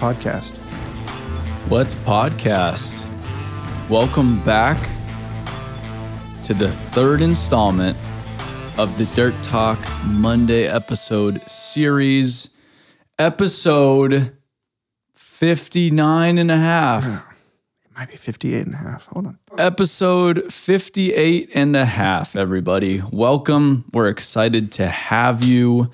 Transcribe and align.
Podcast. 0.00 0.58
Let's 1.70 1.94
podcast. 1.94 3.06
Welcome 3.90 4.42
back 4.44 4.78
to 6.44 6.54
the 6.54 6.72
third 6.72 7.20
installment 7.20 7.98
of 8.78 8.96
the 8.96 9.04
Dirt 9.14 9.34
Talk 9.42 9.78
Monday 10.06 10.66
episode 10.66 11.42
series, 11.42 12.56
episode 13.18 14.34
59 15.14 16.38
and 16.38 16.50
a 16.50 16.56
half. 16.56 17.04
It 17.84 17.90
might 17.94 18.08
be 18.08 18.16
58 18.16 18.64
and 18.64 18.74
a 18.74 18.78
half. 18.78 19.04
Hold 19.08 19.26
on. 19.26 19.38
Episode 19.58 20.50
58 20.50 21.50
and 21.54 21.76
a 21.76 21.84
half, 21.84 22.34
everybody. 22.36 23.02
Welcome. 23.12 23.84
We're 23.92 24.08
excited 24.08 24.72
to 24.72 24.86
have 24.86 25.44
you. 25.44 25.90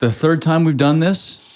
The 0.00 0.10
third 0.10 0.42
time 0.42 0.64
we've 0.64 0.76
done 0.76 0.98
this, 0.98 1.47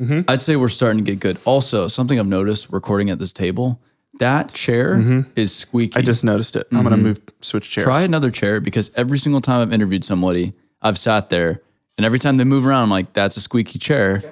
Mm-hmm. 0.00 0.20
I'd 0.28 0.42
say 0.42 0.56
we're 0.56 0.68
starting 0.68 1.04
to 1.04 1.10
get 1.10 1.20
good. 1.20 1.38
Also, 1.44 1.88
something 1.88 2.18
I've 2.18 2.26
noticed 2.26 2.70
recording 2.70 3.10
at 3.10 3.18
this 3.18 3.32
table, 3.32 3.78
that 4.18 4.52
chair 4.52 4.96
mm-hmm. 4.96 5.30
is 5.36 5.54
squeaky. 5.54 5.98
I 5.98 6.02
just 6.02 6.24
noticed 6.24 6.56
it. 6.56 6.66
I'm 6.72 6.82
going 6.82 6.90
to 6.90 6.96
mm-hmm. 6.96 7.06
move, 7.08 7.20
switch 7.42 7.70
chairs. 7.70 7.84
try 7.84 8.02
another 8.02 8.30
chair 8.30 8.60
because 8.60 8.90
every 8.96 9.18
single 9.18 9.40
time 9.40 9.60
I've 9.60 9.72
interviewed 9.72 10.04
somebody, 10.04 10.54
I've 10.80 10.98
sat 10.98 11.28
there 11.28 11.62
and 11.98 12.06
every 12.06 12.18
time 12.18 12.38
they 12.38 12.44
move 12.44 12.66
around, 12.66 12.84
I'm 12.84 12.90
like, 12.90 13.12
that's 13.12 13.36
a 13.36 13.42
squeaky 13.42 13.78
chair. 13.78 14.22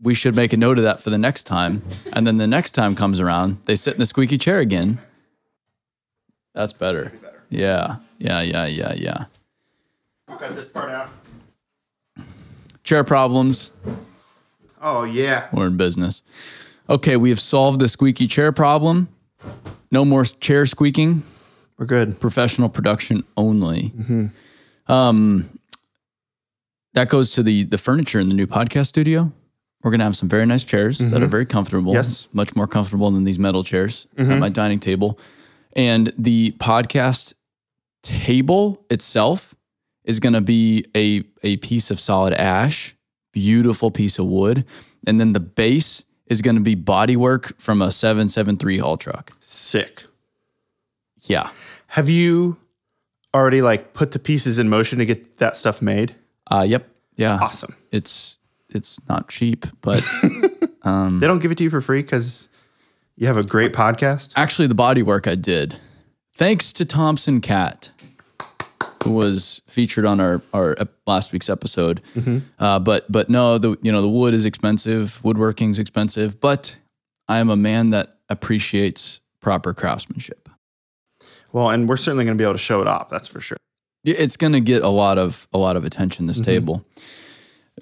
We 0.00 0.14
should 0.14 0.36
make 0.36 0.52
a 0.52 0.56
note 0.56 0.78
of 0.78 0.84
that 0.84 1.00
for 1.00 1.10
the 1.10 1.18
next 1.18 1.44
time. 1.44 1.82
And 2.12 2.24
then 2.26 2.36
the 2.36 2.46
next 2.46 2.72
time 2.72 2.94
comes 2.94 3.20
around, 3.20 3.58
they 3.64 3.74
sit 3.74 3.94
in 3.94 3.98
the 3.98 4.06
squeaky 4.06 4.38
chair 4.38 4.60
again. 4.60 5.00
That's 6.54 6.72
better. 6.72 7.12
Yeah. 7.50 7.96
Yeah. 8.18 8.40
Yeah. 8.40 8.66
Yeah. 8.66 8.94
Yeah. 8.94 9.24
cut 10.28 10.54
this 10.54 10.68
part 10.68 10.90
out. 10.90 11.10
Chair 12.84 13.02
problems. 13.02 13.72
Oh, 14.82 15.04
yeah. 15.04 15.48
We're 15.52 15.68
in 15.68 15.76
business. 15.76 16.22
Okay. 16.90 17.16
We 17.16 17.30
have 17.30 17.40
solved 17.40 17.80
the 17.80 17.88
squeaky 17.88 18.26
chair 18.26 18.52
problem. 18.52 19.08
No 19.90 20.04
more 20.04 20.24
chair 20.24 20.66
squeaking. 20.66 21.22
We're 21.78 21.86
good. 21.86 22.20
professional 22.20 22.68
production 22.68 23.24
only. 23.36 23.92
Mm-hmm. 23.96 24.92
Um, 24.92 25.58
that 26.94 27.08
goes 27.08 27.32
to 27.32 27.42
the 27.42 27.64
the 27.64 27.78
furniture 27.78 28.20
in 28.20 28.28
the 28.28 28.34
new 28.34 28.46
podcast 28.46 28.86
studio. 28.86 29.32
We're 29.82 29.90
gonna 29.90 30.04
have 30.04 30.16
some 30.16 30.28
very 30.28 30.46
nice 30.46 30.62
chairs 30.62 30.98
that 30.98 31.06
mm-hmm. 31.06 31.24
are 31.24 31.26
very 31.26 31.46
comfortable. 31.46 31.92
Yes. 31.92 32.28
much 32.32 32.54
more 32.54 32.68
comfortable 32.68 33.10
than 33.10 33.24
these 33.24 33.38
metal 33.38 33.64
chairs 33.64 34.06
at 34.16 34.26
mm-hmm. 34.26 34.38
my 34.38 34.48
dining 34.48 34.78
table. 34.78 35.18
And 35.74 36.12
the 36.16 36.52
podcast 36.58 37.34
table 38.02 38.84
itself 38.90 39.54
is 40.04 40.20
gonna 40.20 40.40
be 40.40 40.84
a 40.94 41.24
a 41.42 41.56
piece 41.56 41.90
of 41.90 41.98
solid 41.98 42.34
ash, 42.34 42.94
beautiful 43.32 43.90
piece 43.90 44.18
of 44.18 44.26
wood, 44.26 44.64
and 45.06 45.18
then 45.18 45.32
the 45.32 45.40
base 45.40 46.04
is 46.26 46.40
gonna 46.40 46.60
be 46.60 46.76
bodywork 46.76 47.58
from 47.60 47.82
a 47.82 47.90
seven 47.90 48.28
seven 48.28 48.56
three 48.56 48.78
haul 48.78 48.96
truck. 48.96 49.32
Sick. 49.40 50.04
Yeah. 51.22 51.50
Have 51.88 52.08
you 52.08 52.56
already 53.34 53.62
like 53.62 53.92
put 53.94 54.12
the 54.12 54.18
pieces 54.18 54.58
in 54.58 54.68
motion 54.68 54.98
to 54.98 55.04
get 55.04 55.38
that 55.38 55.56
stuff 55.56 55.80
made? 55.82 56.14
Uh, 56.50 56.64
yep. 56.66 56.88
Yeah. 57.16 57.38
Awesome. 57.40 57.74
it's 57.90 58.36
it's 58.70 58.98
not 59.08 59.28
cheap, 59.28 59.66
but 59.82 60.02
um 60.82 61.20
They 61.20 61.26
don't 61.26 61.40
give 61.40 61.50
it 61.50 61.58
to 61.58 61.64
you 61.64 61.70
for 61.70 61.80
free 61.80 62.00
because 62.02 62.48
you 63.16 63.26
have 63.26 63.36
a 63.36 63.42
great 63.42 63.72
podcast. 63.74 64.32
actually 64.36 64.68
the 64.68 64.74
bodywork 64.74 65.30
I 65.30 65.34
did, 65.34 65.76
thanks 66.34 66.72
to 66.74 66.84
Thompson 66.86 67.40
Cat, 67.42 67.90
who 69.04 69.12
was 69.12 69.62
featured 69.66 70.04
on 70.04 70.20
our 70.20 70.42
our 70.52 70.76
last 71.06 71.32
week's 71.32 71.48
episode. 71.50 72.00
Uh, 72.58 72.78
but 72.78 73.10
but 73.10 73.28
no, 73.28 73.58
the 73.58 73.76
you 73.82 73.92
know 73.92 74.02
the 74.02 74.08
wood 74.08 74.34
is 74.34 74.44
expensive, 74.44 75.20
woodworking's 75.24 75.78
expensive, 75.78 76.40
but 76.40 76.76
I 77.28 77.38
am 77.38 77.50
a 77.50 77.56
man 77.56 77.90
that 77.90 78.18
appreciates 78.28 79.20
proper 79.40 79.74
craftsmanship. 79.74 80.48
Well, 81.52 81.70
and 81.70 81.88
we're 81.88 81.96
certainly 81.96 82.24
going 82.24 82.36
to 82.36 82.40
be 82.40 82.44
able 82.44 82.54
to 82.54 82.58
show 82.58 82.80
it 82.80 82.86
off. 82.86 83.10
That's 83.10 83.28
for 83.28 83.40
sure. 83.40 83.58
It's 84.04 84.36
going 84.36 84.54
to 84.54 84.60
get 84.60 84.82
a 84.82 84.88
lot 84.88 85.18
of 85.18 85.46
a 85.52 85.58
lot 85.58 85.76
of 85.76 85.84
attention 85.84 86.26
this 86.26 86.40
table 86.40 86.84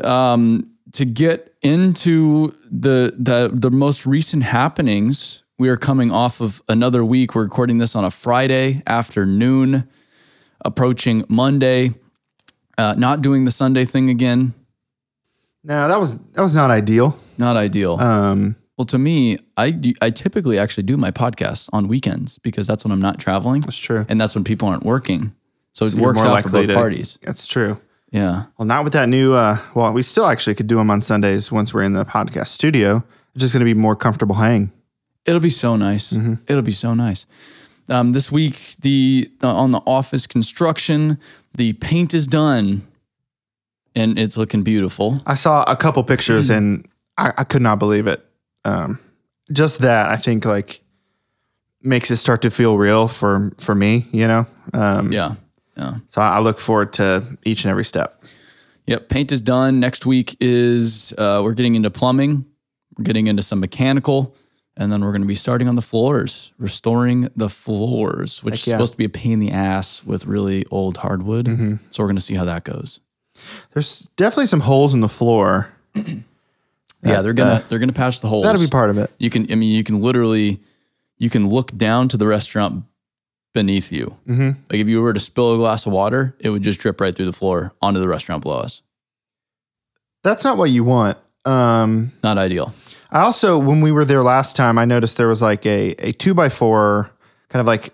um 0.04 0.70
to 0.92 1.04
get 1.04 1.54
into 1.62 2.54
the 2.70 3.14
the 3.18 3.50
the 3.52 3.70
most 3.70 4.06
recent 4.06 4.42
happenings 4.42 5.42
we 5.58 5.68
are 5.68 5.76
coming 5.76 6.10
off 6.12 6.40
of 6.40 6.62
another 6.68 7.04
week 7.04 7.34
we're 7.34 7.42
recording 7.42 7.78
this 7.78 7.96
on 7.96 8.04
a 8.04 8.10
friday 8.10 8.82
afternoon 8.86 9.88
approaching 10.64 11.24
monday 11.28 11.94
uh, 12.78 12.94
not 12.96 13.20
doing 13.22 13.44
the 13.44 13.50
sunday 13.50 13.84
thing 13.84 14.08
again 14.10 14.52
No, 15.64 15.88
that 15.88 15.98
was 16.00 16.16
that 16.32 16.42
was 16.42 16.54
not 16.54 16.70
ideal. 16.70 17.16
not 17.38 17.56
ideal 17.56 18.00
Um, 18.00 18.56
well 18.78 18.86
to 18.86 18.98
me 18.98 19.38
i 19.56 19.70
do- 19.70 19.94
i 20.00 20.10
typically 20.10 20.58
actually 20.58 20.84
do 20.84 20.96
my 20.96 21.10
podcasts 21.10 21.68
on 21.72 21.88
weekends 21.88 22.38
because 22.38 22.66
that's 22.66 22.84
when 22.84 22.92
i'm 22.92 23.00
not 23.02 23.18
traveling 23.18 23.60
that's 23.62 23.78
true. 23.78 24.04
and 24.08 24.20
that's 24.20 24.34
when 24.34 24.44
people 24.44 24.68
aren't 24.68 24.84
working 24.84 25.34
so, 25.72 25.84
it 25.86 25.94
works 25.94 26.20
out 26.22 26.42
for 26.42 26.50
both 26.50 26.66
to- 26.66 26.74
parties 26.74 27.18
That's 27.22 27.46
true. 27.46 27.78
yeah 28.10 28.44
Well, 28.58 28.66
not 28.66 28.82
with 28.84 28.92
that 28.94 29.08
new. 29.08 29.34
Uh, 29.34 29.56
well, 29.74 29.92
we 29.92 30.02
still 30.02 30.26
actually 30.26 30.56
could 30.56 30.66
do 30.66 30.76
them 30.76 30.90
on 30.90 31.00
Sundays 31.00 31.52
once 31.52 31.72
we're 31.72 31.84
in 31.84 31.92
the 31.92 32.04
podcast 32.04 32.48
studio. 32.48 33.04
It's 33.34 33.42
just 33.42 33.54
going 33.54 33.64
to 33.64 33.72
be 33.74 33.78
more 33.80 33.94
comfortable 33.94 34.34
hang. 34.34 34.72
It'll 35.24 35.38
be 35.40 35.48
so 35.48 35.76
nice. 35.76 36.12
It'll 36.48 36.62
be 36.62 36.72
so 36.72 36.92
nice. 36.92 37.24
Um, 37.90 38.12
this 38.12 38.30
week, 38.30 38.76
the, 38.80 39.30
on 39.42 39.72
the 39.72 39.80
office 39.86 40.26
construction, 40.26 41.18
the 41.54 41.72
paint 41.74 42.14
is 42.14 42.26
done, 42.26 42.86
and 43.94 44.18
it's 44.18 44.36
looking 44.36 44.62
beautiful. 44.62 45.20
I 45.26 45.34
saw 45.34 45.64
a 45.64 45.76
couple 45.76 46.02
pictures 46.04 46.48
and 46.50 46.86
I, 47.18 47.32
I 47.38 47.44
could 47.44 47.62
not 47.62 47.78
believe 47.78 48.06
it. 48.06 48.24
Um, 48.64 48.98
just 49.52 49.80
that 49.80 50.08
I 50.10 50.16
think 50.16 50.44
like 50.44 50.80
makes 51.82 52.10
it 52.10 52.16
start 52.16 52.42
to 52.42 52.50
feel 52.50 52.76
real 52.78 53.08
for 53.08 53.50
for 53.58 53.74
me. 53.74 54.06
You 54.12 54.28
know. 54.28 54.46
Um, 54.72 55.10
Yeah, 55.12 55.34
yeah, 55.76 55.94
So 56.08 56.20
I 56.22 56.36
I 56.36 56.40
look 56.40 56.60
forward 56.60 56.92
to 56.94 57.24
each 57.44 57.64
and 57.64 57.70
every 57.70 57.84
step. 57.84 58.22
yep. 58.86 59.08
Paint 59.08 59.32
is 59.32 59.40
done. 59.40 59.80
Next 59.80 60.06
week 60.06 60.36
is 60.40 61.12
uh, 61.18 61.40
we're 61.42 61.54
getting 61.54 61.74
into 61.74 61.90
plumbing. 61.90 62.44
We're 62.96 63.04
getting 63.04 63.26
into 63.26 63.42
some 63.42 63.58
mechanical, 63.60 64.36
and 64.80 64.90
then 64.90 65.04
we're 65.04 65.12
going 65.12 65.20
to 65.20 65.28
be 65.28 65.34
starting 65.34 65.68
on 65.68 65.76
the 65.76 65.82
floors, 65.82 66.52
restoring 66.58 67.28
the 67.36 67.50
floors, 67.50 68.42
which 68.42 68.54
Heck 68.54 68.60
is 68.60 68.66
yeah. 68.66 68.72
supposed 68.72 68.92
to 68.94 68.96
be 68.96 69.04
a 69.04 69.10
pain 69.10 69.34
in 69.34 69.38
the 69.38 69.50
ass 69.50 70.02
with 70.04 70.24
really 70.24 70.64
old 70.70 70.96
hardwood. 70.96 71.46
So 71.90 72.02
we're 72.02 72.08
going 72.08 72.16
to 72.16 72.22
see 72.22 72.34
how 72.34 72.46
that 72.46 72.64
goes. 72.64 72.98
There's 73.72 74.08
definitely 74.16 74.46
some 74.46 74.60
holes 74.60 74.94
in 74.94 75.00
the 75.00 75.08
floor. 75.08 75.68
yeah, 75.94 77.20
they're 77.20 77.32
gonna 77.32 77.62
they're 77.68 77.78
gonna 77.78 77.92
patch 77.92 78.20
the 78.20 78.28
holes. 78.28 78.42
That'll 78.42 78.60
be 78.60 78.68
part 78.68 78.90
of 78.90 78.98
it. 78.98 79.10
You 79.18 79.30
can, 79.30 79.50
I 79.50 79.54
mean, 79.54 79.74
you 79.74 79.84
can 79.84 80.00
literally, 80.00 80.60
you 81.18 81.30
can 81.30 81.48
look 81.48 81.76
down 81.76 82.08
to 82.08 82.16
the 82.16 82.26
restaurant 82.26 82.84
beneath 83.52 83.92
you. 83.92 84.16
Mm-hmm. 84.26 84.48
Like 84.70 84.80
if 84.80 84.88
you 84.88 85.02
were 85.02 85.12
to 85.12 85.20
spill 85.20 85.54
a 85.54 85.56
glass 85.58 85.86
of 85.86 85.92
water, 85.92 86.34
it 86.38 86.50
would 86.50 86.62
just 86.62 86.80
drip 86.80 87.00
right 87.00 87.14
through 87.14 87.26
the 87.26 87.32
floor 87.32 87.72
onto 87.82 88.00
the 88.00 88.08
restaurant 88.08 88.42
below 88.42 88.58
us. 88.58 88.82
That's 90.22 90.44
not 90.44 90.56
what 90.56 90.70
you 90.70 90.84
want. 90.84 91.18
Um, 91.44 92.12
Not 92.22 92.36
ideal. 92.36 92.74
I 93.12 93.20
also, 93.20 93.58
when 93.58 93.80
we 93.80 93.92
were 93.92 94.04
there 94.04 94.22
last 94.22 94.56
time, 94.56 94.78
I 94.78 94.84
noticed 94.84 95.16
there 95.16 95.28
was 95.28 95.42
like 95.42 95.66
a, 95.66 95.90
a 95.98 96.12
two 96.12 96.34
by 96.34 96.48
four 96.48 97.10
kind 97.48 97.60
of 97.60 97.66
like 97.66 97.92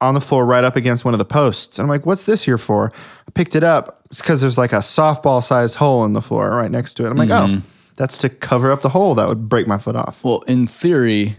on 0.00 0.14
the 0.14 0.20
floor 0.20 0.44
right 0.44 0.64
up 0.64 0.74
against 0.74 1.04
one 1.04 1.14
of 1.14 1.18
the 1.18 1.24
posts. 1.24 1.78
And 1.78 1.84
I'm 1.84 1.88
like, 1.88 2.04
what's 2.04 2.24
this 2.24 2.44
here 2.44 2.58
for? 2.58 2.92
I 3.26 3.30
picked 3.30 3.54
it 3.54 3.62
up. 3.62 4.02
It's 4.10 4.20
because 4.20 4.40
there's 4.40 4.58
like 4.58 4.72
a 4.72 4.80
softball 4.80 5.42
sized 5.42 5.76
hole 5.76 6.04
in 6.04 6.12
the 6.12 6.20
floor 6.20 6.50
right 6.50 6.70
next 6.70 6.94
to 6.94 7.06
it. 7.06 7.10
I'm 7.10 7.16
like, 7.16 7.30
oh, 7.30 7.46
mm-hmm. 7.46 7.66
that's 7.96 8.18
to 8.18 8.28
cover 8.28 8.72
up 8.72 8.82
the 8.82 8.88
hole 8.88 9.14
that 9.14 9.28
would 9.28 9.48
break 9.48 9.66
my 9.66 9.78
foot 9.78 9.94
off. 9.96 10.24
Well, 10.24 10.40
in 10.40 10.66
theory, 10.66 11.36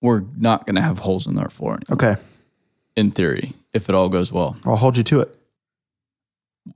we're 0.00 0.24
not 0.36 0.66
going 0.66 0.76
to 0.76 0.82
have 0.82 1.00
holes 1.00 1.26
in 1.26 1.38
our 1.38 1.50
floor. 1.50 1.74
anymore. 1.74 2.12
Okay. 2.14 2.20
In 2.96 3.10
theory, 3.10 3.52
if 3.72 3.88
it 3.88 3.94
all 3.94 4.08
goes 4.08 4.32
well. 4.32 4.56
I'll 4.64 4.76
hold 4.76 4.96
you 4.96 5.04
to 5.04 5.20
it. 5.20 5.36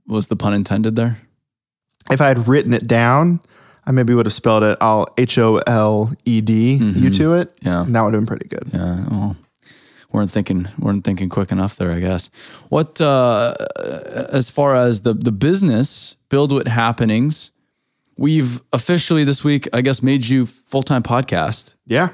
Was 0.05 0.27
the 0.27 0.35
pun 0.35 0.53
intended 0.53 0.95
there? 0.95 1.21
If 2.11 2.21
I 2.21 2.27
had 2.27 2.47
written 2.47 2.73
it 2.73 2.87
down, 2.87 3.41
I 3.87 3.91
maybe 3.91 4.13
would 4.13 4.25
have 4.25 4.33
spelled 4.33 4.63
it 4.63 4.77
all 4.81 5.07
H 5.17 5.37
O 5.39 5.57
L 5.65 6.11
E 6.25 6.41
D 6.41 6.75
you 6.75 7.09
to 7.11 7.33
it. 7.35 7.57
Yeah. 7.61 7.81
And 7.83 7.95
that 7.95 8.01
would 8.03 8.13
have 8.13 8.21
been 8.21 8.27
pretty 8.27 8.49
good. 8.49 8.69
Yeah. 8.73 9.05
Well, 9.09 9.35
weren't 10.11 10.29
thinking 10.29 10.67
weren't 10.77 11.03
thinking 11.05 11.29
quick 11.29 11.51
enough 11.53 11.77
there, 11.77 11.91
I 11.93 11.99
guess. 12.01 12.29
What 12.69 12.99
uh, 12.99 13.55
as 14.29 14.49
far 14.49 14.75
as 14.75 15.01
the 15.01 15.13
the 15.13 15.31
business 15.31 16.17
build 16.29 16.51
what 16.51 16.67
happenings, 16.67 17.51
we've 18.17 18.61
officially 18.73 19.23
this 19.23 19.43
week, 19.43 19.67
I 19.71 19.79
guess, 19.81 20.03
made 20.03 20.27
you 20.27 20.45
full 20.45 20.83
time 20.83 21.01
podcast, 21.03 21.75
Yeah. 21.85 22.09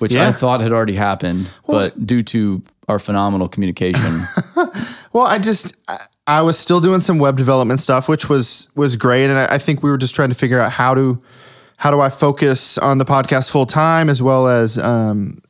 which 0.00 0.12
Yeah. 0.12 0.28
I 0.28 0.32
thought 0.32 0.60
had 0.60 0.72
already 0.74 0.94
happened, 0.96 1.50
but 1.66 2.06
due 2.06 2.22
to 2.24 2.62
our 2.88 2.98
phenomenal 2.98 3.48
communication, 3.48 4.20
Well, 5.12 5.26
I 5.26 5.38
just 5.38 5.76
I, 5.88 5.98
I 6.26 6.42
was 6.42 6.58
still 6.58 6.80
doing 6.80 7.00
some 7.00 7.18
web 7.18 7.36
development 7.36 7.80
stuff, 7.80 8.08
which 8.08 8.28
was 8.28 8.68
was 8.74 8.96
great, 8.96 9.24
and 9.30 9.38
I, 9.38 9.54
I 9.54 9.58
think 9.58 9.82
we 9.82 9.90
were 9.90 9.98
just 9.98 10.14
trying 10.14 10.28
to 10.28 10.34
figure 10.34 10.60
out 10.60 10.70
how 10.70 10.94
to 10.94 11.20
how 11.76 11.90
do 11.90 12.00
I 12.00 12.10
focus 12.10 12.78
on 12.78 12.98
the 12.98 13.04
podcast 13.04 13.50
full 13.50 13.66
time 13.66 14.08
as 14.08 14.22
well 14.22 14.48
as 14.48 14.78
um, 14.78 15.40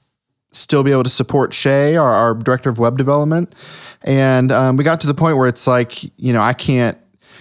still 0.53 0.83
be 0.83 0.93
able 0.93 1.05
to 1.05 1.11
support 1.11 1.55
Shay, 1.55 1.97
our, 1.97 2.13
our 2.13 2.35
director 2.35 2.71
of 2.71 2.79
web 2.79 2.99
development, 2.99 3.55
and 4.03 4.53
um, 4.53 4.77
we 4.77 4.85
got 4.85 5.01
to 5.03 5.07
the 5.07 5.15
point 5.15 5.37
where 5.37 5.49
it's 5.49 5.67
like 5.67 6.03
you 6.19 6.33
know 6.33 6.41
I 6.41 6.53
can't 6.53 6.97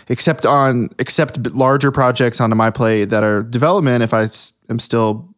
accept 0.10 0.46
on 0.46 0.90
accept 1.00 1.38
larger 1.52 1.92
projects 1.92 2.42
onto 2.42 2.56
my 2.56 2.72
plate 2.72 3.06
that 3.06 3.24
are 3.24 3.44
development 3.44 4.04
if 4.04 4.14
I 4.14 4.28
am 4.70 4.80
still 4.80 5.34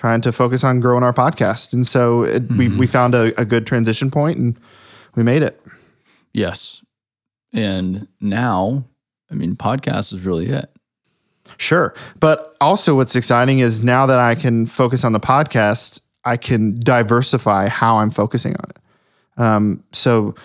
trying 0.00 0.22
to 0.22 0.32
focus 0.32 0.64
on 0.64 0.80
growing 0.80 1.02
our 1.02 1.12
podcast, 1.12 1.74
and 1.74 1.86
so 1.86 2.22
it, 2.22 2.50
we 2.54 2.68
we 2.68 2.86
found 2.86 3.14
a, 3.14 3.38
a 3.38 3.44
good 3.44 3.66
transition 3.66 4.10
point 4.10 4.38
and 4.38 4.58
we 5.14 5.22
made 5.22 5.42
it. 5.42 5.60
yes. 6.32 6.82
And 7.52 8.06
now, 8.20 8.84
I 9.30 9.34
mean, 9.34 9.56
podcast 9.56 10.14
is 10.14 10.24
really 10.24 10.46
it. 10.46 10.70
Sure. 11.58 11.94
But 12.20 12.56
also, 12.60 12.94
what's 12.94 13.16
exciting 13.16 13.58
is 13.58 13.82
now 13.82 14.06
that 14.06 14.20
I 14.20 14.36
can 14.36 14.66
focus 14.66 15.04
on 15.04 15.12
the 15.12 15.20
podcast, 15.20 16.00
I 16.24 16.36
can 16.36 16.78
diversify 16.78 17.68
how 17.68 17.96
I'm 17.98 18.12
focusing 18.12 18.54
on 18.54 18.70
it. 18.70 18.78
Um, 19.36 19.84
so 19.90 20.36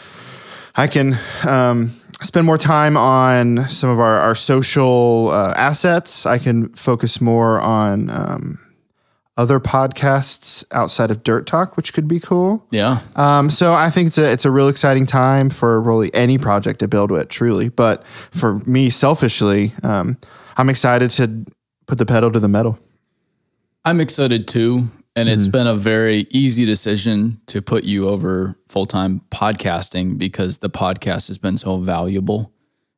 I 0.76 0.88
can 0.88 1.16
um, 1.48 1.92
spend 2.22 2.48
more 2.48 2.58
time 2.58 2.98
on 2.98 3.70
some 3.70 3.92
of 3.92 4.00
our, 4.00 4.18
our 4.18 4.36
social 4.36 5.30
uh, 5.30 5.54
assets. 5.56 6.26
I 6.26 6.40
can 6.40 6.70
focus 6.70 7.22
more 7.22 7.62
on 7.62 8.10
um, 8.10 8.60
other 9.38 9.60
podcasts 9.60 10.64
outside 10.72 11.12
of 11.12 11.24
Dirt 11.24 11.46
Talk, 11.46 11.76
which 11.76 11.94
could 11.94 12.08
be 12.08 12.20
cool. 12.20 12.66
Yeah. 12.72 13.00
Um, 13.16 13.50
so 13.50 13.74
I 13.74 13.90
think 13.90 14.08
it's 14.08 14.18
a 14.18 14.32
it's 14.32 14.46
a 14.46 14.52
real 14.52 14.70
exciting 14.70 15.06
time 15.06 15.50
for 15.50 15.82
really 15.82 16.14
any 16.14 16.38
project 16.38 16.80
to 16.80 16.88
build 16.88 17.12
with, 17.12 17.28
truly. 17.30 17.70
But 17.70 18.06
for 18.08 18.56
me, 18.66 18.90
selfishly, 18.90 19.74
um, 19.84 20.18
I'm 20.58 20.70
excited 20.70 21.12
to 21.12 21.46
put 21.86 21.98
the 21.98 22.06
pedal 22.06 22.32
to 22.32 22.40
the 22.40 22.48
metal. 22.48 22.80
I'm 23.84 24.00
excited 24.00 24.48
too. 24.48 24.90
And 25.18 25.30
it's 25.30 25.48
been 25.48 25.68
a 25.68 25.76
very 25.78 26.28
easy 26.30 26.66
decision 26.66 27.40
to 27.46 27.62
put 27.62 27.86
you 27.86 28.10
over 28.10 28.58
full 28.68 28.86
time 28.86 29.22
podcasting 29.32 30.18
because 30.18 30.58
the 30.58 30.70
podcast 30.70 31.30
has 31.30 31.38
been 31.38 31.56
so 31.56 31.78
valuable 31.78 32.52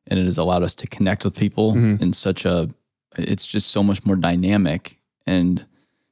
and 0.08 0.18
it 0.18 0.24
has 0.24 0.36
allowed 0.36 0.64
us 0.64 0.74
to 0.76 0.88
connect 0.88 1.24
with 1.24 1.36
people 1.36 1.76
in 1.76 2.12
such 2.12 2.44
a, 2.44 2.70
it's 3.16 3.46
just 3.46 3.70
so 3.70 3.84
much 3.84 4.04
more 4.04 4.16
dynamic. 4.16 4.98
And 5.28 5.64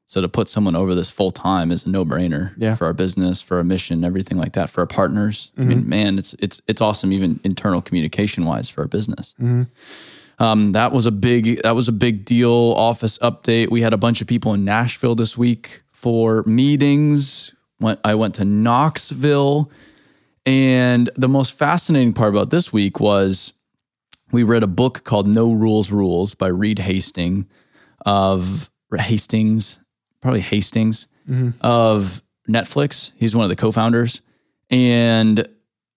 so 0.06 0.20
to 0.20 0.28
put 0.28 0.48
someone 0.48 0.76
over 0.76 0.94
this 0.94 1.10
full 1.10 1.30
time 1.32 1.70
is 1.72 1.84
a 1.86 1.88
no 1.90 2.04
brainer 2.04 2.52
Yeah. 2.56 2.74
for 2.76 2.84
our 2.86 2.92
business, 2.92 3.42
for 3.42 3.56
our 3.58 3.64
mission, 3.64 4.04
everything 4.04 4.38
like 4.38 4.52
that, 4.52 4.70
for 4.70 4.80
our 4.82 4.86
partners. 4.86 5.52
I 5.58 5.62
mean, 5.62 5.88
man, 5.88 6.18
it's, 6.18 6.34
it's, 6.38 6.60
it's 6.68 6.80
awesome, 6.80 7.12
even 7.12 7.40
internal 7.42 7.82
communication 7.82 8.44
wise 8.44 8.68
for 8.68 8.82
our 8.82 8.88
business. 8.88 9.34
Um, 10.38 10.72
that 10.72 10.92
was 10.92 11.06
a 11.06 11.10
big 11.10 11.62
that 11.62 11.74
was 11.74 11.88
a 11.88 11.92
big 11.92 12.24
deal. 12.26 12.52
Office 12.76 13.16
update. 13.18 13.70
We 13.70 13.80
had 13.80 13.94
a 13.94 13.96
bunch 13.96 14.20
of 14.20 14.26
people 14.26 14.52
in 14.52 14.64
Nashville 14.66 15.14
this 15.14 15.38
week 15.38 15.82
for 15.92 16.42
meetings. 16.44 17.54
Went, 17.80 18.00
I 18.04 18.14
went 18.14 18.34
to 18.34 18.44
Knoxville, 18.44 19.70
and 20.44 21.10
the 21.16 21.28
most 21.28 21.56
fascinating 21.58 22.12
part 22.12 22.34
about 22.34 22.50
this 22.50 22.70
week 22.70 23.00
was 23.00 23.54
we 24.30 24.42
read 24.42 24.62
a 24.62 24.66
book 24.66 25.04
called 25.04 25.26
No 25.26 25.50
Rules 25.52 25.90
Rules 25.90 26.34
by 26.34 26.48
Reed 26.48 26.80
Hastings 26.80 27.46
of 28.04 28.70
Hastings, 28.94 29.80
probably 30.26 30.40
Hastings 30.40 31.06
of 31.60 32.20
Netflix. 32.48 33.12
He's 33.16 33.36
one 33.36 33.44
of 33.44 33.48
the 33.48 33.54
co-founders, 33.54 34.22
and 34.70 35.48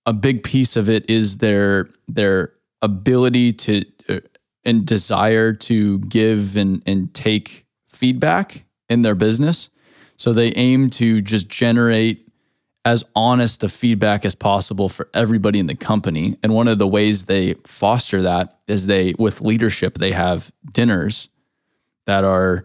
a 0.05 0.13
big 0.13 0.43
piece 0.43 0.75
of 0.75 0.87
it 0.87 1.09
is 1.09 1.37
their 1.37 1.89
their 2.07 2.53
ability 2.83 3.53
to 3.53 3.85
uh, 4.07 4.19
and 4.63 4.85
desire 4.85 5.51
to 5.53 5.97
give 6.01 6.55
and 6.55 6.83
and 6.85 7.11
take 7.13 7.65
feedback 7.89 8.65
in 8.87 9.01
their 9.01 9.15
business. 9.15 9.71
So 10.15 10.31
they 10.31 10.51
aim 10.55 10.91
to 10.91 11.21
just 11.21 11.49
generate 11.49 12.27
as 12.85 13.03
honest 13.15 13.63
a 13.63 13.69
feedback 13.69 14.25
as 14.25 14.35
possible 14.35 14.89
for 14.89 15.09
everybody 15.15 15.57
in 15.57 15.65
the 15.65 15.75
company. 15.75 16.37
And 16.43 16.53
one 16.53 16.67
of 16.67 16.77
the 16.77 16.87
ways 16.87 17.25
they 17.25 17.55
foster 17.65 18.21
that 18.21 18.59
is 18.67 18.85
they 18.85 19.15
with 19.17 19.41
leadership 19.41 19.97
they 19.97 20.11
have 20.11 20.51
dinners 20.71 21.29
that 22.05 22.23
are 22.23 22.63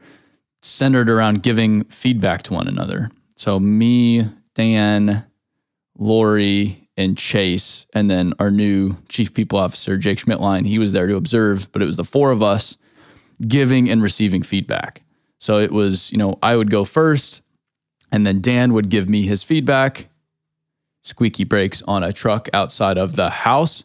centered 0.65 1.11
around 1.11 1.43
giving 1.43 1.85
feedback 1.85 2.43
to 2.43 2.55
one 2.55 2.67
another. 2.67 3.11
So 3.37 3.61
me, 3.61 4.27
Dan, 4.55 5.25
Lori, 5.99 6.89
and 6.97 7.19
Chase, 7.19 7.87
and 7.93 8.09
then 8.09 8.33
our 8.39 8.51
new 8.51 8.97
chief 9.09 9.35
people 9.35 9.59
officer, 9.59 9.99
Jake 9.99 10.19
Schmidtline, 10.19 10.67
he 10.67 10.79
was 10.79 10.93
there 10.93 11.07
to 11.07 11.17
observe, 11.17 11.71
but 11.73 11.83
it 11.83 11.87
was 11.87 11.97
the 11.99 12.05
four 12.05 12.31
of 12.31 12.43
us 12.43 12.79
giving 13.47 13.91
and 13.91 14.03
receiving 14.03 14.43
feedback. 14.43 15.03
So 15.39 15.59
it 15.59 15.71
was, 15.71 16.11
you 16.13 16.19
know, 16.19 16.39
I 16.43 16.57
would 16.57 16.71
go 16.71 16.85
first, 16.85 17.43
and 18.11 18.27
then 18.27 18.41
Dan 18.41 18.73
would 18.73 18.89
give 18.89 19.09
me 19.09 19.23
his 19.23 19.43
feedback. 19.43 20.07
Squeaky 21.03 21.45
brakes 21.45 21.83
on 21.83 22.03
a 22.03 22.13
truck 22.13 22.49
outside 22.55 22.97
of 22.97 23.17
the 23.17 23.29
house. 23.29 23.85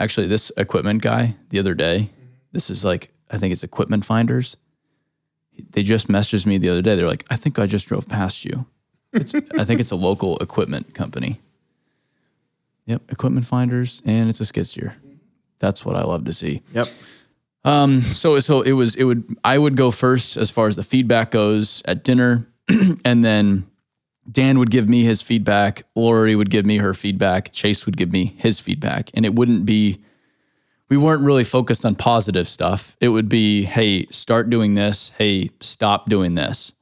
Actually, 0.00 0.26
this 0.26 0.50
equipment 0.56 1.02
guy 1.02 1.36
the 1.50 1.60
other 1.60 1.74
day, 1.74 2.10
this 2.50 2.70
is 2.70 2.84
like, 2.84 3.12
I 3.30 3.38
think 3.38 3.52
it's 3.52 3.64
equipment 3.64 4.04
finders. 4.04 4.56
They 5.70 5.82
just 5.82 6.08
messaged 6.08 6.46
me 6.46 6.58
the 6.58 6.68
other 6.68 6.82
day. 6.82 6.94
They're 6.94 7.08
like, 7.08 7.26
I 7.30 7.36
think 7.36 7.58
I 7.58 7.66
just 7.66 7.86
drove 7.86 8.08
past 8.08 8.44
you. 8.44 8.66
It's, 9.12 9.34
I 9.34 9.64
think 9.64 9.80
it's 9.80 9.90
a 9.90 9.96
local 9.96 10.36
equipment 10.38 10.94
company. 10.94 11.40
Yep, 12.86 13.10
equipment 13.10 13.46
finders, 13.46 14.02
and 14.06 14.28
it's 14.28 14.40
a 14.40 14.46
skid 14.46 14.66
steer. 14.66 14.96
That's 15.58 15.84
what 15.84 15.96
I 15.96 16.04
love 16.04 16.24
to 16.24 16.32
see. 16.32 16.62
Yep. 16.72 16.88
Um, 17.64 18.02
so 18.02 18.38
so 18.38 18.62
it 18.62 18.72
was 18.72 18.96
it 18.96 19.04
would 19.04 19.24
I 19.44 19.58
would 19.58 19.76
go 19.76 19.90
first 19.90 20.36
as 20.36 20.50
far 20.50 20.68
as 20.68 20.76
the 20.76 20.82
feedback 20.82 21.30
goes 21.30 21.82
at 21.84 22.04
dinner, 22.04 22.46
and 23.04 23.24
then 23.24 23.66
Dan 24.30 24.58
would 24.58 24.70
give 24.70 24.88
me 24.88 25.02
his 25.02 25.20
feedback. 25.20 25.82
Lori 25.94 26.34
would 26.34 26.50
give 26.50 26.64
me 26.64 26.78
her 26.78 26.94
feedback. 26.94 27.52
Chase 27.52 27.84
would 27.84 27.96
give 27.96 28.12
me 28.12 28.34
his 28.38 28.60
feedback, 28.60 29.10
and 29.14 29.26
it 29.26 29.34
wouldn't 29.34 29.66
be. 29.66 29.98
We 30.88 30.96
weren't 30.96 31.22
really 31.22 31.44
focused 31.44 31.84
on 31.84 31.94
positive 31.94 32.48
stuff. 32.48 32.96
It 33.00 33.08
would 33.08 33.28
be, 33.28 33.64
hey, 33.64 34.06
start 34.06 34.48
doing 34.48 34.74
this. 34.74 35.12
Hey, 35.18 35.50
stop 35.60 36.08
doing 36.08 36.34
this. 36.34 36.74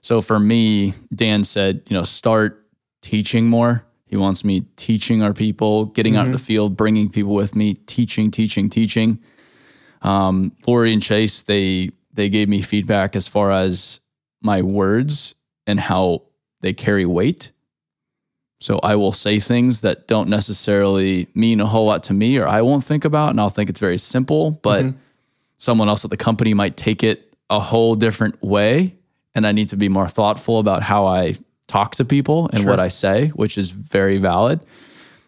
So 0.00 0.20
for 0.20 0.38
me, 0.38 0.94
Dan 1.12 1.42
said, 1.42 1.82
you 1.88 1.96
know, 1.96 2.04
start 2.04 2.64
teaching 3.02 3.46
more. 3.46 3.84
He 4.06 4.16
wants 4.16 4.44
me 4.44 4.62
teaching 4.76 5.22
our 5.22 5.34
people, 5.34 5.86
getting 5.86 6.16
out 6.16 6.26
in 6.26 6.32
the 6.32 6.38
field, 6.38 6.76
bringing 6.76 7.10
people 7.10 7.34
with 7.34 7.54
me, 7.54 7.74
teaching, 7.74 8.30
teaching, 8.30 8.70
teaching. 8.70 9.18
Um, 10.02 10.52
Lori 10.66 10.92
and 10.92 11.02
Chase, 11.02 11.42
they 11.42 11.90
they 12.14 12.28
gave 12.28 12.48
me 12.48 12.62
feedback 12.62 13.14
as 13.14 13.28
far 13.28 13.50
as 13.50 14.00
my 14.40 14.62
words 14.62 15.34
and 15.66 15.78
how 15.78 16.22
they 16.62 16.72
carry 16.72 17.04
weight. 17.04 17.52
So 18.60 18.80
I 18.82 18.96
will 18.96 19.12
say 19.12 19.38
things 19.38 19.82
that 19.82 20.08
don't 20.08 20.28
necessarily 20.28 21.28
mean 21.34 21.60
a 21.60 21.66
whole 21.66 21.86
lot 21.86 22.02
to 22.04 22.14
me, 22.14 22.38
or 22.38 22.46
I 22.48 22.60
won't 22.62 22.84
think 22.84 23.04
about, 23.04 23.30
and 23.30 23.40
I'll 23.40 23.50
think 23.50 23.70
it's 23.70 23.80
very 23.80 23.98
simple. 23.98 24.50
But 24.50 24.84
mm-hmm. 24.84 24.98
someone 25.58 25.88
else 25.88 26.04
at 26.04 26.10
the 26.10 26.16
company 26.16 26.54
might 26.54 26.76
take 26.76 27.04
it 27.04 27.32
a 27.50 27.60
whole 27.60 27.94
different 27.94 28.42
way, 28.42 28.96
and 29.34 29.46
I 29.46 29.52
need 29.52 29.68
to 29.68 29.76
be 29.76 29.88
more 29.88 30.08
thoughtful 30.08 30.58
about 30.58 30.82
how 30.82 31.06
I 31.06 31.34
talk 31.68 31.94
to 31.96 32.04
people 32.04 32.50
and 32.52 32.66
what 32.66 32.80
I 32.80 32.88
say, 32.88 33.28
which 33.28 33.58
is 33.58 33.70
very 33.70 34.18
valid. 34.18 34.60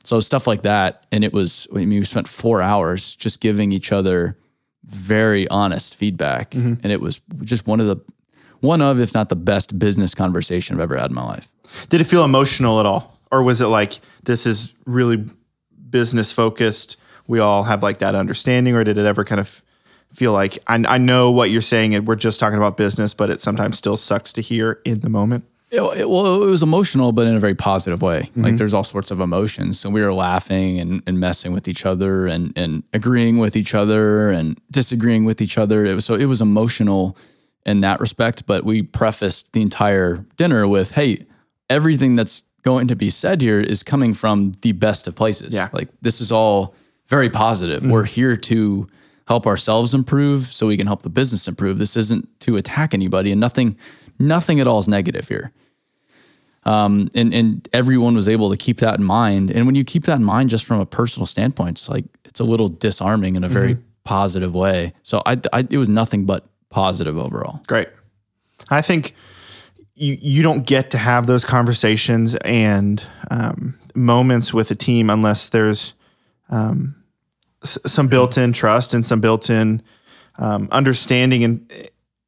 So 0.02 0.18
stuff 0.20 0.46
like 0.46 0.62
that, 0.62 1.06
and 1.12 1.22
it 1.22 1.32
was. 1.32 1.68
I 1.70 1.84
mean, 1.84 1.90
we 1.90 2.04
spent 2.04 2.26
four 2.26 2.62
hours 2.62 3.14
just 3.14 3.40
giving 3.40 3.70
each 3.70 3.92
other 3.92 4.36
very 4.84 5.46
honest 5.48 5.94
feedback, 5.94 6.50
mm-hmm. 6.50 6.74
and 6.82 6.92
it 6.92 7.00
was 7.00 7.20
just 7.42 7.66
one 7.66 7.80
of 7.80 7.86
the 7.86 7.96
one 8.60 8.82
of, 8.82 8.98
if 8.98 9.14
not 9.14 9.28
the 9.28 9.36
best 9.36 9.78
business 9.78 10.14
conversation 10.14 10.76
I've 10.76 10.82
ever 10.82 10.96
had 10.96 11.10
in 11.10 11.14
my 11.14 11.24
life. 11.24 11.48
Did 11.88 12.00
it 12.00 12.04
feel 12.04 12.24
emotional 12.24 12.80
at 12.80 12.86
all, 12.86 13.19
or 13.30 13.42
was 13.42 13.60
it 13.60 13.66
like 13.66 14.00
this 14.24 14.46
is 14.46 14.74
really 14.86 15.24
business 15.88 16.32
focused? 16.32 16.96
We 17.26 17.38
all 17.38 17.62
have 17.64 17.82
like 17.82 17.98
that 17.98 18.14
understanding, 18.14 18.74
or 18.74 18.84
did 18.84 18.98
it 18.98 19.06
ever 19.06 19.24
kind 19.24 19.40
of 19.40 19.62
feel 20.12 20.32
like 20.32 20.58
I, 20.66 20.82
I 20.88 20.98
know 20.98 21.30
what 21.30 21.50
you're 21.50 21.62
saying, 21.62 21.94
and 21.94 22.06
we're 22.06 22.16
just 22.16 22.40
talking 22.40 22.58
about 22.58 22.76
business, 22.76 23.14
but 23.14 23.30
it 23.30 23.40
sometimes 23.40 23.78
still 23.78 23.96
sucks 23.96 24.32
to 24.34 24.40
hear 24.40 24.80
in 24.84 25.00
the 25.00 25.08
moment. 25.08 25.44
It, 25.70 25.80
it- 25.98 26.10
well, 26.10 26.42
it 26.42 26.46
was 26.46 26.62
emotional, 26.62 27.12
but 27.12 27.28
in 27.28 27.36
a 27.36 27.40
very 27.40 27.54
positive 27.54 28.02
way. 28.02 28.18
Like 28.18 28.30
mm-hmm. 28.32 28.56
there's 28.56 28.74
all 28.74 28.82
sorts 28.82 29.12
of 29.12 29.20
emotions. 29.20 29.78
So 29.78 29.88
we 29.88 30.00
were 30.04 30.12
laughing 30.12 30.80
and, 30.80 31.02
and 31.06 31.20
messing 31.20 31.52
with 31.52 31.68
each 31.68 31.86
other 31.86 32.26
and, 32.26 32.52
and 32.56 32.82
agreeing 32.92 33.38
with 33.38 33.54
each 33.54 33.72
other 33.72 34.30
and 34.30 34.60
disagreeing 34.70 35.24
with 35.24 35.40
each 35.40 35.56
other. 35.56 35.86
It 35.86 35.94
was, 35.94 36.04
so 36.04 36.14
it 36.14 36.24
was 36.24 36.40
emotional 36.40 37.16
in 37.64 37.80
that 37.82 38.00
respect. 38.00 38.46
But 38.46 38.64
we 38.64 38.82
prefaced 38.82 39.52
the 39.52 39.62
entire 39.62 40.24
dinner 40.36 40.66
with, 40.66 40.92
hey, 40.92 41.24
everything 41.68 42.16
that's 42.16 42.44
going 42.62 42.88
to 42.88 42.96
be 42.96 43.10
said 43.10 43.40
here 43.40 43.60
is 43.60 43.82
coming 43.82 44.14
from 44.14 44.52
the 44.62 44.72
best 44.72 45.06
of 45.06 45.14
places. 45.14 45.54
Yeah. 45.54 45.68
Like 45.72 45.88
this 46.02 46.20
is 46.20 46.30
all 46.30 46.74
very 47.08 47.30
positive. 47.30 47.84
We're 47.84 48.04
here 48.04 48.36
to 48.36 48.88
help 49.26 49.46
ourselves 49.46 49.94
improve 49.94 50.46
so 50.46 50.66
we 50.66 50.76
can 50.76 50.86
help 50.86 51.02
the 51.02 51.08
business 51.08 51.46
improve. 51.48 51.78
This 51.78 51.96
isn't 51.96 52.28
to 52.40 52.56
attack 52.56 52.94
anybody 52.94 53.32
and 53.32 53.40
nothing 53.40 53.76
nothing 54.18 54.60
at 54.60 54.66
all 54.66 54.78
is 54.78 54.88
negative 54.88 55.28
here. 55.28 55.52
Um, 56.64 57.10
and 57.14 57.32
and 57.32 57.68
everyone 57.72 58.14
was 58.14 58.28
able 58.28 58.50
to 58.50 58.56
keep 58.56 58.78
that 58.78 58.98
in 58.98 59.04
mind. 59.04 59.50
And 59.50 59.66
when 59.66 59.74
you 59.74 59.84
keep 59.84 60.04
that 60.04 60.16
in 60.16 60.24
mind, 60.24 60.50
just 60.50 60.64
from 60.64 60.78
a 60.78 60.86
personal 60.86 61.26
standpoint, 61.26 61.78
it's 61.78 61.88
like 61.88 62.04
it's 62.24 62.40
a 62.40 62.44
little 62.44 62.68
disarming 62.68 63.36
in 63.36 63.44
a 63.44 63.48
very 63.48 63.78
positive 64.04 64.54
way. 64.54 64.92
So 65.02 65.22
I, 65.24 65.40
I, 65.52 65.66
it 65.70 65.78
was 65.78 65.88
nothing 65.88 66.26
but 66.26 66.46
positive 66.68 67.16
overall. 67.16 67.60
Great. 67.66 67.88
I 68.68 68.82
think 68.82 69.14
you 70.00 70.16
you 70.20 70.42
don't 70.42 70.66
get 70.66 70.90
to 70.90 70.98
have 70.98 71.26
those 71.26 71.44
conversations 71.44 72.34
and 72.36 73.04
um, 73.30 73.78
moments 73.94 74.52
with 74.54 74.70
a 74.70 74.74
team 74.74 75.10
unless 75.10 75.50
there's 75.50 75.94
um, 76.48 76.96
s- 77.62 77.78
some 77.86 78.08
built-in 78.08 78.52
trust 78.52 78.94
and 78.94 79.04
some 79.04 79.20
built-in 79.20 79.82
um, 80.38 80.68
understanding 80.72 81.42
in 81.42 81.66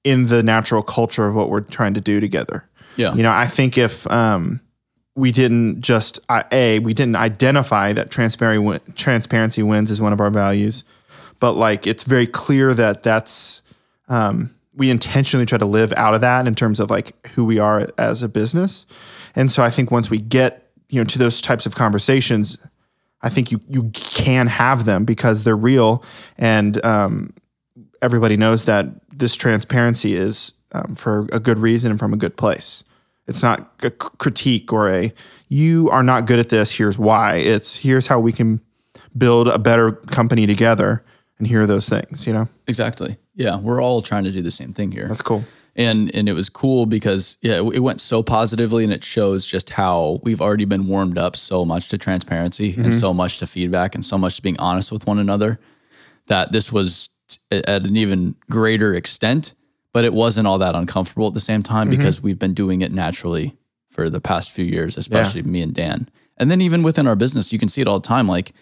in 0.05 0.27
the 0.27 0.43
natural 0.43 0.83
culture 0.83 1.27
of 1.27 1.35
what 1.35 1.49
we're 1.49 1.61
trying 1.61 1.95
to 1.95 2.01
do 2.01 2.21
together. 2.21 2.69
Yeah. 2.97 3.15
You 3.15 3.23
know, 3.23 3.31
I 3.31 3.47
think 3.47 3.79
if 3.79 4.11
um, 4.11 4.61
we 5.15 5.33
didn't 5.33 5.81
just 5.81 6.21
a 6.53 6.79
we 6.81 6.93
didn't 6.93 7.17
identify 7.17 7.93
that 7.95 8.11
transparency 8.11 8.93
transparency 8.95 9.63
wins 9.63 9.91
is 9.91 10.01
one 10.01 10.13
of 10.13 10.21
our 10.21 10.31
values, 10.31 10.85
but 11.41 11.53
like 11.53 11.87
it's 11.87 12.05
very 12.05 12.27
clear 12.27 12.75
that 12.75 13.03
that's 13.03 13.63
um, 14.09 14.55
we 14.75 14.91
intentionally 14.91 15.47
try 15.47 15.59
to 15.59 15.67
live 15.67 15.93
out 15.97 16.15
of 16.15 16.21
that 16.23 16.47
in 16.47 16.55
terms 16.55 16.81
of 16.81 16.91
like 16.91 17.27
who 17.29 17.45
we 17.45 17.59
are 17.59 17.89
as 17.99 18.23
a 18.23 18.29
business, 18.29 18.87
and 19.35 19.51
so 19.51 19.63
I 19.63 19.71
think 19.71 19.91
once 19.91 20.11
we 20.11 20.19
get 20.19 20.71
you 20.89 21.01
know 21.01 21.05
to 21.05 21.19
those 21.19 21.41
types 21.41 21.67
of 21.67 21.75
conversations, 21.75 22.59
I 23.23 23.29
think 23.29 23.53
you 23.53 23.61
you 23.69 23.91
can 23.93 24.47
have 24.47 24.85
them 24.85 25.05
because 25.05 25.45
they're 25.45 25.57
real 25.57 26.05
and 26.39 26.85
um, 26.85 27.35
everybody 28.01 28.37
knows 28.37 28.65
that 28.65 28.87
this 29.11 29.35
transparency 29.35 30.15
is 30.15 30.53
um, 30.73 30.95
for 30.95 31.29
a 31.33 31.41
good 31.41 31.59
reason 31.59 31.91
and 31.91 32.01
from 32.01 32.13
a 32.13 32.17
good 32.17 32.37
place. 32.37 32.85
It's 33.27 33.43
not 33.43 33.73
a 33.83 33.91
critique 33.91 34.73
or 34.73 34.91
a 34.91 35.13
you 35.49 35.89
are 35.91 36.03
not 36.03 36.27
good 36.27 36.39
at 36.39 36.49
this. 36.49 36.73
Here's 36.73 36.99
why. 36.99 37.37
It's 37.37 37.77
here's 37.77 38.07
how 38.07 38.19
we 38.19 38.33
can 38.33 38.61
build 39.17 39.49
a 39.49 39.59
better 39.59 39.93
company 39.93 40.47
together. 40.47 41.05
And 41.43 41.49
here 41.49 41.63
are 41.63 41.67
those 41.67 41.89
things. 41.89 42.25
You 42.25 42.33
know, 42.35 42.49
Exactly. 42.69 43.17
Yeah. 43.35 43.59
We're 43.59 43.83
all 43.83 44.01
trying 44.01 44.23
to 44.25 44.31
do 44.31 44.43
the 44.43 44.53
same 44.53 44.73
thing 44.73 44.93
here. 44.93 45.09
that's 45.09 45.23
cool. 45.23 45.43
and 45.75 46.15
and 46.15 46.29
it 46.29 46.35
was 46.35 46.49
cool 46.49 46.87
because 46.87 47.37
yeah 47.43 47.57
it, 47.61 47.75
it 47.75 47.81
went 47.81 48.01
so 48.01 48.23
positively 48.23 48.85
and 48.85 48.93
it 48.93 49.03
shows 49.03 49.45
just 49.45 49.71
how 49.71 50.21
we've 50.23 50.41
already 50.41 50.67
been 50.67 50.87
warmed 50.87 51.19
up 51.19 51.35
so 51.35 51.65
much 51.65 51.89
to 51.89 51.99
transparency 51.99 52.75
and 52.79 52.95
so 52.95 53.13
much 53.13 53.39
to 53.41 53.47
feedback 53.47 53.95
and 53.97 54.05
so 54.05 54.17
much 54.17 54.37
to 54.37 54.43
being 54.43 54.59
honest 54.61 54.93
with 54.93 55.05
one 55.07 55.19
another 55.19 55.59
that 56.27 56.53
this 56.53 56.71
was 56.71 57.09
t- 57.29 57.39
at 57.51 57.83
an 57.85 57.97
even 57.97 58.37
greater 58.51 58.95
extent 58.95 59.55
but 59.93 60.05
it 60.05 60.13
wasn't 60.15 60.47
all 60.47 60.59
that 60.59 60.75
uncomfortable 60.77 61.27
at 61.27 61.35
the 61.35 61.41
same 61.41 61.63
time 61.63 61.89
because 61.91 62.23
we've 62.23 62.39
been 62.39 62.55
doing 62.55 62.83
it 62.83 62.93
naturally 62.93 63.57
for 63.91 64.09
the 64.09 64.21
past 64.21 64.51
few 64.53 64.65
years 64.65 64.97
especially 64.99 65.43
me 65.43 65.61
and 65.63 65.75
Dan 65.75 66.09
and 66.37 66.51
then 66.51 66.61
even 66.61 66.83
within 66.83 67.07
our 67.07 67.17
business 67.17 67.53
you 67.53 67.59
can 67.59 67.69
see 67.69 67.81
it 67.81 67.89
all 67.89 67.99
the 67.99 68.07
time 68.07 68.29
like 68.29 68.53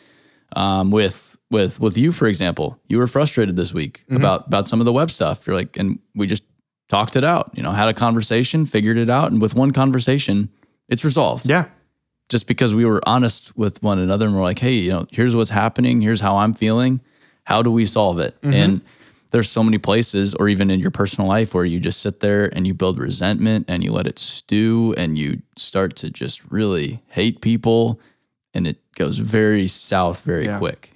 um, 0.57 0.91
with 0.91 1.30
with 1.51 1.81
with 1.81 1.97
you 1.99 2.13
for 2.13 2.27
example 2.27 2.79
you 2.89 2.99
were 2.99 3.07
frustrated 3.07 3.57
this 3.57 3.75
week 3.75 4.05
mm-hmm. 4.05 4.17
about 4.17 4.47
about 4.47 4.69
some 4.69 4.81
of 4.81 4.87
the 4.87 4.93
web 4.93 5.11
stuff. 5.11 5.47
You're 5.47 5.57
like 5.57 5.77
and 5.77 5.99
we 6.15 6.27
just 6.27 6.45
talked 6.89 7.17
it 7.17 7.25
out 7.25 7.51
you 7.55 7.63
know 7.63 7.71
had 7.73 7.89
a 7.89 7.95
conversation 7.95 8.67
figured 8.67 8.99
it 8.99 9.11
out 9.11 9.31
and 9.33 9.41
with 9.41 9.55
one 9.55 9.71
conversation 9.73 10.49
it's 10.89 11.05
resolved. 11.05 11.47
Yeah. 11.49 11.67
just 12.29 12.47
because 12.47 12.75
we 12.75 12.85
were 12.85 13.01
honest 13.07 13.57
with 13.57 13.83
one 13.83 13.99
another 13.99 14.27
and 14.27 14.35
we're 14.35 14.43
like 14.43 14.59
hey 14.59 14.75
you 14.75 14.91
know 14.91 15.07
here's 15.11 15.35
what's 15.37 15.51
happening 15.51 16.01
here's 16.01 16.21
how 16.21 16.37
i'm 16.37 16.53
feeling 16.55 17.01
how 17.45 17.63
do 17.63 17.71
we 17.73 17.85
solve 17.87 18.21
it? 18.21 18.41
Mm-hmm. 18.43 18.53
And 18.53 18.81
there's 19.33 19.51
so 19.51 19.63
many 19.65 19.79
places 19.79 20.35
or 20.37 20.49
even 20.49 20.71
in 20.71 20.79
your 20.79 20.91
personal 20.93 21.27
life 21.29 21.53
where 21.55 21.65
you 21.65 21.81
just 21.81 22.01
sit 22.01 22.21
there 22.21 22.47
and 22.55 22.67
you 22.67 22.75
build 22.75 22.99
resentment 22.99 23.65
and 23.67 23.83
you 23.83 23.93
let 23.93 24.07
it 24.07 24.19
stew 24.21 24.95
and 24.97 25.19
you 25.19 25.41
start 25.57 25.97
to 25.97 26.11
just 26.11 26.45
really 26.51 27.03
hate 27.09 27.41
people 27.41 27.99
and 28.55 28.67
it 28.67 28.79
goes 28.95 29.19
very 29.19 29.67
south 29.67 30.23
very 30.23 30.45
Yeah. 30.45 30.59
quick 30.59 30.93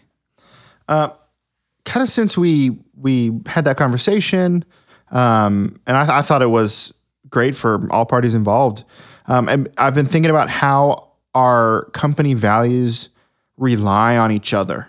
kind 0.88 2.02
of 2.02 2.08
since 2.08 2.36
we 2.36 2.78
we 2.96 3.32
had 3.46 3.64
that 3.64 3.76
conversation, 3.76 4.64
um, 5.10 5.76
and 5.86 5.96
I, 5.96 6.18
I 6.18 6.22
thought 6.22 6.42
it 6.42 6.46
was 6.46 6.94
great 7.28 7.54
for 7.54 7.90
all 7.92 8.06
parties 8.06 8.34
involved. 8.34 8.84
Um, 9.26 9.48
and 9.48 9.68
I've 9.78 9.94
been 9.94 10.06
thinking 10.06 10.30
about 10.30 10.50
how 10.50 11.12
our 11.34 11.84
company 11.92 12.34
values 12.34 13.08
rely 13.56 14.16
on 14.16 14.30
each 14.30 14.52
other. 14.54 14.88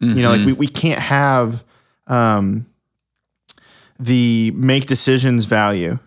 You 0.00 0.22
know, 0.22 0.30
like 0.30 0.46
we, 0.46 0.52
we 0.52 0.68
can't 0.68 1.00
have 1.00 1.64
um, 2.06 2.66
the 3.98 4.52
make 4.52 4.86
decisions 4.86 5.46
value 5.46 5.98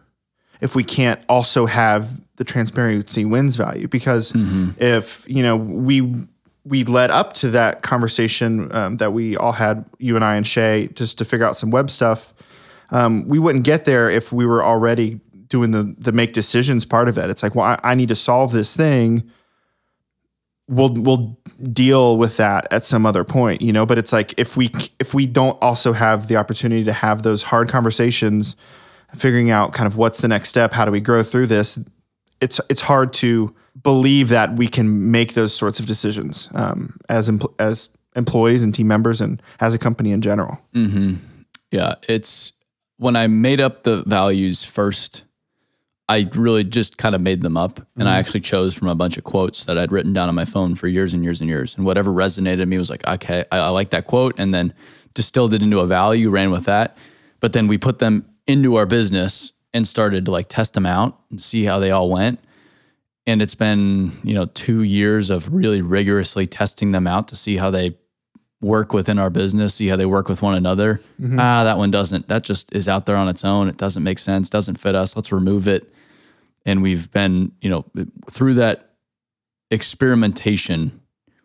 if 0.62 0.76
we 0.76 0.84
can't 0.84 1.20
also 1.28 1.66
have 1.66 2.22
the 2.38 2.44
transparency 2.46 3.26
wins 3.26 3.56
value 3.58 3.88
because 3.88 4.32
if 4.80 5.26
you 5.28 5.44
know 5.44 5.58
we 5.58 6.02
we 6.64 6.84
led 6.84 7.10
up 7.10 7.34
to 7.34 7.50
that 7.52 7.82
conversation 7.82 8.74
um, 8.76 8.98
that 8.98 9.14
we 9.14 9.36
all 9.36 9.52
had 9.52 9.86
you 10.00 10.16
and 10.16 10.24
I 10.24 10.36
and 10.36 10.46
Shay 10.46 10.90
just 10.94 11.18
to 11.18 11.26
figure 11.26 11.46
out 11.46 11.56
some 11.56 11.72
web 11.72 11.90
stuff. 11.90 12.34
Um, 12.92 13.28
we 13.28 13.40
wouldn't 13.40 13.64
get 13.64 13.86
there 13.86 14.10
if 14.10 14.32
we 14.32 14.46
were 14.46 14.64
already 14.64 15.20
doing 15.48 15.72
the 15.72 15.96
the 15.98 16.12
make 16.12 16.34
decisions 16.34 16.86
part 16.86 17.08
of 17.08 17.18
it. 17.18 17.30
It's 17.30 17.44
like 17.44 17.56
well 17.56 17.66
I, 17.66 17.80
I 17.84 17.96
need 17.96 18.10
to 18.10 18.16
solve 18.16 18.52
this 18.52 18.76
thing. 18.76 19.30
We'll 20.68 20.94
we'll 20.94 21.38
deal 21.74 22.18
with 22.18 22.38
that 22.38 22.68
at 22.72 22.86
some 22.86 23.06
other 23.06 23.24
point 23.24 23.62
you 23.62 23.74
know? 23.74 23.86
But 23.86 23.98
it's 23.98 24.14
like 24.14 24.34
if 24.38 24.56
we 24.56 24.70
if 25.00 25.14
we 25.14 25.26
don't 25.26 25.62
also 25.62 25.94
have 25.94 26.28
the 26.28 26.36
opportunity 26.36 26.84
to 26.84 26.94
have 26.94 27.24
those 27.24 27.44
hard 27.44 27.70
conversations 27.70 28.56
figuring 29.16 29.52
out 29.52 29.74
kind 29.74 29.88
of 29.88 29.98
what's 29.98 30.22
the 30.22 30.28
next 30.28 30.48
step 30.48 30.72
how 30.72 30.86
do 30.86 30.92
we 30.92 31.02
grow 31.02 31.22
through 31.22 31.46
this 31.46 31.78
it's 32.40 32.62
it's 32.70 32.82
hard 32.82 33.12
to 33.12 33.54
believe 33.82 34.30
that 34.30 34.56
we 34.56 34.68
can 34.68 35.12
make 35.12 35.34
those 35.34 35.56
sorts 35.56 35.80
of 35.80 35.86
decisions 35.86 36.50
um, 36.54 36.98
as 37.10 37.30
empl- 37.30 37.54
as 37.60 37.90
employees 38.16 38.64
and 38.64 38.74
team 38.74 38.88
members 38.88 39.22
and 39.22 39.42
as 39.60 39.74
a 39.74 39.78
company 39.78 40.12
in 40.12 40.22
general 40.22 40.60
Yeah, 41.72 41.96
it's 42.08 42.54
when 42.98 43.16
I 43.16 43.28
made 43.28 43.60
up 43.60 43.84
the 43.84 44.04
values 44.04 44.64
first, 44.64 45.24
I 46.08 46.30
really 46.36 46.64
just 46.64 46.98
kind 46.98 47.16
of 47.16 47.22
made 47.22 47.42
them 47.42 47.56
up. 47.56 47.80
And 47.98 48.08
I 48.08 48.20
actually 48.20 48.42
chose 48.42 48.76
from 48.76 48.90
a 48.90 48.96
bunch 48.96 49.18
of 49.18 49.24
quotes 49.24 49.66
that 49.66 49.78
I'd 49.78 49.92
written 49.92 50.12
down 50.12 50.28
on 50.28 50.36
my 50.36 50.46
phone 50.46 50.76
for 50.76 50.88
years 50.88 51.14
and 51.14 51.24
years 51.24 51.40
and 51.40 51.50
years. 51.50 51.76
And 51.76 51.86
whatever 51.86 52.12
resonated 52.12 52.68
me 52.68 52.78
was 52.78 52.90
like, 52.90 53.08
okay, 53.08 53.46
I, 53.52 53.58
I 53.58 53.70
like 53.70 53.92
that 53.92 54.06
quote. 54.06 54.36
And 54.38 54.54
then 54.54 54.74
distilled 55.14 55.54
it 55.54 55.64
into 55.64 55.80
a 55.80 55.88
value, 55.88 56.30
ran 56.30 56.52
with 56.52 56.66
that. 56.66 56.98
But 57.40 57.54
then 57.54 57.68
we 57.68 57.78
put 57.78 58.00
them 58.00 58.26
into 58.46 58.76
our 58.76 58.86
business 58.86 59.54
and 59.74 59.88
started 59.88 60.26
to 60.26 60.32
like 60.32 60.48
test 60.50 60.74
them 60.74 60.86
out 60.86 61.18
and 61.30 61.42
see 61.42 61.64
how 61.64 61.80
they 61.80 61.92
all 61.92 62.10
went. 62.10 62.40
And 63.28 63.42
it's 63.42 63.56
been, 63.56 64.12
you 64.24 64.34
know, 64.34 64.46
two 64.46 64.82
years 64.84 65.30
of 65.30 65.54
really 65.54 65.82
rigorously 65.82 66.48
testing 66.48 66.92
them 66.92 67.06
out 67.06 67.28
to 67.28 67.36
see 67.36 67.58
how 67.58 67.70
they 67.70 67.98
work 68.62 68.94
within 68.94 69.20
our 69.20 69.30
business, 69.30 69.76
see 69.76 69.88
how 69.88 69.96
they 69.96 70.06
work 70.06 70.28
with 70.28 70.42
one 70.42 70.56
another. 70.56 71.02
Ah, 71.40 71.64
that 71.64 71.78
one 71.78 71.92
doesn't. 71.92 72.28
That 72.28 72.44
just 72.44 72.74
is 72.74 72.88
out 72.88 73.06
there 73.06 73.16
on 73.16 73.28
its 73.28 73.46
own. 73.46 73.68
It 73.68 73.78
doesn't 73.78 74.04
make 74.04 74.20
sense. 74.20 74.50
Doesn't 74.50 74.76
fit 74.80 74.96
us. 74.96 75.16
Let's 75.16 75.32
remove 75.32 75.68
it. 75.68 75.94
And 76.66 76.82
we've 76.84 77.12
been, 77.12 77.52
you 77.62 77.70
know, 77.70 77.86
through 78.30 78.56
that 78.56 78.96
experimentation, 79.72 81.02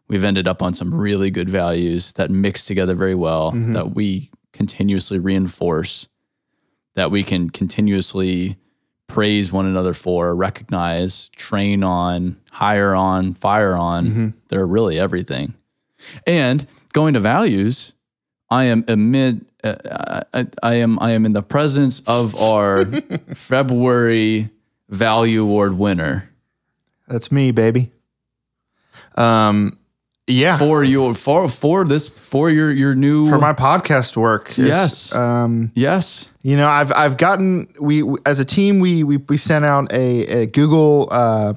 we've 0.09 0.25
ended 0.25 0.47
up 0.49 0.63
on 0.63 0.75
some 0.75 0.95
really 0.95 1.31
good 1.31 1.49
values 1.49 2.13
that 2.15 2.31
mix 2.31 2.67
together 2.67 2.95
very 2.95 3.15
well. 3.15 3.51
That 3.73 3.95
we 3.95 4.31
continuously 4.53 5.19
reinforce. 5.19 6.09
That 6.95 7.11
we 7.11 7.23
can 7.23 7.51
continuously 7.51 8.57
praise 9.17 9.51
one 9.51 9.65
another 9.65 9.95
for, 9.95 10.35
recognize, 10.35 11.29
train 11.29 11.83
on, 11.83 12.37
hire 12.51 12.95
on, 12.95 13.33
fire 13.33 13.75
on. 13.75 14.35
They're 14.49 14.67
really 14.67 14.99
everything. 14.99 15.55
And 16.27 16.67
going 16.93 17.15
to 17.15 17.21
values, 17.21 17.95
I 18.51 18.65
am 18.65 18.85
amid 18.87 19.47
uh, 19.65 20.21
I, 20.35 20.47
I 20.63 20.75
am 20.75 20.99
I 21.01 21.13
am 21.13 21.25
in 21.25 21.33
the 21.33 21.43
presence 21.43 22.01
of 22.07 22.39
our 22.41 22.85
February 23.35 24.51
Value 24.91 25.43
Award 25.43 25.79
winner 25.79 26.31
That's 27.09 27.33
me, 27.33 27.53
baby. 27.53 27.91
Um, 29.15 29.79
yeah, 30.27 30.59
for 30.59 30.85
your 30.85 31.15
for 31.15 31.49
for 31.49 31.85
this 31.85 32.09
for 32.09 32.51
your 32.51 32.71
your 32.71 32.95
new 32.95 33.29
for 33.29 33.39
my 33.39 33.53
podcast 33.53 34.17
work. 34.17 34.51
is, 34.51 34.67
Yes. 34.67 35.15
Um, 35.15 35.73
yes 35.75 36.31
you 36.47 36.57
know, 36.57 36.69
I've 36.69 36.93
I've 36.93 37.17
gotten 37.17 37.67
we 37.81 38.05
as 38.25 38.39
a 38.39 38.45
team 38.45 38.79
we 38.79 39.03
we, 39.03 39.17
we 39.17 39.37
sent 39.37 39.65
out 39.65 39.93
a, 39.93 40.43
a 40.43 40.47
Google 40.47 41.09
uh, 41.11 41.55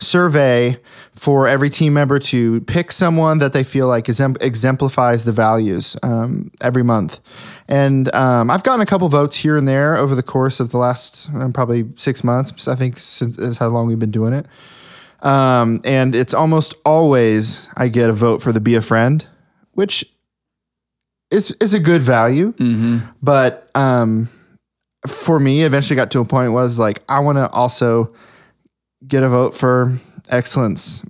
survey 0.00 0.78
for 1.12 1.46
every 1.46 1.68
team 1.68 1.92
member 1.92 2.18
to 2.18 2.62
pick 2.62 2.90
someone 2.90 3.36
that 3.40 3.52
they 3.52 3.62
feel 3.62 3.86
like 3.86 4.06
exemp- 4.06 4.40
exemplifies 4.40 5.24
the 5.24 5.32
values 5.32 5.94
um, 6.02 6.50
every 6.62 6.82
month. 6.82 7.20
And 7.68 8.12
um, 8.14 8.50
I've 8.50 8.62
gotten 8.62 8.80
a 8.80 8.86
couple 8.86 9.10
votes 9.10 9.36
here 9.36 9.58
and 9.58 9.68
there 9.68 9.94
over 9.94 10.14
the 10.14 10.22
course 10.22 10.58
of 10.58 10.70
the 10.70 10.78
last 10.78 11.28
um, 11.34 11.52
probably 11.52 11.84
six 11.96 12.24
months. 12.24 12.66
I 12.66 12.76
think 12.76 12.96
since 12.96 13.36
is 13.36 13.58
how 13.58 13.68
long 13.68 13.86
we've 13.86 13.98
been 13.98 14.10
doing 14.10 14.32
it. 14.32 14.46
Um, 15.24 15.80
and 15.84 16.14
it's 16.14 16.34
almost 16.34 16.74
always 16.84 17.68
I 17.76 17.88
get 17.88 18.10
a 18.10 18.12
vote 18.12 18.42
for 18.42 18.52
the 18.52 18.60
be 18.60 18.74
a 18.74 18.82
friend, 18.82 19.26
which 19.72 20.04
is 21.30 21.50
is 21.60 21.74
a 21.74 21.80
good 21.80 22.02
value. 22.02 22.52
But 23.22 23.70
um, 23.74 24.28
for 25.06 25.40
me, 25.40 25.62
eventually 25.62 25.96
got 25.96 26.10
to 26.12 26.20
a 26.20 26.24
point 26.24 26.52
was 26.52 26.78
like 26.78 27.02
I 27.08 27.20
want 27.20 27.38
to 27.38 27.48
also 27.50 28.14
get 29.06 29.22
a 29.22 29.28
vote 29.28 29.54
for 29.54 29.98
excellence, 30.28 31.02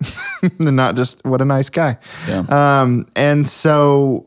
and 0.43 0.77
not 0.77 0.97
just 0.97 1.25
what 1.25 1.41
a 1.41 1.45
nice 1.45 1.69
guy. 1.69 1.99
yeah 2.29 2.45
Um, 2.49 3.07
and 3.17 3.47
so 3.47 4.27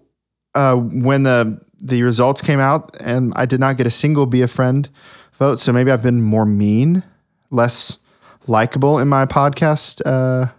uh, 0.54 0.76
when 0.76 1.24
the 1.24 1.62
the 1.80 2.04
results 2.04 2.42
came 2.42 2.60
out, 2.60 2.96
and 3.00 3.32
I 3.36 3.46
did 3.46 3.62
not 3.62 3.78
get 3.78 3.88
a 3.88 3.92
single 3.92 4.26
be 4.26 4.42
a 4.42 4.48
friend 4.48 4.90
vote, 5.34 5.60
so 5.62 5.72
maybe 5.72 5.92
I've 5.92 6.04
been 6.04 6.22
more 6.22 6.46
mean, 6.46 7.04
less 7.52 8.00
likable 8.50 9.00
in 9.00 9.08
my 9.08 9.26
podcast 9.26 10.02
uh, 10.06 10.52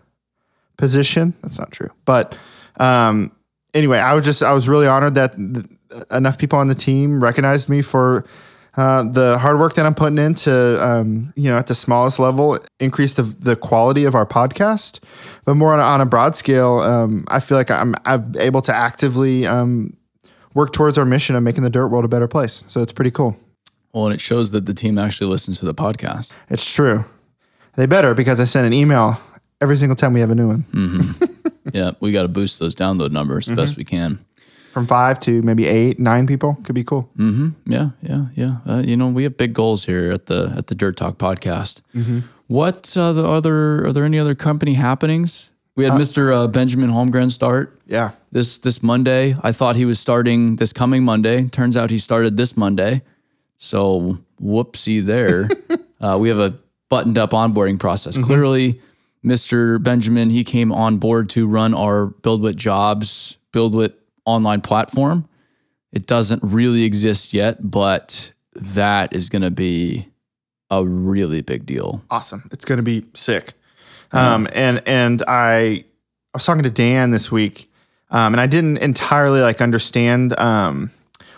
position. 0.77 1.35
That's 1.43 1.59
not 1.59 1.73
true, 1.73 1.91
but 2.05 2.37
um, 2.79 3.33
anyway, 3.75 3.99
I 3.99 4.15
was 4.15 4.25
just 4.25 4.43
I 4.43 4.53
was 4.53 4.69
really 4.69 4.87
honored 4.87 5.15
that 5.15 5.35
th- 5.37 5.67
enough 6.11 6.39
people 6.39 6.59
on 6.59 6.67
the 6.69 6.75
team 6.75 7.23
recognized 7.23 7.69
me 7.69 7.83
for. 7.83 8.25
Uh, 8.77 9.03
the 9.03 9.37
hard 9.39 9.59
work 9.59 9.75
that 9.75 9.85
I'm 9.85 9.95
putting 9.95 10.19
into, 10.19 10.53
um, 10.87 11.33
you 11.35 11.51
know, 11.51 11.57
at 11.57 11.67
the 11.67 11.75
smallest 11.75 12.21
level, 12.21 12.61
increase 12.79 13.15
the 13.15 13.25
the 13.25 13.57
quality 13.57 14.05
of 14.05 14.15
our 14.15 14.25
podcast. 14.27 15.01
But 15.45 15.55
more 15.55 15.73
on 15.75 15.81
a, 15.81 15.83
on 15.83 16.01
a 16.01 16.07
broad 16.07 16.37
scale, 16.37 16.79
um, 16.79 17.25
I 17.27 17.41
feel 17.41 17.59
like 17.59 17.73
I'm 17.73 17.97
I'm 18.05 18.33
able 18.39 18.61
to 18.63 18.73
actively 18.73 19.47
um, 19.47 19.97
work 20.55 20.73
towards 20.73 20.97
our 20.97 21.05
mission 21.05 21.35
of 21.35 21.43
making 21.43 21.65
the 21.65 21.71
dirt 21.71 21.89
world 21.89 22.05
a 22.05 22.09
better 22.09 22.29
place. 22.29 22.67
So 22.69 22.81
it's 22.81 22.93
pretty 22.93 23.11
cool. 23.11 23.37
well 23.93 24.05
and 24.07 24.15
it 24.15 24.21
shows 24.21 24.53
that 24.53 24.67
the 24.67 24.75
team 24.75 24.97
actually 24.97 25.29
listens 25.29 25.59
to 25.59 25.65
the 25.67 25.75
podcast 25.75 26.37
It's 26.49 26.73
true. 26.73 27.05
They 27.77 27.87
better 27.87 28.15
because 28.15 28.41
I 28.41 28.45
send 28.45 28.67
an 28.67 28.73
email 28.73 29.17
every 29.61 29.77
single 29.77 29.97
time 29.97 30.13
we 30.13 30.21
have 30.21 30.31
a 30.31 30.35
new 30.35 30.49
one, 30.49 31.15
yeah 31.73 31.93
we 32.01 32.13
got 32.13 32.23
to 32.23 32.29
boost 32.29 32.59
those 32.59 32.75
download 32.75 33.11
numbers 33.11 33.49
as 33.51 33.57
best 33.57 33.77
we 33.77 33.85
can 33.85 34.19
from 34.73 34.87
five 34.87 35.19
to 35.21 35.43
maybe 35.43 35.67
eight, 35.67 35.99
nine 35.99 36.27
people. 36.27 36.55
Could 36.63 36.75
be 36.75 36.85
cool. 36.85 37.11
Yeah, 37.67 37.91
yeah, 38.03 38.27
yeah. 38.35 38.59
Uh, 38.67 38.83
you 38.85 38.97
know, 38.97 39.09
we 39.09 39.25
have 39.25 39.37
big 39.37 39.53
goals 39.53 39.87
here 39.87 40.13
at 40.13 40.27
the 40.27 40.55
at 40.57 40.67
the 40.69 40.75
Dirt 40.75 40.97
Talk 40.97 41.19
podcast. 41.19 41.83
What 42.47 42.97
uh, 42.97 43.13
the 43.13 43.27
other 43.27 43.85
are 43.87 43.93
there 43.93 44.05
any 44.05 44.19
other 44.19 44.35
company 44.35 44.75
happenings? 44.75 45.51
We 45.77 45.85
had 45.85 45.93
Mr. 45.95 46.35
Uh, 46.35 46.47
Benjamin 46.49 46.91
Holmgren 46.91 47.31
start 47.31 47.81
Yeah. 47.87 48.11
this 48.33 48.59
this 48.59 48.83
Monday. 48.83 49.37
I 49.43 49.53
thought 49.53 49.77
he 49.77 49.85
was 49.85 49.99
starting 50.01 50.57
this 50.57 50.73
coming 50.73 51.05
Monday. 51.05 51.45
Turns 51.49 51.77
out 51.77 51.91
he 51.91 51.99
started 51.99 52.37
this 52.37 52.57
Monday. 52.57 53.03
So 53.59 54.19
whoopsie 54.41 55.05
there. 55.05 55.49
uh, 56.01 56.17
we 56.21 56.29
have 56.29 56.39
a 56.39 56.55
buttoned 56.89 57.19
up 57.19 57.31
onboarding 57.31 57.79
process. 57.79 58.17
Clearly, 58.17 58.81
Mr. 59.25 59.83
Benjamin 59.83 60.31
he 60.31 60.45
came 60.45 60.73
on 60.73 60.99
board 60.99 61.29
to 61.31 61.47
run 61.47 61.75
our 61.75 62.09
BuildWit 62.23 62.57
Jobs 62.57 63.39
BuildWit 63.53 63.95
online 64.25 64.61
platform. 64.61 65.29
It 65.93 66.07
doesn't 66.07 66.43
really 66.43 66.85
exist 66.85 67.33
yet, 67.33 67.71
but 67.71 68.33
that 68.55 69.13
is 69.13 69.29
going 69.29 69.43
to 69.43 69.51
be 69.51 70.09
a 70.71 70.85
really 70.85 71.41
big 71.41 71.65
deal. 71.65 72.05
awesome. 72.11 72.49
It's 72.53 72.65
going 72.65 72.77
to 72.77 72.83
be 72.83 73.05
sick. 73.15 73.55
Um, 74.13 74.49
and 74.53 74.83
and 74.87 75.23
I 75.27 75.49
I 75.49 75.85
was 76.35 76.45
talking 76.45 76.63
to 76.63 76.71
Dan 76.71 77.11
this 77.11 77.31
week, 77.31 77.71
um, 78.11 78.35
and 78.35 78.41
I 78.41 78.47
didn't 78.47 78.79
entirely 78.79 79.41
like 79.41 79.61
understand 79.61 80.39
um, 80.39 80.91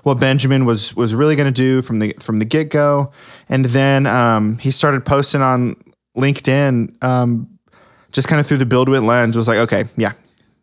what 0.02 0.18
Benjamin 0.18 0.64
was 0.64 0.94
was 0.96 1.14
really 1.14 1.36
going 1.36 1.52
to 1.52 1.52
do 1.52 1.82
from 1.82 1.98
the 1.98 2.14
from 2.20 2.38
the 2.38 2.44
get 2.44 2.70
go, 2.70 3.12
and 3.48 3.64
then 3.66 4.06
um, 4.06 4.58
he 4.58 4.70
started 4.70 5.04
posting 5.04 5.42
on 5.42 5.76
LinkedIn, 6.16 7.02
um, 7.02 7.58
just 8.12 8.28
kind 8.28 8.40
of 8.40 8.46
through 8.46 8.58
the 8.58 8.66
BuildWit 8.66 9.04
lens. 9.04 9.36
Was 9.36 9.48
like, 9.48 9.58
okay, 9.58 9.84
yeah, 9.96 10.12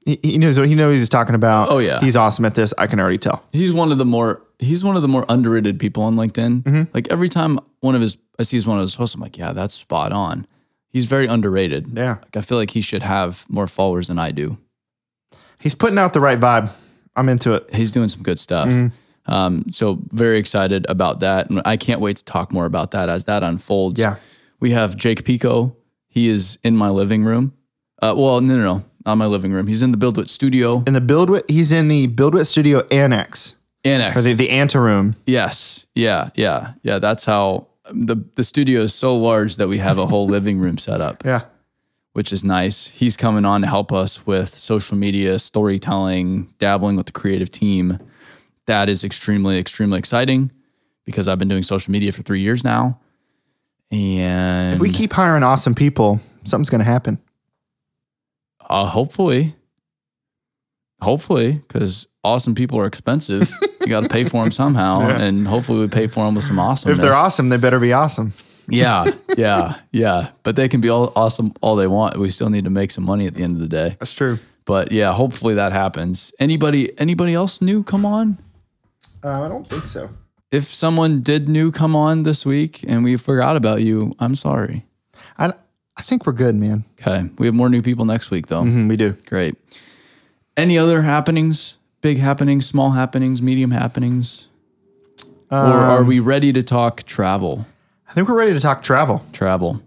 he, 0.05 0.19
he 0.23 0.37
knows 0.37 0.57
what 0.57 0.67
he 0.67 0.75
knows 0.75 0.99
he's 0.99 1.09
talking 1.09 1.35
about. 1.35 1.69
Oh, 1.69 1.79
yeah. 1.79 1.99
he's 1.99 2.15
awesome 2.15 2.45
at 2.45 2.55
this. 2.55 2.73
I 2.77 2.87
can 2.87 2.99
already 2.99 3.17
tell. 3.17 3.43
He's 3.51 3.73
one 3.73 3.91
of 3.91 3.97
the 3.97 4.05
more 4.05 4.41
he's 4.59 4.83
one 4.83 4.95
of 4.95 5.01
the 5.01 5.07
more 5.07 5.25
underrated 5.29 5.79
people 5.79 6.03
on 6.03 6.15
LinkedIn. 6.15 6.93
Like 6.93 7.07
every 7.11 7.29
time 7.29 7.59
one 7.81 7.93
of 7.93 8.01
his 8.01 8.17
I 8.39 8.43
see 8.43 8.57
his 8.57 8.65
one 8.65 8.77
of 8.77 8.83
his 8.83 8.95
posts, 8.95 9.15
I'm 9.15 9.21
like, 9.21 9.37
yeah, 9.37 9.53
that's 9.53 9.73
spot 9.73 10.11
on. 10.13 10.47
He's 10.89 11.05
very 11.05 11.27
underrated. 11.27 11.91
Yeah. 11.93 12.17
Like 12.23 12.37
I 12.37 12.41
feel 12.41 12.57
like 12.57 12.71
he 12.71 12.81
should 12.81 13.03
have 13.03 13.45
more 13.49 13.67
followers 13.67 14.07
than 14.07 14.17
I 14.17 14.31
do. 14.31 14.57
He's 15.59 15.75
putting 15.75 15.97
out 15.97 16.13
the 16.13 16.21
right 16.21 16.39
vibe. 16.39 16.71
I'm 17.15 17.29
into 17.29 17.53
it. 17.53 17.73
He's 17.73 17.91
doing 17.91 18.07
some 18.07 18.23
good 18.23 18.39
stuff. 18.39 18.69
Um, 19.27 19.65
so 19.71 19.99
very 20.11 20.37
excited 20.37 20.85
about 20.89 21.19
that, 21.19 21.49
and 21.49 21.61
I 21.65 21.77
can't 21.77 21.99
wait 22.01 22.17
to 22.17 22.23
talk 22.25 22.51
more 22.53 22.65
about 22.65 22.91
that 22.91 23.09
as 23.09 23.25
that 23.25 23.43
unfolds. 23.43 23.99
Yeah. 23.99 24.15
we 24.59 24.71
have 24.71 24.95
Jake 24.95 25.25
Pico. 25.25 25.75
He 26.07 26.29
is 26.29 26.57
in 26.63 26.75
my 26.77 26.89
living 26.89 27.23
room. 27.23 27.53
Uh, 28.01 28.13
well, 28.17 28.39
no, 28.41 28.55
no, 28.55 28.63
no, 28.63 28.85
not 29.05 29.15
my 29.15 29.25
living 29.25 29.51
room. 29.51 29.67
He's 29.67 29.81
in 29.81 29.91
the 29.91 29.97
BuildWit 29.97 30.29
studio. 30.29 30.83
In 30.87 30.93
the 30.93 31.01
BuildWit, 31.01 31.49
he's 31.49 31.71
in 31.71 31.87
the 31.87 32.07
BuildWit 32.07 32.45
Studio 32.47 32.85
Annex 32.91 33.55
Annex. 33.83 34.17
or 34.19 34.21
the 34.21 34.33
the 34.33 34.49
anteroom. 34.49 35.15
Yes. 35.25 35.87
Yeah. 35.95 36.29
Yeah. 36.35 36.73
Yeah. 36.83 36.99
That's 36.99 37.25
how 37.25 37.67
the 37.91 38.15
the 38.35 38.43
studio 38.43 38.81
is 38.81 38.93
so 38.93 39.15
large 39.17 39.55
that 39.57 39.67
we 39.67 39.77
have 39.79 39.97
a 39.97 40.07
whole 40.07 40.27
living 40.35 40.59
room 40.59 40.77
set 40.77 41.01
up, 41.01 41.23
Yeah. 41.25 41.41
which 42.13 42.31
is 42.33 42.43
nice. 42.43 42.87
He's 42.87 43.15
coming 43.17 43.45
on 43.45 43.61
to 43.61 43.67
help 43.67 43.91
us 43.93 44.25
with 44.27 44.49
social 44.49 44.97
media, 44.97 45.39
storytelling, 45.39 46.53
dabbling 46.59 46.95
with 46.97 47.05
the 47.07 47.11
creative 47.11 47.49
team. 47.51 47.99
That 48.67 48.89
is 48.89 49.03
extremely, 49.03 49.57
extremely 49.57 49.97
exciting 49.99 50.51
because 51.05 51.27
I've 51.27 51.39
been 51.39 51.47
doing 51.47 51.63
social 51.63 51.91
media 51.91 52.11
for 52.11 52.21
three 52.21 52.41
years 52.41 52.63
now. 52.63 52.99
And 53.91 54.73
If 54.75 54.79
we 54.81 54.91
keep 54.91 55.13
hiring 55.13 55.43
awesome 55.43 55.73
people, 55.73 56.19
something's 56.43 56.69
going 56.69 56.79
to 56.79 56.85
happen. 56.85 57.17
uh, 58.69 58.85
hopefully, 58.85 59.55
hopefully, 61.01 61.53
because 61.53 62.07
awesome 62.23 62.55
people 62.55 62.79
are 62.79 62.85
expensive. 62.85 63.49
you 63.81 63.87
got 63.87 64.01
to 64.01 64.09
pay 64.09 64.25
for 64.25 64.43
them 64.43 64.51
somehow, 64.51 64.99
and 64.99 65.47
hopefully, 65.47 65.79
we 65.79 65.87
pay 65.87 66.07
for 66.07 66.25
them 66.25 66.35
with 66.35 66.43
some 66.43 66.59
awesome. 66.59 66.91
If 66.91 66.97
they're 66.97 67.13
awesome, 67.13 67.49
they 67.49 67.57
better 67.57 67.79
be 67.79 67.93
awesome. 67.93 68.33
Yeah, 68.67 69.05
yeah, 69.37 69.79
yeah. 69.93 70.31
But 70.43 70.57
they 70.57 70.67
can 70.67 70.81
be 70.81 70.89
all 70.89 71.13
awesome 71.15 71.53
all 71.61 71.77
they 71.77 71.87
want. 71.87 72.17
We 72.17 72.29
still 72.29 72.49
need 72.49 72.65
to 72.65 72.69
make 72.69 72.91
some 72.91 73.05
money 73.05 73.25
at 73.27 73.35
the 73.35 73.43
end 73.43 73.55
of 73.55 73.61
the 73.61 73.69
day. 73.69 73.95
That's 73.99 74.13
true. 74.13 74.39
But 74.65 74.91
yeah, 74.91 75.13
hopefully 75.13 75.53
that 75.53 75.71
happens. 75.71 76.33
Anybody 76.39 76.97
anybody 76.99 77.33
else 77.33 77.61
new 77.61 77.83
come 77.83 78.05
on? 78.05 78.37
Uh, 79.23 79.41
I 79.43 79.47
don't 79.47 79.67
think 79.67 79.87
so. 79.87 80.09
If 80.51 80.73
someone 80.73 81.21
did 81.21 81.49
new 81.49 81.71
come 81.71 81.95
on 81.95 82.23
this 82.23 82.45
week 82.45 82.83
and 82.87 83.03
we 83.03 83.17
forgot 83.17 83.57
about 83.57 83.81
you, 83.81 84.15
I'm 84.19 84.35
sorry. 84.35 84.85
I, 85.37 85.53
I 85.97 86.01
think 86.01 86.25
we're 86.25 86.33
good, 86.33 86.55
man. 86.55 86.85
Okay. 87.01 87.29
We 87.37 87.47
have 87.47 87.55
more 87.55 87.69
new 87.69 87.81
people 87.81 88.05
next 88.05 88.31
week 88.31 88.47
though. 88.47 88.63
Mhm, 88.63 88.87
we 88.87 88.95
do. 88.95 89.13
Great. 89.25 89.55
Any 90.55 90.77
other 90.77 91.01
happenings? 91.01 91.77
Big 92.01 92.19
happenings, 92.19 92.65
small 92.65 92.91
happenings, 92.91 93.41
medium 93.41 93.71
happenings? 93.71 94.47
or 95.49 95.57
are 95.57 96.03
we 96.03 96.19
ready 96.19 96.51
to 96.51 96.61
talk 96.61 97.03
travel? 97.03 97.65
I 98.09 98.13
think 98.13 98.27
we're 98.27 98.35
ready 98.37 98.53
to 98.53 98.59
talk 98.59 98.83
travel. 98.83 99.25
travel. 99.31 99.81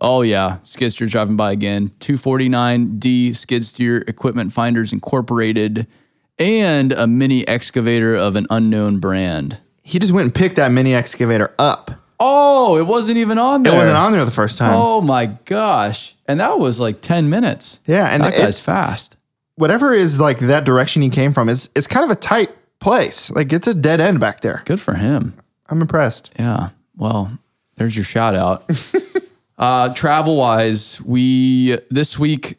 Oh 0.00 0.20
yeah, 0.22 0.58
skid 0.64 0.92
steer 0.92 1.08
driving 1.08 1.36
by 1.36 1.50
again. 1.52 1.88
249D 2.00 3.34
skid 3.34 3.64
steer 3.64 3.98
equipment 4.06 4.52
finders 4.52 4.92
incorporated 4.92 5.86
and 6.38 6.92
a 6.92 7.06
mini 7.06 7.46
excavator 7.46 8.14
of 8.14 8.36
an 8.36 8.46
unknown 8.50 8.98
brand. 8.98 9.60
He 9.82 9.98
just 9.98 10.12
went 10.12 10.26
and 10.26 10.34
picked 10.34 10.56
that 10.56 10.70
mini 10.70 10.94
excavator 10.94 11.54
up. 11.58 11.90
Oh, 12.20 12.76
it 12.78 12.82
wasn't 12.86 13.18
even 13.18 13.38
on 13.38 13.62
there. 13.62 13.72
It 13.72 13.76
wasn't 13.76 13.96
on 13.96 14.12
there 14.12 14.24
the 14.24 14.30
first 14.30 14.58
time. 14.58 14.74
Oh 14.74 15.00
my 15.00 15.26
gosh. 15.44 16.14
And 16.26 16.40
that 16.40 16.58
was 16.58 16.80
like 16.80 17.00
10 17.00 17.30
minutes. 17.30 17.80
Yeah, 17.86 18.06
and 18.06 18.22
that 18.22 18.34
it- 18.34 18.38
guy's 18.38 18.60
fast. 18.60 19.16
Whatever 19.54 19.92
is 19.92 20.20
like 20.20 20.38
that 20.38 20.64
direction 20.64 21.02
he 21.02 21.10
came 21.10 21.32
from 21.32 21.48
is 21.48 21.68
it's 21.74 21.88
kind 21.88 22.04
of 22.04 22.10
a 22.12 22.20
tight 22.20 22.50
place. 22.78 23.28
Like 23.30 23.52
it's 23.52 23.66
a 23.66 23.74
dead 23.74 24.00
end 24.00 24.20
back 24.20 24.40
there. 24.40 24.62
Good 24.66 24.80
for 24.80 24.94
him. 24.94 25.34
I'm 25.68 25.80
impressed. 25.80 26.32
Yeah. 26.38 26.70
Well, 26.96 27.36
there's 27.76 27.96
your 27.96 28.04
shout 28.04 28.36
out. 28.36 28.70
uh, 29.58 29.92
travel 29.94 30.36
wise, 30.36 31.00
we 31.02 31.76
this 31.90 32.18
week 32.18 32.56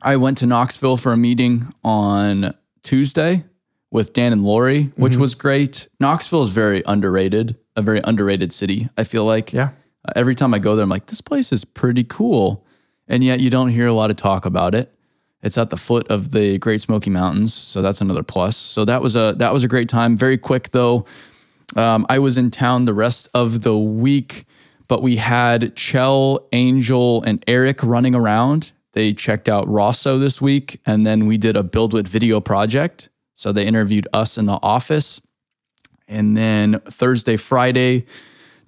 I 0.00 0.16
went 0.16 0.38
to 0.38 0.46
Knoxville 0.46 0.96
for 0.96 1.12
a 1.12 1.16
meeting 1.16 1.74
on 1.84 2.54
Tuesday 2.84 3.44
with 3.90 4.12
Dan 4.12 4.32
and 4.32 4.44
Lori, 4.44 4.92
which 4.96 5.16
was 5.16 5.34
great. 5.34 5.88
Knoxville 5.98 6.42
is 6.42 6.50
very 6.50 6.82
underrated, 6.86 7.56
a 7.74 7.82
very 7.82 8.00
underrated 8.04 8.52
city. 8.52 8.88
I 8.96 9.04
feel 9.04 9.24
like. 9.24 9.52
Yeah. 9.52 9.70
Uh, 10.06 10.12
every 10.14 10.34
time 10.34 10.52
I 10.54 10.58
go 10.58 10.76
there, 10.76 10.82
I'm 10.82 10.90
like, 10.90 11.06
this 11.06 11.20
place 11.20 11.50
is 11.52 11.64
pretty 11.64 12.04
cool, 12.04 12.64
and 13.08 13.24
yet 13.24 13.40
you 13.40 13.50
don't 13.50 13.70
hear 13.70 13.86
a 13.86 13.92
lot 13.92 14.10
of 14.10 14.16
talk 14.16 14.44
about 14.44 14.74
it. 14.74 14.92
It's 15.42 15.58
at 15.58 15.70
the 15.70 15.76
foot 15.76 16.08
of 16.08 16.30
the 16.30 16.58
Great 16.58 16.80
Smoky 16.80 17.10
Mountains, 17.10 17.52
so 17.52 17.82
that's 17.82 18.00
another 18.00 18.22
plus. 18.22 18.56
So 18.56 18.84
that 18.86 19.02
was 19.02 19.14
a 19.14 19.34
that 19.38 19.52
was 19.52 19.62
a 19.62 19.68
great 19.68 19.88
time. 19.88 20.16
Very 20.16 20.38
quick 20.38 20.70
though. 20.70 21.04
Um, 21.76 22.06
I 22.08 22.18
was 22.18 22.38
in 22.38 22.50
town 22.50 22.84
the 22.84 22.94
rest 22.94 23.28
of 23.34 23.62
the 23.62 23.76
week, 23.76 24.46
but 24.88 25.02
we 25.02 25.16
had 25.16 25.76
Chell, 25.76 26.48
Angel, 26.52 27.22
and 27.22 27.44
Eric 27.46 27.82
running 27.82 28.14
around. 28.14 28.72
They 28.94 29.12
checked 29.12 29.48
out 29.48 29.68
Rosso 29.68 30.18
this 30.18 30.40
week, 30.40 30.80
and 30.86 31.04
then 31.06 31.26
we 31.26 31.36
did 31.36 31.56
a 31.56 31.62
BuildWit 31.62 32.08
video 32.08 32.40
project. 32.40 33.10
So 33.34 33.50
they 33.50 33.66
interviewed 33.66 34.06
us 34.12 34.38
in 34.38 34.46
the 34.46 34.60
office. 34.62 35.20
And 36.06 36.36
then 36.36 36.80
Thursday, 36.86 37.36
Friday, 37.36 38.06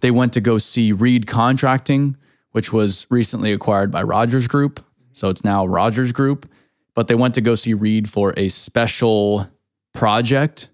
they 0.01 0.11
went 0.11 0.33
to 0.33 0.41
go 0.41 0.59
see 0.59 0.91
Reed 0.91 1.29
Contracting, 1.29 2.17
which 2.51 2.73
was 2.73 3.07
recently 3.09 3.53
acquired 3.53 3.93
by 3.93 4.03
Rogers 4.03 4.49
Group. 4.49 4.85
So 5.13 5.29
it's 5.29 5.45
now 5.45 5.65
Rogers 5.65 6.11
Group. 6.11 6.51
But 6.95 7.07
they 7.07 7.15
went 7.15 7.35
to 7.35 7.41
go 7.41 7.55
see 7.55 7.75
Reed 7.75 8.11
for 8.11 8.35
a 8.37 8.49
special 8.49 9.49
project 9.95 10.71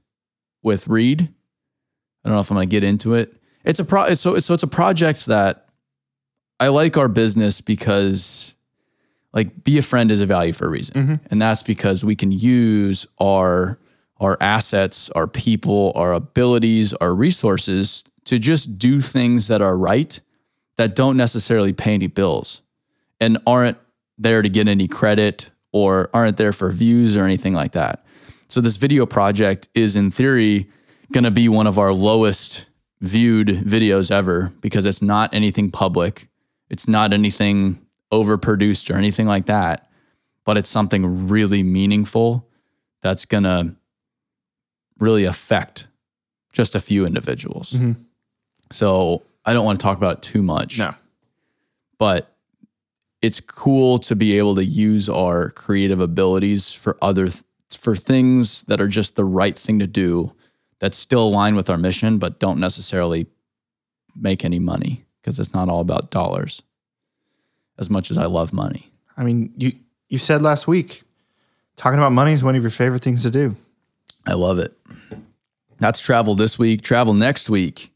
with 0.62 0.88
Reed. 0.88 1.29
I 2.25 2.29
don't 2.29 2.37
know 2.37 2.41
if 2.41 2.51
I'm 2.51 2.57
going 2.57 2.69
to 2.69 2.71
get 2.71 2.85
into 2.85 3.15
it. 3.15 3.37
It's 3.65 3.81
a 3.81 3.85
pro 3.85 4.15
so 4.15 4.38
so 4.38 4.55
it's 4.55 4.62
a 4.62 4.69
project 4.69 5.27
that 5.27 5.69
I 6.59 6.69
like 6.69 6.97
our 6.97 7.09
business 7.09 7.61
because 7.61 8.57
like 9.33 9.64
be 9.64 9.79
a 9.79 9.83
friend 9.83 10.11
is 10.11 10.21
a 10.21 10.27
value 10.27 10.53
for 10.53 10.66
a 10.66 10.68
reason. 10.68 10.95
Mm-hmm. 10.95 11.14
And 11.31 11.40
that's 11.40 11.62
because 11.62 12.05
we 12.05 12.16
can 12.16 12.33
use 12.33 13.07
our 13.18 13.79
our 14.21 14.37
assets, 14.40 15.11
our 15.11 15.27
people, 15.27 15.90
our 15.97 16.12
abilities, 16.12 16.95
our 16.95 17.12
resources 17.12 18.05
to 18.25 18.38
just 18.38 18.79
do 18.79 19.01
things 19.01 19.49
that 19.49 19.61
are 19.61 19.77
right 19.77 20.21
that 20.77 20.95
don't 20.95 21.16
necessarily 21.16 21.73
pay 21.73 21.95
any 21.95 22.07
bills 22.07 22.62
and 23.21 23.37
aren't 23.47 23.79
there 24.18 24.42
to 24.42 24.49
get 24.49 24.68
any 24.68 24.87
credit 24.87 25.51
or 25.73 26.09
aren't 26.14 26.37
there 26.37 26.53
for 26.53 26.71
views 26.71 27.16
or 27.16 27.25
anything 27.25 27.53
like 27.53 27.73
that. 27.73 28.05
So 28.49 28.61
this 28.61 28.77
video 28.77 29.07
project 29.07 29.68
is 29.75 29.97
in 29.97 30.11
theory 30.11 30.68
going 31.12 31.25
to 31.25 31.31
be 31.31 31.49
one 31.49 31.66
of 31.66 31.79
our 31.79 31.92
lowest 31.92 32.66
viewed 33.01 33.49
videos 33.49 34.11
ever 34.11 34.53
because 34.61 34.87
it's 34.87 35.03
not 35.03 35.35
anything 35.35 35.71
public. 35.71 36.29
It's 36.71 36.87
not 36.87 37.12
anything 37.12 37.85
overproduced 38.12 38.92
or 38.92 38.96
anything 38.98 39.27
like 39.27 39.46
that, 39.46 39.90
but 40.44 40.57
it's 40.57 40.70
something 40.70 41.29
really 41.29 41.62
meaningful 41.62 42.46
that's 43.01 43.25
going 43.25 43.44
to 43.44 43.75
really 44.98 45.25
affect 45.25 45.88
just 46.53 46.75
a 46.75 46.81
few 46.81 47.07
individuals. 47.07 47.72
Mhm. 47.72 47.96
So 48.70 49.22
I 49.44 49.53
don't 49.55 49.64
want 49.64 49.81
to 49.81 49.83
talk 49.83 49.96
about 49.96 50.16
it 50.18 50.22
too 50.22 50.42
much 50.42 50.79
No. 50.79 50.94
but 51.98 52.29
it's 53.22 53.40
cool 53.40 53.98
to 54.01 54.14
be 54.16 54.37
able 54.38 54.55
to 54.57 54.64
use 54.64 55.09
our 55.09 55.51
creative 55.51 56.01
abilities 56.01 56.72
for 56.72 56.96
other 57.01 57.29
th- 57.29 57.42
for 57.79 57.96
things 57.96 58.64
that 58.64 58.81
are 58.81 58.88
just 58.88 59.16
the 59.16 59.25
right 59.25 59.59
thing 59.59 59.79
to 59.79 59.87
do 59.87 60.33
that 60.81 60.94
still 60.94 61.27
align 61.29 61.55
with 61.57 61.70
our 61.70 61.79
mission 61.79 62.18
but 62.18 62.38
don't 62.38 62.61
necessarily 62.61 63.27
make 64.14 64.44
any 64.44 64.59
money 64.59 65.05
because 65.20 65.38
it's 65.40 65.55
not 65.55 65.68
all 65.68 65.81
about 65.81 66.11
dollars 66.11 66.62
as 67.79 67.91
much 67.91 68.11
as 68.11 68.19
I 68.19 68.27
love 68.27 68.53
money. 68.53 68.91
I 69.17 69.25
mean, 69.25 69.53
you 69.57 69.73
you 70.09 70.19
said 70.19 70.43
last 70.43 70.67
week 70.67 71.03
talking 71.77 71.99
about 71.99 72.13
money 72.13 72.33
is 72.33 72.45
one 72.45 72.55
of 72.55 72.63
your 72.63 72.71
favorite 72.71 73.03
things 73.03 73.23
to 73.23 73.31
do. 73.31 73.57
I 74.27 74.35
love 74.35 74.59
it. 74.59 74.77
That's 75.79 76.01
travel 76.01 76.35
this 76.35 76.59
week, 76.59 76.83
travel 76.83 77.13
next 77.15 77.51
week. 77.51 77.93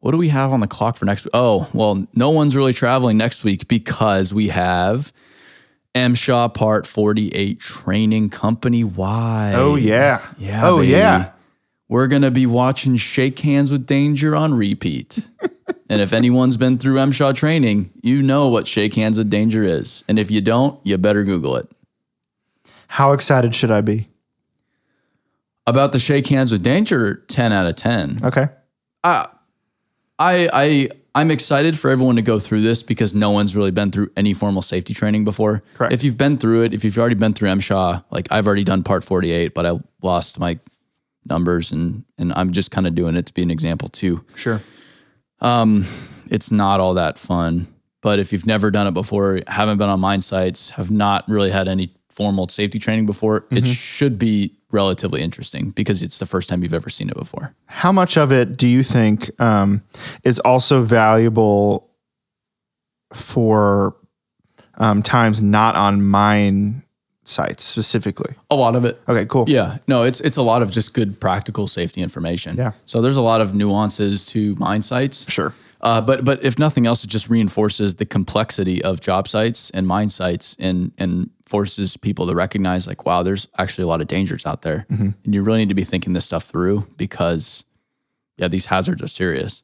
What 0.00 0.10
do 0.10 0.18
we 0.18 0.28
have 0.28 0.52
on 0.52 0.60
the 0.60 0.66
clock 0.66 0.96
for 0.96 1.06
next 1.06 1.24
week? 1.24 1.30
Oh, 1.32 1.68
well, 1.72 2.06
no 2.12 2.28
one's 2.30 2.54
really 2.54 2.74
traveling 2.74 3.16
next 3.16 3.42
week 3.44 3.66
because 3.68 4.34
we 4.34 4.48
have 4.48 5.12
MSHA 5.94 6.52
Part 6.52 6.86
48 6.86 7.58
training 7.60 8.28
company 8.28 8.84
wide. 8.84 9.54
Oh 9.56 9.76
yeah. 9.76 10.26
Yeah. 10.38 10.68
Oh 10.68 10.78
baby. 10.80 10.92
yeah. 10.92 11.30
We're 11.88 12.08
going 12.08 12.22
to 12.22 12.30
be 12.30 12.46
watching 12.46 12.96
Shake 12.96 13.38
Hands 13.38 13.70
with 13.70 13.86
Danger 13.86 14.34
on 14.34 14.54
repeat. 14.54 15.28
and 15.88 16.00
if 16.00 16.12
anyone's 16.12 16.56
been 16.56 16.78
through 16.78 16.96
MSHA 16.96 17.34
training, 17.34 17.90
you 18.02 18.22
know 18.22 18.48
what 18.48 18.66
Shake 18.66 18.94
Hands 18.94 19.16
with 19.16 19.30
Danger 19.30 19.64
is. 19.64 20.04
And 20.08 20.18
if 20.18 20.30
you 20.30 20.40
don't, 20.40 20.78
you 20.84 20.96
better 20.98 21.24
Google 21.24 21.56
it. 21.56 21.70
How 22.88 23.12
excited 23.12 23.54
should 23.54 23.70
I 23.70 23.80
be? 23.80 24.08
About 25.66 25.92
the 25.92 25.98
Shake 25.98 26.26
Hands 26.26 26.50
with 26.50 26.62
Danger, 26.62 27.24
10 27.28 27.52
out 27.52 27.66
of 27.66 27.76
10. 27.76 28.20
Okay. 28.24 28.48
I 29.02 29.28
I 30.18 30.88
I'm 31.14 31.30
excited 31.30 31.78
for 31.78 31.90
everyone 31.90 32.16
to 32.16 32.22
go 32.22 32.38
through 32.38 32.62
this 32.62 32.82
because 32.82 33.14
no 33.14 33.30
one's 33.30 33.54
really 33.54 33.70
been 33.70 33.90
through 33.90 34.10
any 34.16 34.34
formal 34.34 34.62
safety 34.62 34.94
training 34.94 35.24
before. 35.24 35.62
Correct. 35.74 35.92
If 35.92 36.02
you've 36.02 36.18
been 36.18 36.38
through 36.38 36.62
it, 36.64 36.74
if 36.74 36.84
you've 36.84 36.98
already 36.98 37.14
been 37.14 37.32
through 37.32 37.50
MSHA, 37.50 38.04
like 38.10 38.28
I've 38.30 38.46
already 38.46 38.64
done 38.64 38.82
part 38.82 39.04
48, 39.04 39.54
but 39.54 39.64
I 39.64 39.78
lost 40.02 40.38
my 40.38 40.58
numbers 41.26 41.72
and 41.72 42.04
and 42.18 42.32
I'm 42.34 42.52
just 42.52 42.70
kind 42.70 42.86
of 42.86 42.94
doing 42.94 43.16
it 43.16 43.26
to 43.26 43.34
be 43.34 43.42
an 43.42 43.50
example 43.50 43.88
too. 43.88 44.24
Sure. 44.34 44.60
Um, 45.40 45.86
it's 46.30 46.50
not 46.50 46.80
all 46.80 46.94
that 46.94 47.18
fun. 47.18 47.66
But 48.02 48.18
if 48.18 48.32
you've 48.32 48.46
never 48.46 48.70
done 48.70 48.86
it 48.86 48.92
before, 48.92 49.40
haven't 49.46 49.78
been 49.78 49.88
on 49.88 49.98
mine 49.98 50.20
sites, 50.20 50.70
have 50.70 50.90
not 50.90 51.26
really 51.26 51.50
had 51.50 51.68
any 51.68 51.90
formal 52.10 52.48
safety 52.48 52.78
training 52.78 53.06
before, 53.06 53.44
it 53.50 53.66
should 53.66 54.18
be 54.18 54.54
relatively 54.70 55.20
interesting 55.22 55.70
because 55.70 56.02
it's 56.02 56.18
the 56.18 56.26
first 56.26 56.48
time 56.48 56.62
you've 56.62 56.74
ever 56.74 56.90
seen 56.90 57.08
it 57.08 57.16
before. 57.16 57.54
How 57.66 57.92
much 57.92 58.16
of 58.16 58.30
it 58.30 58.56
do 58.56 58.68
you 58.68 58.82
think 58.82 59.30
um, 59.40 59.82
is 60.22 60.38
also 60.40 60.82
valuable 60.82 61.90
for 63.12 63.96
um, 64.76 65.02
times 65.02 65.42
not 65.42 65.74
on 65.74 66.02
mine 66.02 66.83
sites 67.24 67.64
specifically? 67.64 68.34
A 68.50 68.56
lot 68.56 68.76
of 68.76 68.84
it. 68.84 69.00
Okay, 69.08 69.26
cool. 69.26 69.44
Yeah, 69.48 69.78
no, 69.86 70.04
it's 70.04 70.20
it's 70.20 70.36
a 70.36 70.42
lot 70.42 70.62
of 70.62 70.70
just 70.70 70.94
good 70.94 71.20
practical 71.20 71.66
safety 71.66 72.02
information. 72.02 72.56
Yeah. 72.56 72.72
So 72.84 73.00
there's 73.00 73.16
a 73.16 73.22
lot 73.22 73.40
of 73.40 73.54
nuances 73.54 74.26
to 74.26 74.54
mine 74.56 74.82
sites. 74.82 75.30
Sure. 75.30 75.54
Uh, 75.80 76.00
but 76.00 76.24
but 76.24 76.42
if 76.42 76.58
nothing 76.58 76.86
else, 76.86 77.04
it 77.04 77.08
just 77.08 77.28
reinforces 77.28 77.96
the 77.96 78.06
complexity 78.06 78.82
of 78.82 79.00
job 79.00 79.28
sites 79.28 79.70
and 79.70 79.86
mine 79.86 80.08
sites, 80.08 80.56
and 80.58 80.92
and 80.96 81.30
forces 81.46 81.96
people 81.96 82.26
to 82.26 82.34
recognize 82.34 82.86
like, 82.86 83.04
wow, 83.04 83.22
there's 83.22 83.48
actually 83.58 83.84
a 83.84 83.86
lot 83.86 84.00
of 84.00 84.06
dangers 84.06 84.46
out 84.46 84.62
there, 84.62 84.86
and 85.24 85.34
you 85.34 85.42
really 85.42 85.58
need 85.58 85.68
to 85.68 85.74
be 85.74 85.84
thinking 85.84 86.14
this 86.14 86.24
stuff 86.24 86.44
through 86.44 86.86
because, 86.96 87.64
yeah, 88.38 88.48
these 88.48 88.66
hazards 88.66 89.02
are 89.02 89.08
serious. 89.08 89.62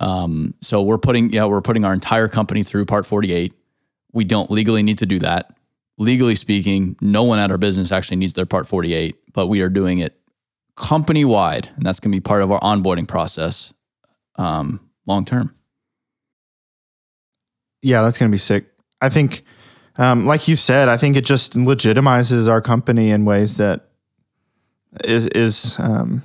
Um, 0.00 0.54
so 0.60 0.82
we're 0.82 0.98
putting 0.98 1.32
yeah 1.32 1.46
we're 1.46 1.62
putting 1.62 1.84
our 1.84 1.94
entire 1.94 2.28
company 2.28 2.62
through 2.62 2.84
Part 2.84 3.06
48. 3.06 3.54
We 4.12 4.24
don't 4.24 4.50
legally 4.50 4.82
need 4.82 4.98
to 4.98 5.06
do 5.06 5.18
that. 5.20 5.56
Legally 5.98 6.36
speaking, 6.36 6.96
no 7.00 7.24
one 7.24 7.38
at 7.38 7.50
our 7.50 7.58
business 7.58 7.90
actually 7.90 8.16
needs 8.16 8.34
their 8.34 8.46
Part 8.46 8.66
48, 8.66 9.16
but 9.32 9.48
we 9.48 9.60
are 9.60 9.68
doing 9.68 9.98
it 9.98 10.18
company 10.76 11.24
wide, 11.24 11.68
and 11.76 11.84
that's 11.84 12.00
going 12.00 12.12
to 12.12 12.16
be 12.16 12.20
part 12.20 12.40
of 12.40 12.52
our 12.52 12.60
onboarding 12.60 13.06
process 13.06 13.74
um, 14.36 14.80
long 15.06 15.24
term. 15.24 15.54
Yeah, 17.82 18.02
that's 18.02 18.16
going 18.16 18.30
to 18.30 18.34
be 18.34 18.38
sick. 18.38 18.66
I 19.00 19.08
think, 19.08 19.44
um, 19.96 20.26
like 20.26 20.48
you 20.48 20.56
said, 20.56 20.88
I 20.88 20.96
think 20.96 21.16
it 21.16 21.24
just 21.24 21.54
legitimizes 21.54 22.48
our 22.48 22.60
company 22.60 23.10
in 23.10 23.24
ways 23.24 23.56
that 23.56 23.88
is 25.04 25.26
is 25.28 25.76
um, 25.78 26.22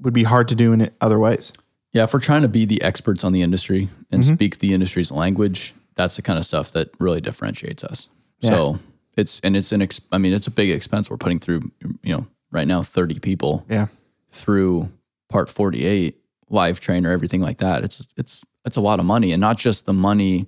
would 0.00 0.14
be 0.14 0.22
hard 0.22 0.48
to 0.48 0.54
do 0.54 0.72
in 0.72 0.90
other 1.00 1.18
ways. 1.18 1.52
Yeah, 1.92 2.04
if 2.04 2.14
we're 2.14 2.20
trying 2.20 2.42
to 2.42 2.48
be 2.48 2.64
the 2.64 2.80
experts 2.82 3.22
on 3.22 3.32
the 3.32 3.42
industry 3.42 3.90
and 4.10 4.24
speak 4.24 4.58
the 4.58 4.72
industry's 4.72 5.10
language, 5.10 5.74
that's 5.94 6.16
the 6.16 6.22
kind 6.22 6.38
of 6.38 6.44
stuff 6.44 6.72
that 6.72 6.90
really 6.98 7.20
differentiates 7.20 7.84
us. 7.84 8.08
So 8.40 8.78
it's 9.16 9.40
and 9.40 9.56
it's 9.56 9.72
an 9.72 9.82
ex- 9.82 10.00
I 10.10 10.18
mean 10.18 10.32
it's 10.32 10.46
a 10.46 10.50
big 10.50 10.70
expense 10.70 11.10
we're 11.10 11.16
putting 11.18 11.38
through. 11.38 11.70
You 12.02 12.16
know, 12.16 12.26
right 12.50 12.66
now 12.66 12.82
thirty 12.82 13.18
people 13.18 13.64
Yeah. 13.68 13.86
through 14.30 14.90
Part 15.28 15.48
Forty 15.50 15.84
Eight, 15.84 16.16
live 16.50 16.80
trainer, 16.80 17.10
everything 17.10 17.40
like 17.40 17.58
that. 17.58 17.84
It's 17.84 18.08
it's 18.16 18.42
it's 18.64 18.76
a 18.76 18.80
lot 18.80 19.00
of 19.00 19.04
money, 19.06 19.32
and 19.32 19.40
not 19.40 19.58
just 19.58 19.86
the 19.86 19.92
money 19.92 20.46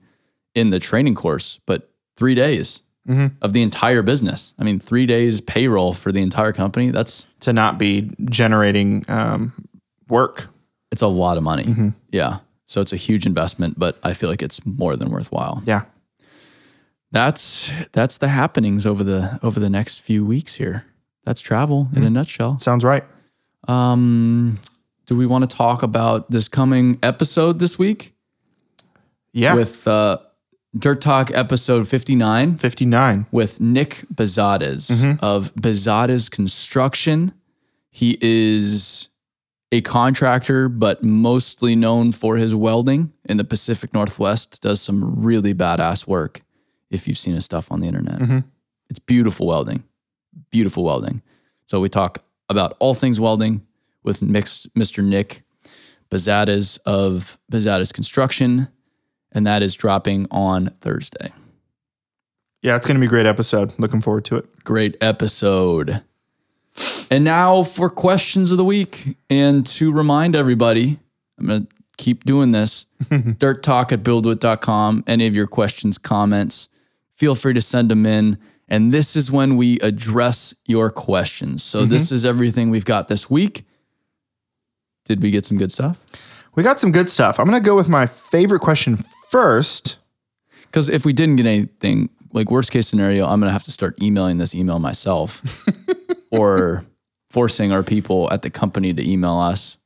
in 0.55 0.71
the 0.71 0.79
training 0.79 1.15
course, 1.15 1.59
but 1.67 1.91
three 2.17 2.35
days 2.35 2.83
of 3.43 3.53
the 3.53 3.61
entire 3.61 4.01
business. 4.03 4.55
I 4.59 4.65
mean, 4.65 4.79
three 4.79 5.05
days 5.05 5.39
payroll 5.43 5.93
for 5.93 6.11
the 6.11 6.23
entire 6.23 6.53
company. 6.55 6.91
That's 6.91 7.27
To 7.41 7.53
not 7.53 7.77
be 7.77 8.11
generating 8.31 9.05
um, 9.09 9.53
work. 10.09 10.49
it's 10.91 11.03
a 11.03 11.07
lot 11.07 11.37
of 11.37 11.43
money. 11.43 11.93
Yeah. 12.13 12.39
So 12.65 12.81
it's 12.81 12.95
a 12.95 12.97
huge 12.97 13.27
investment, 13.27 13.79
but 13.79 13.99
I 14.03 14.15
feel 14.15 14.31
like 14.31 14.41
it's 14.43 14.65
more 14.65 14.97
than 14.97 15.11
worthwhile. 15.11 15.63
Yeah. 15.67 15.83
That's 17.15 17.73
that's 17.93 18.19
the 18.19 18.27
happenings 18.29 18.85
over 18.85 19.05
the 19.05 19.39
over 19.43 19.61
the 19.61 19.71
next 19.71 20.01
few 20.01 20.27
weeks 20.27 20.57
here. 20.57 20.85
That's 21.25 21.41
travel 21.41 21.89
in 21.95 22.03
a 22.03 22.11
nutshell. 22.11 22.59
Sounds 22.59 22.83
right. 22.85 23.05
Um 23.69 24.59
do 25.07 25.17
we 25.17 25.25
want 25.25 25.49
to 25.49 25.57
talk 25.57 25.83
about 25.85 26.29
this 26.31 26.49
coming 26.49 26.99
episode 27.05 27.61
this 27.61 27.79
week 27.79 28.15
Yeah. 29.33 29.55
with 29.55 29.87
uh 29.87 30.19
Dirt 30.77 31.01
Talk 31.01 31.31
episode 31.33 31.87
59 31.87 32.59
59. 32.59 33.27
with 33.31 33.61
Nick 33.61 34.05
Bezades 34.13 35.17
of 35.23 35.55
Bezades 35.55 36.29
Construction. 36.29 37.33
He 37.93 38.19
is 38.21 39.09
a 39.71 39.83
contractor, 39.83 40.69
but 40.69 41.05
mostly 41.05 41.77
known 41.77 42.11
for 42.11 42.37
his 42.39 42.57
welding 42.57 43.13
in 43.25 43.37
the 43.37 43.45
Pacific 43.45 43.95
Northwest. 43.95 44.61
Does 44.63 44.81
some 44.81 45.15
really 45.23 45.55
badass 45.55 46.09
work. 46.09 46.43
If 46.95 47.09
you've 47.09 47.19
seen 47.19 47.35
his 47.35 47.45
stuff 47.45 47.71
on 47.73 47.81
the 47.81 47.87
internet, 47.89 48.19
Mhm. 48.21 48.45
it's 48.89 48.99
beautiful 48.99 49.47
welding, 49.47 49.83
beautiful 50.51 50.85
welding. 50.85 51.23
So 51.67 51.81
we 51.81 51.89
talk 51.89 52.19
about 52.49 52.77
all 52.79 52.95
things 52.95 53.19
welding 53.19 53.63
with 54.03 54.21
Mr. 54.21 55.03
Nick 55.05 55.43
Bazadas 56.11 56.79
of 56.87 57.39
Bazadas 57.51 57.93
Construction, 57.93 58.69
and 59.33 59.47
that 59.47 59.63
is 59.63 59.75
dropping 59.75 60.27
on 60.31 60.71
Thursday. 60.81 61.33
Yeah, 62.63 62.77
it's 62.77 62.87
going 62.87 62.97
to 62.97 63.01
be 63.01 63.07
a 63.07 63.11
great 63.11 63.27
episode. 63.27 63.73
Looking 63.79 64.01
forward 64.01 64.25
to 64.27 64.37
it. 64.37 64.65
Great 64.65 64.97
episode. 65.01 66.03
And 67.11 67.25
now 67.25 67.63
for 67.63 67.91
questions 67.91 68.51
of 68.53 68.57
the 68.57 68.65
week. 68.65 69.17
And 69.29 69.67
to 69.67 69.93
remind 69.93 70.35
everybody, 70.35 70.99
I'm 71.39 71.47
going 71.47 71.67
to 71.67 71.73
keep 71.99 72.25
doing 72.25 72.53
this 72.53 72.87
dirt 73.39 73.63
talk 73.63 73.93
at 73.93 74.03
buildwit.com. 74.03 75.05
Any 75.07 75.27
of 75.27 75.35
your 75.35 75.47
questions, 75.47 75.99
comments, 75.99 76.69
feel 77.17 77.35
free 77.35 77.55
to 77.55 77.61
send 77.61 77.91
them 77.91 78.07
in. 78.07 78.39
And 78.69 78.93
this 78.93 79.15
is 79.15 79.31
when 79.31 79.57
we 79.57 79.79
address 79.81 80.55
your 80.67 80.91
questions. 80.91 81.63
So, 81.63 81.81
mm-hmm. 81.81 81.91
this 81.91 82.11
is 82.11 82.25
everything 82.25 82.71
we've 82.71 82.85
got 82.85 83.09
this 83.09 83.29
week. 83.29 83.65
Did 85.05 85.23
we 85.23 85.31
get 85.31 85.45
some 85.45 85.59
good 85.59 85.71
stuff? 85.71 86.01
We 86.55 86.63
got 86.63 86.81
some 86.81 86.93
good 86.93 87.11
stuff. 87.11 87.39
I'm 87.39 87.47
going 87.47 87.63
to 87.63 87.67
go 87.67 87.77
with 87.77 87.89
my 87.89 88.07
favorite 88.07 88.61
question 88.61 88.97
first. 89.29 89.99
Because 90.67 90.89
if 90.89 91.05
we 91.05 91.13
didn't 91.13 91.37
get 91.37 91.47
anything, 91.47 92.09
like 92.35 92.51
worst 92.51 92.73
case 92.73 92.89
scenario, 92.89 93.27
I'm 93.27 93.41
gonna 93.41 93.53
have 93.53 93.63
to 93.63 93.71
start 93.71 94.01
emailing 94.03 94.39
this 94.39 94.55
email 94.55 94.81
myself, 94.81 95.41
or 96.31 96.85
forcing 97.31 97.73
our 97.73 97.83
people 97.83 98.31
at 98.33 98.43
the 98.43 98.51
company 98.51 98.93
to 98.93 99.09
email 99.09 99.39
us. 99.39 99.79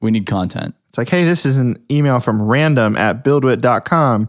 We 0.00 0.10
need 0.10 0.26
content. 0.26 0.74
It's 0.88 0.98
like, 0.98 1.08
hey, 1.08 1.24
this 1.24 1.46
is 1.46 1.58
an 1.58 1.82
email 1.90 2.20
from 2.20 2.42
random 2.42 2.96
at 2.96 3.22
buildwit.com. 3.22 4.28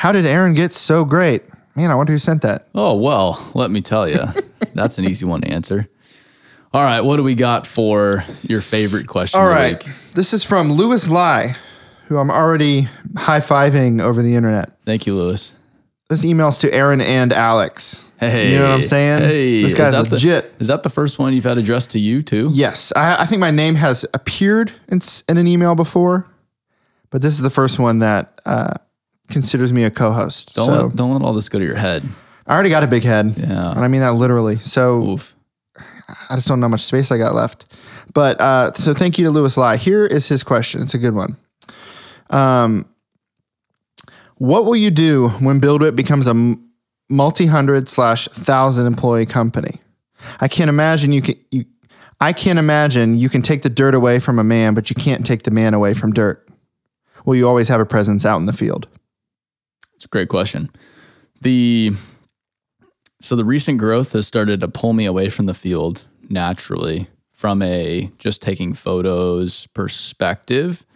How 0.00 0.12
did 0.12 0.24
Aaron 0.24 0.54
get 0.54 0.72
so 0.72 1.04
great? 1.04 1.42
Man, 1.76 1.90
I 1.90 1.94
wonder 1.94 2.14
who 2.14 2.18
sent 2.18 2.40
that. 2.40 2.66
Oh 2.74 2.94
well, 2.96 3.50
let 3.54 3.70
me 3.70 3.82
tell 3.82 4.08
you, 4.08 4.18
that's 4.74 4.96
an 4.96 5.04
easy 5.04 5.26
one 5.26 5.42
to 5.42 5.48
answer. 5.48 5.90
All 6.72 6.82
right, 6.82 7.02
what 7.02 7.18
do 7.18 7.22
we 7.22 7.34
got 7.34 7.66
for 7.66 8.24
your 8.42 8.62
favorite 8.62 9.06
question? 9.08 9.38
All 9.38 9.46
the 9.48 9.52
right. 9.52 9.88
This 10.14 10.32
is 10.32 10.42
from 10.42 10.72
Lewis 10.72 11.10
Lai, 11.10 11.54
who 12.06 12.16
I'm 12.16 12.30
already 12.30 12.88
high 13.14 13.40
fiving 13.40 14.00
over 14.00 14.22
the 14.22 14.36
internet. 14.36 14.70
Thank 14.86 15.06
you, 15.06 15.14
Lewis. 15.14 15.54
This 16.08 16.24
email's 16.24 16.56
to 16.58 16.72
Aaron 16.72 17.02
and 17.02 17.30
Alex. 17.34 18.10
Hey, 18.20 18.52
You 18.52 18.58
know 18.60 18.68
what 18.70 18.74
I'm 18.76 18.82
saying? 18.82 19.20
Hey, 19.20 19.60
This 19.62 19.72
is 19.72 19.78
guy's 19.78 19.92
the- 20.08 20.14
legit. 20.14 20.54
is 20.60 20.68
that 20.68 20.82
the 20.82 20.88
first 20.90 21.18
one 21.18 21.34
you've 21.34 21.44
had 21.44 21.58
addressed 21.58 21.90
to 21.90 22.00
you 22.00 22.22
too? 22.22 22.48
Yes, 22.54 22.90
I, 22.96 23.22
I 23.22 23.26
think 23.26 23.40
my 23.40 23.50
name 23.50 23.74
has 23.74 24.06
appeared 24.14 24.72
in, 24.88 25.00
in 25.28 25.36
an 25.36 25.46
email 25.46 25.74
before, 25.74 26.26
but 27.10 27.20
this 27.20 27.34
is 27.34 27.40
the 27.40 27.50
first 27.50 27.78
one 27.78 27.98
that 27.98 28.40
uh, 28.46 28.74
considers 29.30 29.72
me 29.72 29.84
a 29.84 29.90
co-host. 29.90 30.54
Don't 30.54 30.66
so 30.66 30.86
let, 30.86 30.96
don't 30.96 31.12
let 31.12 31.22
all 31.22 31.32
this 31.32 31.48
go 31.48 31.58
to 31.58 31.64
your 31.64 31.76
head. 31.76 32.02
I 32.46 32.54
already 32.54 32.70
got 32.70 32.82
a 32.82 32.86
big 32.86 33.04
head, 33.04 33.34
Yeah. 33.36 33.70
and 33.72 33.80
I 33.80 33.88
mean 33.88 34.00
that 34.00 34.14
literally. 34.14 34.56
So 34.56 35.02
Oof. 35.12 35.36
I 36.28 36.34
just 36.34 36.48
don't 36.48 36.60
know 36.60 36.64
how 36.66 36.70
much 36.70 36.82
space 36.82 37.10
I 37.12 37.18
got 37.18 37.34
left. 37.34 37.66
But 38.12 38.40
uh, 38.40 38.72
so 38.72 38.92
thank 38.92 39.18
you 39.18 39.24
to 39.26 39.30
Lewis 39.30 39.56
Lai. 39.56 39.76
Here 39.76 40.04
is 40.04 40.28
his 40.28 40.42
question. 40.42 40.82
It's 40.82 40.94
a 40.94 40.98
good 40.98 41.14
one. 41.14 41.36
Um, 42.30 42.86
what 44.36 44.64
will 44.64 44.76
you 44.76 44.90
do 44.90 45.28
when 45.40 45.60
BuildWit 45.60 45.94
becomes 45.94 46.26
a 46.26 46.56
multi-hundred 47.08 47.88
slash 47.88 48.26
thousand 48.28 48.86
employee 48.86 49.26
company? 49.26 49.76
I 50.40 50.48
can't 50.48 50.68
imagine 50.68 51.12
you 51.12 51.22
can. 51.22 51.36
You, 51.50 51.64
I 52.20 52.32
can't 52.32 52.58
imagine 52.58 53.16
you 53.16 53.28
can 53.30 53.40
take 53.42 53.62
the 53.62 53.70
dirt 53.70 53.94
away 53.94 54.18
from 54.18 54.38
a 54.38 54.44
man, 54.44 54.74
but 54.74 54.90
you 54.90 54.96
can't 54.96 55.24
take 55.24 55.44
the 55.44 55.50
man 55.50 55.72
away 55.72 55.94
from 55.94 56.12
dirt. 56.12 56.46
Will 57.24 57.36
you 57.36 57.48
always 57.48 57.68
have 57.68 57.80
a 57.80 57.86
presence 57.86 58.26
out 58.26 58.36
in 58.38 58.46
the 58.46 58.52
field? 58.52 58.88
It's 60.00 60.06
a 60.06 60.08
great 60.08 60.30
question. 60.30 60.70
The 61.42 61.92
so 63.20 63.36
the 63.36 63.44
recent 63.44 63.76
growth 63.76 64.14
has 64.14 64.26
started 64.26 64.60
to 64.60 64.68
pull 64.68 64.94
me 64.94 65.04
away 65.04 65.28
from 65.28 65.44
the 65.44 65.52
field 65.52 66.06
naturally 66.30 67.08
from 67.34 67.60
a 67.60 68.10
just 68.16 68.40
taking 68.40 68.72
photos 68.72 69.66
perspective. 69.74 70.86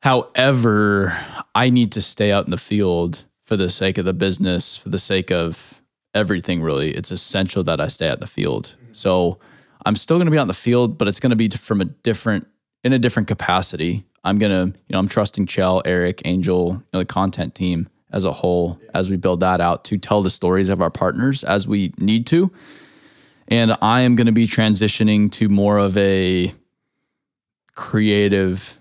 However, 0.00 1.18
I 1.54 1.68
need 1.68 1.92
to 1.92 2.00
stay 2.00 2.32
out 2.32 2.46
in 2.46 2.50
the 2.50 2.56
field 2.56 3.26
for 3.44 3.58
the 3.58 3.68
sake 3.68 3.98
of 3.98 4.06
the 4.06 4.14
business, 4.14 4.74
for 4.74 4.88
the 4.88 4.98
sake 4.98 5.30
of 5.30 5.82
everything 6.14 6.62
really. 6.62 6.92
It's 6.92 7.10
essential 7.10 7.62
that 7.64 7.78
I 7.78 7.88
stay 7.88 8.08
out 8.08 8.14
in 8.14 8.20
the 8.20 8.26
field. 8.26 8.76
Mm-hmm. 8.80 8.94
So 8.94 9.38
I'm 9.84 9.96
still 9.96 10.16
going 10.16 10.28
to 10.28 10.32
be 10.32 10.38
out 10.38 10.42
in 10.42 10.48
the 10.48 10.54
field, 10.54 10.96
but 10.96 11.08
it's 11.08 11.20
going 11.20 11.28
to 11.28 11.36
be 11.36 11.50
from 11.50 11.82
a 11.82 11.84
different 11.84 12.46
in 12.84 12.94
a 12.94 12.98
different 12.98 13.28
capacity. 13.28 14.06
I'm 14.24 14.38
going 14.38 14.72
to, 14.72 14.78
you 14.78 14.92
know, 14.94 14.98
I'm 14.98 15.08
trusting 15.08 15.44
Chell, 15.44 15.82
Eric, 15.84 16.22
Angel, 16.24 16.68
you 16.68 16.84
know, 16.94 17.00
the 17.00 17.04
content 17.04 17.54
team 17.54 17.90
as 18.12 18.24
a 18.24 18.32
whole 18.32 18.80
as 18.94 19.10
we 19.10 19.16
build 19.16 19.40
that 19.40 19.60
out 19.60 19.84
to 19.84 19.98
tell 19.98 20.22
the 20.22 20.30
stories 20.30 20.68
of 20.68 20.80
our 20.80 20.90
partners 20.90 21.44
as 21.44 21.66
we 21.66 21.92
need 21.98 22.26
to. 22.26 22.50
And 23.48 23.76
I 23.80 24.00
am 24.00 24.16
going 24.16 24.26
to 24.26 24.32
be 24.32 24.46
transitioning 24.46 25.30
to 25.32 25.48
more 25.48 25.78
of 25.78 25.96
a 25.96 26.52
creative 27.74 28.78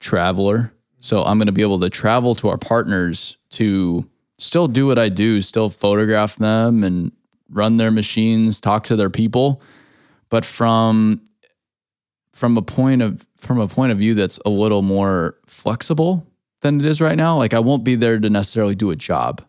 traveler. 0.00 0.72
So 1.00 1.22
I'm 1.22 1.38
going 1.38 1.46
to 1.46 1.52
be 1.52 1.62
able 1.62 1.80
to 1.80 1.90
travel 1.90 2.34
to 2.36 2.48
our 2.48 2.58
partners 2.58 3.38
to 3.50 4.08
still 4.38 4.66
do 4.66 4.86
what 4.86 4.98
I 4.98 5.08
do, 5.08 5.42
still 5.42 5.68
photograph 5.68 6.36
them 6.36 6.82
and 6.82 7.12
run 7.50 7.76
their 7.76 7.90
machines, 7.90 8.60
talk 8.60 8.84
to 8.84 8.96
their 8.96 9.10
people, 9.10 9.60
but 10.28 10.44
from 10.44 11.22
from 12.32 12.56
a 12.56 12.62
point 12.62 13.02
of 13.02 13.26
from 13.36 13.58
a 13.58 13.66
point 13.66 13.90
of 13.90 13.98
view 13.98 14.14
that's 14.14 14.38
a 14.46 14.50
little 14.50 14.82
more 14.82 15.36
flexible 15.46 16.26
than 16.60 16.80
it 16.80 16.86
is 16.86 17.00
right 17.00 17.16
now. 17.16 17.36
Like 17.36 17.54
I 17.54 17.60
won't 17.60 17.84
be 17.84 17.94
there 17.94 18.18
to 18.18 18.30
necessarily 18.30 18.74
do 18.74 18.90
a 18.90 18.96
job. 18.96 19.42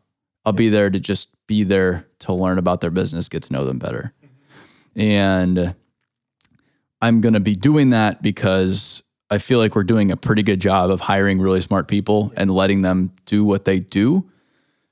I'll 0.46 0.54
be 0.54 0.70
there 0.70 0.90
to 0.90 1.00
just 1.00 1.30
be 1.48 1.64
there 1.64 2.08
to 2.20 2.34
learn 2.34 2.58
about 2.58 2.82
their 2.82 2.92
business, 2.92 3.30
get 3.30 3.44
to 3.44 3.54
know 3.54 3.66
them 3.66 3.80
better. 3.80 4.14
And 4.96 5.76
I'm 7.02 7.22
going 7.22 7.34
to 7.34 7.40
be 7.40 7.56
doing 7.56 7.92
that 7.92 8.22
because 8.22 9.04
I 9.30 9.38
feel 9.38 9.60
like 9.60 9.76
we're 9.76 9.84
doing 9.84 10.12
a 10.12 10.18
pretty 10.18 10.44
good 10.44 10.60
job 10.60 10.90
of 10.90 11.02
hiring 11.02 11.40
really 11.40 11.62
smart 11.62 11.88
people 11.88 12.34
and 12.36 12.50
letting 12.50 12.82
them 12.82 13.14
do 13.26 13.44
what 13.44 13.66
they 13.66 13.80
do. 13.80 14.30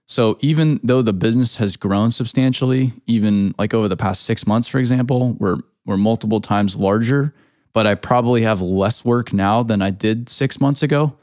So 0.06 0.38
even 0.40 0.80
though 0.84 1.02
the 1.02 1.14
business 1.14 1.58
has 1.58 1.76
grown 1.76 2.12
substantially, 2.12 2.94
even 3.08 3.54
like 3.58 3.74
over 3.74 3.88
the 3.88 3.98
past 3.98 4.24
six 4.24 4.48
months, 4.48 4.68
for 4.68 4.80
example, 4.80 5.34
we're 5.34 5.58
we're 5.86 5.98
multiple 5.98 6.42
times 6.42 6.76
larger, 6.76 7.34
but 7.74 7.88
I 7.88 7.96
probably 7.96 8.42
have 8.42 8.62
less 8.62 9.06
work 9.06 9.32
now 9.32 9.64
than 9.64 9.82
I 9.82 9.90
did 9.90 10.28
six 10.28 10.60
months 10.60 10.84
ago 10.84 11.18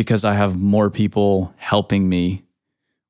because 0.00 0.24
I 0.24 0.32
have 0.32 0.58
more 0.58 0.88
people 0.88 1.52
helping 1.58 2.08
me 2.08 2.42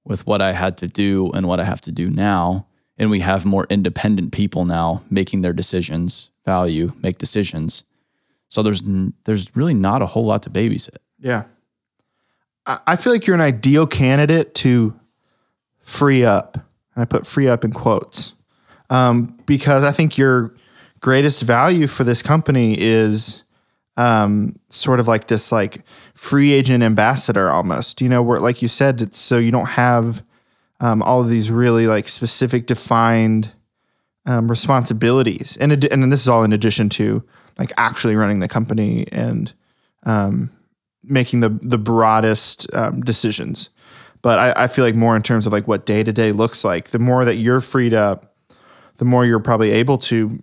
with 0.04 0.26
what 0.26 0.42
I 0.42 0.50
had 0.50 0.76
to 0.78 0.88
do 0.88 1.30
and 1.34 1.46
what 1.46 1.60
I 1.60 1.62
have 1.62 1.80
to 1.82 1.92
do 1.92 2.10
now. 2.10 2.66
And 2.98 3.10
we 3.10 3.20
have 3.20 3.46
more 3.46 3.64
independent 3.70 4.32
people 4.32 4.64
now 4.64 5.04
making 5.08 5.42
their 5.42 5.52
decisions, 5.52 6.32
value, 6.44 6.92
make 7.00 7.18
decisions. 7.18 7.84
So 8.48 8.64
there's 8.64 8.82
there's 9.22 9.54
really 9.54 9.72
not 9.72 10.02
a 10.02 10.06
whole 10.06 10.26
lot 10.26 10.42
to 10.42 10.50
babysit. 10.50 10.96
Yeah. 11.20 11.44
I 12.66 12.96
feel 12.96 13.12
like 13.12 13.24
you're 13.24 13.36
an 13.36 13.40
ideal 13.40 13.86
candidate 13.86 14.56
to 14.56 14.98
free 15.82 16.24
up. 16.24 16.56
And 16.96 17.02
I 17.02 17.04
put 17.04 17.24
free 17.24 17.46
up 17.46 17.64
in 17.64 17.72
quotes 17.72 18.34
um, 18.90 19.38
because 19.46 19.84
I 19.84 19.92
think 19.92 20.18
your 20.18 20.56
greatest 20.98 21.42
value 21.42 21.86
for 21.86 22.02
this 22.02 22.20
company 22.20 22.74
is 22.76 23.44
um, 24.00 24.58
sort 24.70 24.98
of 24.98 25.06
like 25.06 25.26
this 25.26 25.52
like 25.52 25.84
free 26.14 26.52
agent 26.52 26.82
ambassador 26.82 27.50
almost. 27.50 28.00
You 28.00 28.08
know, 28.08 28.22
where 28.22 28.40
like 28.40 28.62
you 28.62 28.68
said, 28.68 29.02
it's 29.02 29.18
so 29.18 29.36
you 29.36 29.50
don't 29.50 29.68
have 29.68 30.24
um, 30.80 31.02
all 31.02 31.20
of 31.20 31.28
these 31.28 31.50
really 31.50 31.86
like 31.86 32.08
specific 32.08 32.66
defined 32.66 33.52
um, 34.24 34.48
responsibilities, 34.48 35.58
and 35.60 35.72
ad- 35.72 35.92
and 35.92 36.10
this 36.10 36.22
is 36.22 36.28
all 36.28 36.44
in 36.44 36.54
addition 36.54 36.88
to 36.90 37.22
like 37.58 37.72
actually 37.76 38.16
running 38.16 38.40
the 38.40 38.48
company 38.48 39.06
and 39.12 39.52
um, 40.04 40.50
making 41.04 41.40
the 41.40 41.50
the 41.60 41.78
broadest 41.78 42.72
um, 42.72 43.02
decisions. 43.02 43.68
But 44.22 44.38
I, 44.38 44.64
I 44.64 44.66
feel 44.66 44.84
like 44.84 44.94
more 44.94 45.14
in 45.14 45.22
terms 45.22 45.46
of 45.46 45.52
like 45.52 45.68
what 45.68 45.84
day 45.84 46.02
to 46.02 46.12
day 46.12 46.32
looks 46.32 46.64
like. 46.64 46.88
The 46.88 46.98
more 46.98 47.26
that 47.26 47.36
you're 47.36 47.60
freed 47.60 47.92
up, 47.92 48.34
the 48.96 49.04
more 49.04 49.26
you're 49.26 49.40
probably 49.40 49.72
able 49.72 49.98
to 49.98 50.42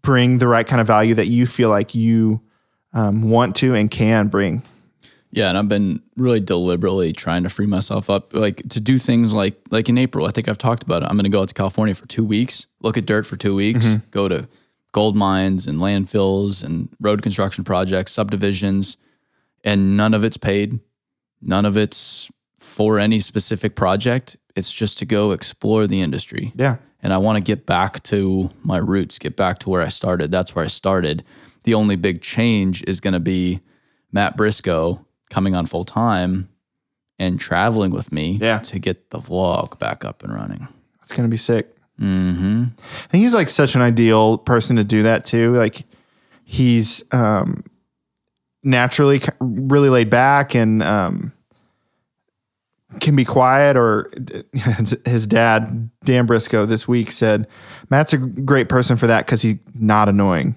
bring 0.00 0.38
the 0.38 0.48
right 0.48 0.66
kind 0.66 0.80
of 0.80 0.86
value 0.86 1.14
that 1.14 1.26
you 1.26 1.46
feel 1.46 1.68
like 1.68 1.94
you 1.94 2.40
um, 2.96 3.28
want 3.30 3.54
to 3.56 3.74
and 3.74 3.90
can 3.90 4.28
bring. 4.28 4.62
Yeah, 5.32 5.48
and 5.50 5.58
I've 5.58 5.68
been 5.68 6.02
really 6.16 6.40
deliberately 6.40 7.12
trying 7.12 7.42
to 7.42 7.50
free 7.50 7.66
myself 7.66 8.08
up, 8.08 8.32
like 8.34 8.66
to 8.70 8.80
do 8.80 8.98
things 8.98 9.34
like 9.34 9.54
like 9.70 9.88
in 9.88 9.98
April. 9.98 10.26
I 10.26 10.30
think 10.30 10.48
I've 10.48 10.56
talked 10.58 10.82
about 10.82 11.02
it. 11.02 11.06
I'm 11.06 11.16
going 11.16 11.24
to 11.24 11.30
go 11.30 11.42
out 11.42 11.48
to 11.48 11.54
California 11.54 11.94
for 11.94 12.06
two 12.08 12.24
weeks, 12.24 12.66
look 12.80 12.96
at 12.96 13.04
dirt 13.06 13.26
for 13.26 13.36
two 13.36 13.54
weeks, 13.54 13.96
go 14.10 14.28
to 14.28 14.48
gold 14.92 15.14
mines 15.14 15.66
and 15.66 15.78
landfills 15.78 16.64
and 16.64 16.88
road 17.00 17.20
construction 17.22 17.64
projects, 17.64 18.12
subdivisions, 18.12 18.96
and 19.62 19.96
none 19.96 20.14
of 20.14 20.24
it's 20.24 20.38
paid. 20.38 20.80
None 21.42 21.66
of 21.66 21.76
it's 21.76 22.30
for 22.58 22.98
any 22.98 23.20
specific 23.20 23.76
project. 23.76 24.38
It's 24.54 24.72
just 24.72 24.98
to 25.00 25.04
go 25.04 25.32
explore 25.32 25.86
the 25.86 26.00
industry 26.00 26.52
Yeah. 26.56 26.76
and 27.02 27.12
I 27.12 27.18
want 27.18 27.36
to 27.36 27.42
get 27.42 27.66
back 27.66 28.02
to 28.04 28.48
my 28.62 28.78
roots, 28.78 29.18
get 29.18 29.36
back 29.36 29.58
to 29.60 29.68
where 29.70 29.82
I 29.82 29.88
started. 29.88 30.30
That's 30.30 30.54
where 30.54 30.64
I 30.64 30.68
started. 30.68 31.24
The 31.66 31.74
only 31.74 31.96
big 31.96 32.22
change 32.22 32.82
is 32.84 33.00
going 33.00 33.14
to 33.14 33.20
be 33.20 33.60
Matt 34.12 34.36
Briscoe 34.36 35.04
coming 35.30 35.54
on 35.54 35.66
full 35.66 35.84
time 35.84 36.48
and 37.18 37.40
traveling 37.40 37.90
with 37.90 38.12
me 38.12 38.38
Yeah. 38.40 38.58
to 38.60 38.78
get 38.78 39.10
the 39.10 39.18
vlog 39.18 39.78
back 39.78 40.04
up 40.04 40.22
and 40.22 40.32
running. 40.32 40.68
That's 41.00 41.16
gonna 41.16 41.28
be 41.28 41.36
sick. 41.36 41.74
Mm-hmm. 42.00 42.64
And 43.12 43.22
he's 43.22 43.32
like 43.34 43.48
such 43.48 43.74
an 43.74 43.80
ideal 43.80 44.36
person 44.38 44.76
to 44.76 44.84
do 44.84 45.02
that 45.04 45.24
too. 45.24 45.54
Like 45.54 45.84
he's 46.44 47.02
um, 47.12 47.64
naturally 48.62 49.20
really 49.40 49.88
laid 49.88 50.10
back 50.10 50.54
and 50.54 50.82
um, 50.82 51.32
can 53.00 53.16
be 53.16 53.24
quiet. 53.24 53.76
Or 53.76 54.10
his 55.06 55.26
dad, 55.26 55.90
Dan 56.04 56.26
Briscoe, 56.26 56.66
this 56.66 56.86
week 56.86 57.10
said 57.10 57.48
Matt's 57.90 58.12
a 58.12 58.18
great 58.18 58.68
person 58.68 58.96
for 58.96 59.06
that 59.06 59.24
because 59.26 59.42
he's 59.42 59.58
not 59.74 60.08
annoying. 60.08 60.54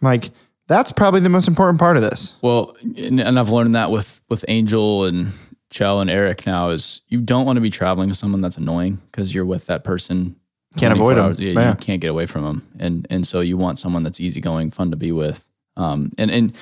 Like 0.00 0.30
that's 0.66 0.92
probably 0.92 1.20
the 1.20 1.28
most 1.28 1.48
important 1.48 1.78
part 1.78 1.96
of 1.96 2.02
this. 2.02 2.36
Well, 2.42 2.76
and, 2.96 3.20
I've 3.38 3.50
learned 3.50 3.74
that 3.74 3.90
with 3.90 4.20
with 4.28 4.44
Angel 4.48 5.04
and 5.04 5.32
Chell 5.70 6.00
and 6.00 6.10
Eric 6.10 6.46
now 6.46 6.70
is 6.70 7.02
you 7.08 7.20
don't 7.20 7.46
want 7.46 7.56
to 7.56 7.60
be 7.60 7.70
traveling 7.70 8.08
with 8.08 8.18
someone 8.18 8.40
that's 8.40 8.56
annoying 8.56 9.00
because 9.10 9.34
you're 9.34 9.44
with 9.44 9.66
that 9.66 9.84
person. 9.84 10.36
Can't 10.76 10.94
24 10.96 11.10
avoid 11.12 11.18
'em. 11.18 11.24
hours. 11.24 11.38
Yeah, 11.40 11.52
Yeah. 11.52 11.68
you 11.70 11.76
can't 11.76 12.00
get 12.00 12.10
away 12.10 12.26
from 12.26 12.44
them, 12.44 12.66
and 12.78 13.06
and 13.10 13.26
so 13.26 13.40
you 13.40 13.56
want 13.56 13.78
someone 13.78 14.02
that's 14.04 14.20
easygoing, 14.20 14.70
fun 14.70 14.90
to 14.90 14.96
be 14.96 15.12
with. 15.12 15.48
Um, 15.76 16.12
and 16.18 16.30
and 16.30 16.56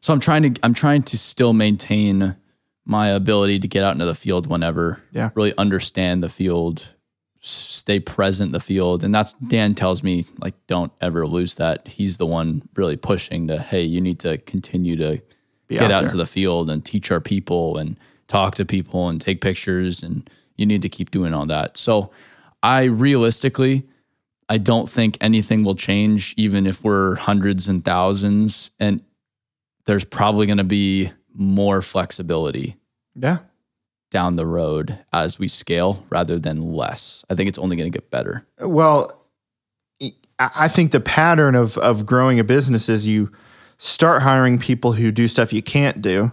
so 0.00 0.12
I'm 0.12 0.20
trying 0.20 0.54
to 0.54 0.60
I'm 0.64 0.74
trying 0.74 1.02
to 1.04 1.18
still 1.18 1.52
maintain 1.52 2.36
my 2.84 3.08
ability 3.08 3.58
to 3.60 3.68
get 3.68 3.84
out 3.84 3.92
into 3.92 4.04
the 4.06 4.14
field 4.14 4.46
whenever. 4.48 5.00
Yeah. 5.12 5.30
Really 5.34 5.56
understand 5.56 6.22
the 6.22 6.28
field, 6.28 6.94
stay 7.42 7.98
present 7.98 8.48
in 8.48 8.52
the 8.52 8.60
field, 8.60 9.04
and 9.04 9.14
that's 9.14 9.34
Dan 9.34 9.74
tells 9.74 10.02
me 10.02 10.24
like 10.38 10.54
don't 10.68 10.92
ever 11.00 11.26
lose 11.26 11.56
that. 11.56 11.86
He's 11.88 12.16
the 12.16 12.26
one 12.26 12.62
really 12.76 12.96
pushing 12.96 13.48
to 13.48 13.58
hey, 13.58 13.82
you 13.82 14.00
need 14.00 14.20
to 14.20 14.38
continue 14.38 14.96
to 14.96 15.20
Be 15.66 15.74
get 15.74 15.84
out, 15.84 15.88
there. 15.88 16.02
into 16.04 16.16
the 16.16 16.26
field 16.26 16.70
and 16.70 16.84
teach 16.84 17.10
our 17.10 17.20
people 17.20 17.76
and 17.76 17.98
talk 18.28 18.54
to 18.54 18.64
people 18.64 19.08
and 19.08 19.20
take 19.20 19.40
pictures 19.40 20.02
and 20.02 20.28
you 20.56 20.64
need 20.66 20.82
to 20.82 20.88
keep 20.88 21.10
doing 21.10 21.34
all 21.34 21.46
that. 21.46 21.76
So 21.76 22.10
I 22.62 22.84
realistically 22.84 23.84
I 24.48 24.58
don't 24.58 24.88
think 24.88 25.16
anything 25.20 25.64
will 25.64 25.74
change 25.74 26.34
even 26.36 26.66
if 26.66 26.84
we're 26.84 27.16
hundreds 27.16 27.68
and 27.68 27.84
thousands 27.84 28.70
and 28.78 29.02
there's 29.86 30.04
probably 30.04 30.46
going 30.46 30.58
to 30.58 30.64
be 30.64 31.10
more 31.34 31.82
flexibility 31.82 32.76
yeah. 33.14 33.38
Down 34.12 34.36
the 34.36 34.46
road 34.46 34.96
as 35.12 35.38
we 35.40 35.48
scale 35.48 36.04
rather 36.10 36.38
than 36.38 36.72
less. 36.72 37.24
I 37.28 37.34
think 37.34 37.48
it's 37.48 37.58
only 37.58 37.74
going 37.76 37.90
to 37.90 37.98
get 37.98 38.10
better. 38.10 38.46
Well, 38.60 39.10
I 40.38 40.68
think 40.68 40.90
the 40.92 41.00
pattern 41.00 41.54
of 41.54 41.78
of 41.78 42.04
growing 42.06 42.38
a 42.38 42.44
business 42.44 42.88
is 42.88 43.06
you 43.06 43.30
start 43.78 44.22
hiring 44.22 44.58
people 44.58 44.92
who 44.92 45.10
do 45.10 45.26
stuff 45.28 45.52
you 45.52 45.62
can't 45.62 46.00
do, 46.02 46.30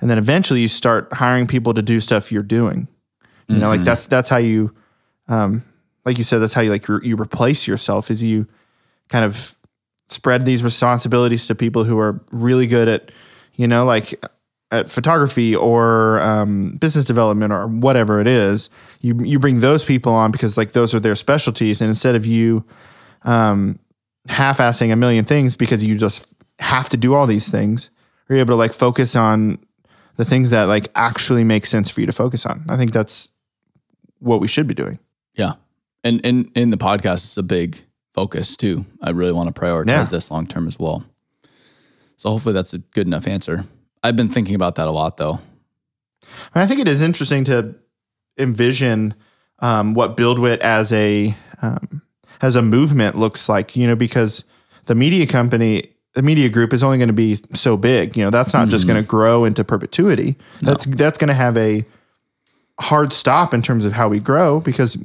and 0.00 0.10
then 0.10 0.18
eventually 0.18 0.60
you 0.60 0.68
start 0.68 1.12
hiring 1.12 1.46
people 1.46 1.74
to 1.74 1.82
do 1.82 2.00
stuff 2.00 2.30
you're 2.32 2.42
doing. 2.42 2.88
You 3.48 3.56
know, 3.56 3.68
like 3.68 3.80
Mhm. 3.80 3.84
that's 3.84 4.06
that's 4.06 4.28
how 4.28 4.36
you, 4.36 4.74
um, 5.28 5.62
like 6.04 6.18
you 6.18 6.24
said, 6.24 6.38
that's 6.40 6.52
how 6.52 6.60
you 6.60 6.70
like 6.70 6.86
re- 6.88 7.00
you 7.02 7.16
replace 7.16 7.66
yourself. 7.66 8.10
Is 8.10 8.22
you 8.22 8.46
kind 9.08 9.24
of 9.24 9.54
spread 10.10 10.42
these 10.44 10.62
responsibilities 10.62 11.46
to 11.46 11.54
people 11.54 11.84
who 11.84 11.98
are 11.98 12.20
really 12.30 12.66
good 12.66 12.88
at, 12.88 13.10
you 13.54 13.66
know, 13.66 13.86
like 13.86 14.22
at 14.70 14.90
photography 14.90 15.56
or 15.56 16.20
um, 16.20 16.76
business 16.76 17.04
development 17.06 17.52
or 17.52 17.66
whatever 17.66 18.20
it 18.20 18.26
is, 18.26 18.68
you 19.00 19.18
you 19.22 19.38
bring 19.38 19.60
those 19.60 19.84
people 19.84 20.12
on 20.12 20.30
because 20.30 20.56
like 20.58 20.72
those 20.72 20.94
are 20.94 21.00
their 21.00 21.14
specialties, 21.14 21.80
and 21.80 21.88
instead 21.88 22.14
of 22.14 22.26
you 22.26 22.64
um, 23.22 23.78
half-assing 24.28 24.92
a 24.92 24.96
million 24.96 25.24
things 25.24 25.56
because 25.56 25.82
you 25.82 25.96
just 25.96 26.26
have 26.58 26.88
to 26.90 26.96
do 26.96 27.14
all 27.14 27.26
these 27.26 27.48
things, 27.48 27.90
you're 28.28 28.38
able 28.38 28.52
to 28.52 28.56
like 28.56 28.72
focus 28.72 29.16
on 29.16 29.58
the 30.16 30.24
things 30.24 30.50
that 30.50 30.64
like 30.64 30.88
actually 30.94 31.44
make 31.44 31.64
sense 31.64 31.88
for 31.88 32.00
you 32.00 32.06
to 32.06 32.12
focus 32.12 32.44
on. 32.44 32.64
I 32.68 32.76
think 32.76 32.92
that's 32.92 33.30
what 34.18 34.40
we 34.40 34.48
should 34.48 34.66
be 34.66 34.74
doing. 34.74 34.98
Yeah. 35.34 35.54
And 36.04 36.20
and 36.24 36.50
in 36.54 36.70
the 36.70 36.76
podcast 36.76 37.24
it's 37.24 37.36
a 37.36 37.42
big 37.42 37.84
focus 38.12 38.56
too. 38.56 38.84
I 39.00 39.10
really 39.10 39.32
want 39.32 39.54
to 39.54 39.58
prioritize 39.58 39.86
Yeah. 39.88 40.02
this 40.04 40.30
long 40.30 40.46
term 40.46 40.66
as 40.66 40.78
well. 40.78 41.04
So 42.16 42.30
hopefully 42.30 42.52
that's 42.52 42.74
a 42.74 42.78
good 42.78 43.06
enough 43.06 43.26
answer. 43.28 43.64
I've 44.02 44.16
been 44.16 44.28
thinking 44.28 44.54
about 44.54 44.76
that 44.76 44.86
a 44.86 44.90
lot 44.90 45.16
though. 45.16 45.40
I 46.54 46.66
think 46.66 46.80
it 46.80 46.88
is 46.88 47.02
interesting 47.02 47.44
to 47.44 47.74
envision 48.36 49.14
um, 49.60 49.94
what 49.94 50.16
BuildWit 50.16 50.58
as 50.58 50.92
a 50.92 51.34
um, 51.62 52.02
as 52.40 52.56
a 52.56 52.62
movement 52.62 53.16
looks 53.18 53.48
like. 53.48 53.76
You 53.76 53.86
know, 53.86 53.96
because 53.96 54.44
the 54.86 54.94
media 54.94 55.26
company, 55.26 55.84
the 56.14 56.22
media 56.22 56.48
group, 56.48 56.72
is 56.72 56.82
only 56.82 56.98
going 56.98 57.08
to 57.08 57.14
be 57.14 57.36
so 57.54 57.76
big. 57.76 58.16
You 58.16 58.24
know, 58.24 58.30
that's 58.30 58.52
not 58.52 58.68
just 58.68 58.86
going 58.86 59.02
to 59.02 59.06
grow 59.06 59.44
into 59.44 59.64
perpetuity. 59.64 60.36
That's 60.62 60.86
that's 60.86 61.18
going 61.18 61.28
to 61.28 61.34
have 61.34 61.56
a 61.56 61.84
hard 62.80 63.12
stop 63.12 63.52
in 63.52 63.62
terms 63.62 63.84
of 63.84 63.92
how 63.92 64.08
we 64.08 64.20
grow 64.20 64.60
because 64.60 64.96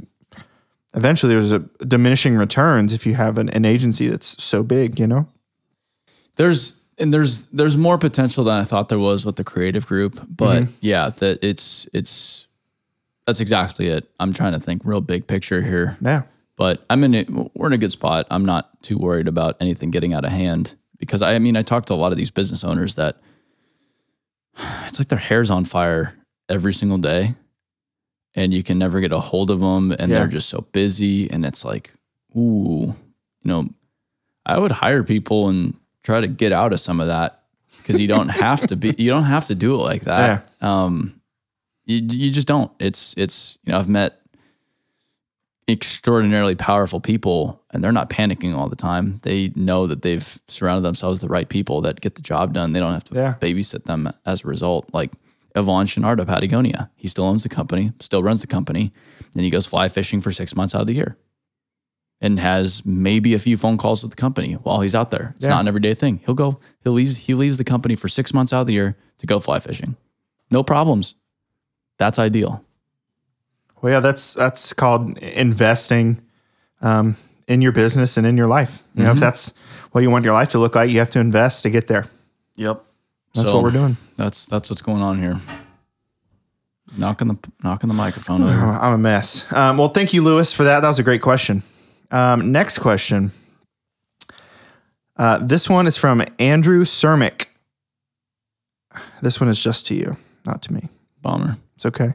eventually 0.93 1.33
there's 1.33 1.51
a 1.51 1.59
diminishing 1.87 2.37
returns 2.37 2.93
if 2.93 3.05
you 3.07 3.15
have 3.15 3.39
an, 3.39 3.49
an 3.49 3.65
agency 3.65 4.07
that's 4.07 4.41
so 4.43 4.63
big. 4.63 4.99
You 4.99 5.07
know. 5.07 5.27
There's 6.35 6.82
and 6.97 7.13
there's 7.13 7.47
there's 7.47 7.77
more 7.77 7.97
potential 7.97 8.43
than 8.43 8.59
I 8.59 8.63
thought 8.63 8.89
there 8.89 8.99
was 8.99 9.25
with 9.25 9.35
the 9.35 9.43
creative 9.43 9.85
group, 9.85 10.19
but 10.29 10.63
mm-hmm. 10.63 10.71
yeah, 10.81 11.09
that 11.09 11.39
it's 11.43 11.87
it's 11.93 12.47
that's 13.25 13.39
exactly 13.39 13.87
it. 13.87 14.09
I'm 14.19 14.33
trying 14.33 14.53
to 14.53 14.59
think 14.59 14.81
real 14.85 15.01
big 15.01 15.27
picture 15.27 15.61
here. 15.61 15.97
Yeah. 16.01 16.23
but 16.57 16.83
I'm 16.89 17.03
in 17.03 17.13
it. 17.13 17.29
We're 17.55 17.67
in 17.67 17.73
a 17.73 17.77
good 17.77 17.91
spot. 17.91 18.27
I'm 18.29 18.45
not 18.45 18.81
too 18.83 18.97
worried 18.97 19.27
about 19.27 19.55
anything 19.59 19.91
getting 19.91 20.13
out 20.13 20.25
of 20.25 20.31
hand 20.31 20.75
because 20.99 21.21
I, 21.21 21.35
I 21.35 21.39
mean, 21.39 21.55
I 21.57 21.61
talk 21.61 21.85
to 21.87 21.93
a 21.93 21.95
lot 21.95 22.11
of 22.11 22.17
these 22.17 22.31
business 22.31 22.63
owners 22.63 22.95
that 22.95 23.17
it's 24.87 24.99
like 24.99 25.07
their 25.09 25.19
hair's 25.19 25.49
on 25.51 25.65
fire 25.65 26.13
every 26.49 26.73
single 26.73 26.97
day, 26.97 27.35
and 28.35 28.53
you 28.53 28.61
can 28.63 28.77
never 28.77 28.99
get 28.99 29.11
a 29.11 29.19
hold 29.19 29.49
of 29.49 29.59
them, 29.59 29.91
and 29.93 30.11
Yeah. 30.11 30.19
they're 30.19 30.27
just 30.27 30.49
so 30.49 30.61
busy, 30.71 31.29
and 31.31 31.45
it's 31.45 31.63
like, 31.65 31.93
ooh, 32.35 32.93
you 33.41 33.45
know, 33.45 33.69
I 34.45 34.57
would 34.57 34.71
hire 34.73 35.03
people 35.03 35.47
and 35.47 35.75
try 36.03 36.21
to 36.21 36.27
get 36.27 36.51
out 36.51 36.73
of 36.73 36.79
some 36.79 36.99
of 36.99 37.07
that 37.07 37.43
because 37.77 37.99
you 37.99 38.07
don't 38.07 38.29
have 38.29 38.65
to 38.67 38.75
be, 38.75 38.93
you 38.97 39.09
don't 39.09 39.23
have 39.23 39.45
to 39.47 39.55
do 39.55 39.75
it 39.75 39.83
like 39.83 40.01
that. 40.03 40.47
Um, 40.61 41.19
you 41.85 41.97
you 41.97 42.31
just 42.31 42.47
don't. 42.47 42.71
It's 42.79 43.13
it's 43.17 43.57
you 43.63 43.71
know 43.71 43.79
I've 43.79 43.89
met 43.89 44.19
extraordinarily 45.69 46.55
powerful 46.55 46.99
people 46.99 47.61
and 47.71 47.81
they're 47.83 47.91
not 47.93 48.09
panicking 48.09 48.53
all 48.55 48.67
the 48.67 48.75
time. 48.75 49.19
They 49.23 49.51
know 49.55 49.87
that 49.87 50.01
they've 50.01 50.37
surrounded 50.49 50.83
themselves 50.83 51.21
with 51.21 51.29
the 51.29 51.33
right 51.33 51.47
people 51.47 51.79
that 51.81 52.01
get 52.01 52.15
the 52.15 52.21
job 52.21 52.53
done. 52.53 52.73
They 52.73 52.81
don't 52.81 52.91
have 52.93 53.05
to 53.05 53.15
Yeah. 53.15 53.35
babysit 53.39 53.85
them 53.85 54.11
as 54.25 54.43
a 54.43 54.47
result. 54.47 54.89
Like 54.93 55.11
Yvon 55.55 55.85
Chouinard 55.85 56.19
of 56.19 56.27
Patagonia, 56.27 56.89
he 56.95 57.07
still 57.07 57.23
owns 57.25 57.43
the 57.43 57.49
company, 57.49 57.93
still 58.01 58.21
runs 58.21 58.41
the 58.41 58.47
company, 58.47 58.91
and 59.35 59.43
he 59.43 59.49
goes 59.49 59.65
fly 59.65 59.87
fishing 59.87 60.19
for 60.19 60.31
six 60.33 60.53
months 60.55 60.75
out 60.75 60.81
of 60.81 60.87
the 60.87 60.95
year 60.95 61.15
and 62.23 62.39
has 62.39 62.83
maybe 62.85 63.33
a 63.35 63.39
few 63.39 63.57
phone 63.57 63.77
calls 63.77 64.01
with 64.01 64.09
the 64.11 64.15
company 64.15 64.53
while 64.53 64.79
he's 64.79 64.95
out 64.95 65.11
there. 65.11 65.33
It's 65.35 65.45
Yeah. 65.45 65.51
not 65.51 65.59
an 65.61 65.67
everyday 65.67 65.93
thing. 65.93 66.21
He'll 66.25 66.33
go, 66.35 66.57
he 66.83 66.89
leaves, 66.89 67.17
he 67.17 67.33
leaves 67.35 67.57
the 67.57 67.63
company 67.65 67.95
for 67.95 68.07
six 68.07 68.33
months 68.33 68.53
out 68.53 68.61
of 68.61 68.67
the 68.67 68.73
year 68.73 68.95
to 69.19 69.27
go 69.27 69.39
fly 69.41 69.59
fishing. 69.59 69.97
No 70.49 70.63
problems. 70.63 71.15
That's 71.97 72.17
ideal. 72.17 72.63
Well, 73.81 73.91
yeah, 73.93 73.99
that's 73.99 74.33
that's 74.33 74.71
called 74.71 75.17
investing 75.17 76.21
um, 76.81 77.17
in 77.47 77.61
your 77.61 77.73
business 77.73 78.15
and 78.17 78.25
in 78.25 78.37
your 78.37 78.47
life. 78.47 78.83
You 78.95 79.03
know, 79.03 79.11
if 79.11 79.19
that's 79.19 79.53
what 79.91 80.01
you 80.01 80.09
want 80.09 80.23
your 80.23 80.33
life 80.33 80.47
to 80.49 80.59
look 80.59 80.75
like, 80.75 80.89
you 80.89 80.99
have 80.99 81.09
to 81.11 81.19
invest 81.19 81.63
to 81.63 81.69
get 81.69 81.87
there. 81.87 82.05
Yep. 82.55 82.81
That's 83.35 83.47
So, 83.47 83.55
what 83.55 83.63
we're 83.63 83.71
doing. 83.71 83.97
That's 84.15 84.45
that's 84.45 84.69
what's 84.69 84.81
going 84.81 85.01
on 85.01 85.19
here. 85.19 85.39
Knocking 86.97 87.27
the 87.27 87.37
knocking 87.63 87.89
the 87.89 87.93
microphone 87.93 88.43
over. 88.43 88.51
I'm 88.53 88.81
I'm 88.81 88.93
a 88.93 88.97
mess. 88.97 89.51
Um, 89.51 89.77
well, 89.77 89.89
thank 89.89 90.13
you, 90.13 90.21
Lewis, 90.23 90.53
for 90.53 90.63
that. 90.63 90.79
That 90.81 90.87
was 90.87 90.99
a 90.99 91.03
great 91.03 91.21
question. 91.21 91.61
Um, 92.13 92.51
next 92.51 92.79
question. 92.79 93.31
Uh, 95.17 95.39
this 95.39 95.67
one 95.67 95.87
is 95.87 95.97
from 95.97 96.23
Andrew 96.37 96.85
Cermick. 96.85 97.47
This 99.21 99.39
one 99.39 99.49
is 99.49 99.61
just 99.61 99.87
to 99.87 99.95
you, 99.95 100.15
not 100.45 100.61
to 100.63 100.73
me. 100.73 100.89
Bomber. 101.21 101.57
It's 101.75 101.85
okay. 101.87 102.13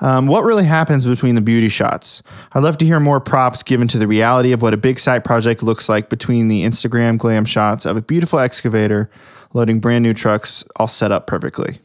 Um, 0.00 0.26
what 0.26 0.44
really 0.44 0.64
happens 0.64 1.06
between 1.06 1.34
the 1.34 1.40
beauty 1.40 1.68
shots? 1.68 2.22
I'd 2.52 2.62
love 2.62 2.76
to 2.78 2.84
hear 2.84 3.00
more 3.00 3.20
props 3.20 3.62
given 3.62 3.88
to 3.88 3.98
the 3.98 4.06
reality 4.06 4.52
of 4.52 4.60
what 4.60 4.74
a 4.74 4.76
big 4.76 4.98
site 4.98 5.24
project 5.24 5.62
looks 5.62 5.88
like 5.88 6.10
between 6.10 6.48
the 6.48 6.64
Instagram 6.64 7.16
glam 7.16 7.44
shots 7.44 7.86
of 7.86 7.96
a 7.96 8.02
beautiful 8.02 8.38
excavator 8.38 9.10
loading 9.54 9.80
brand 9.80 10.02
new 10.02 10.12
trucks 10.12 10.64
all 10.76 10.88
set 10.88 11.12
up 11.12 11.26
perfectly. 11.26 11.78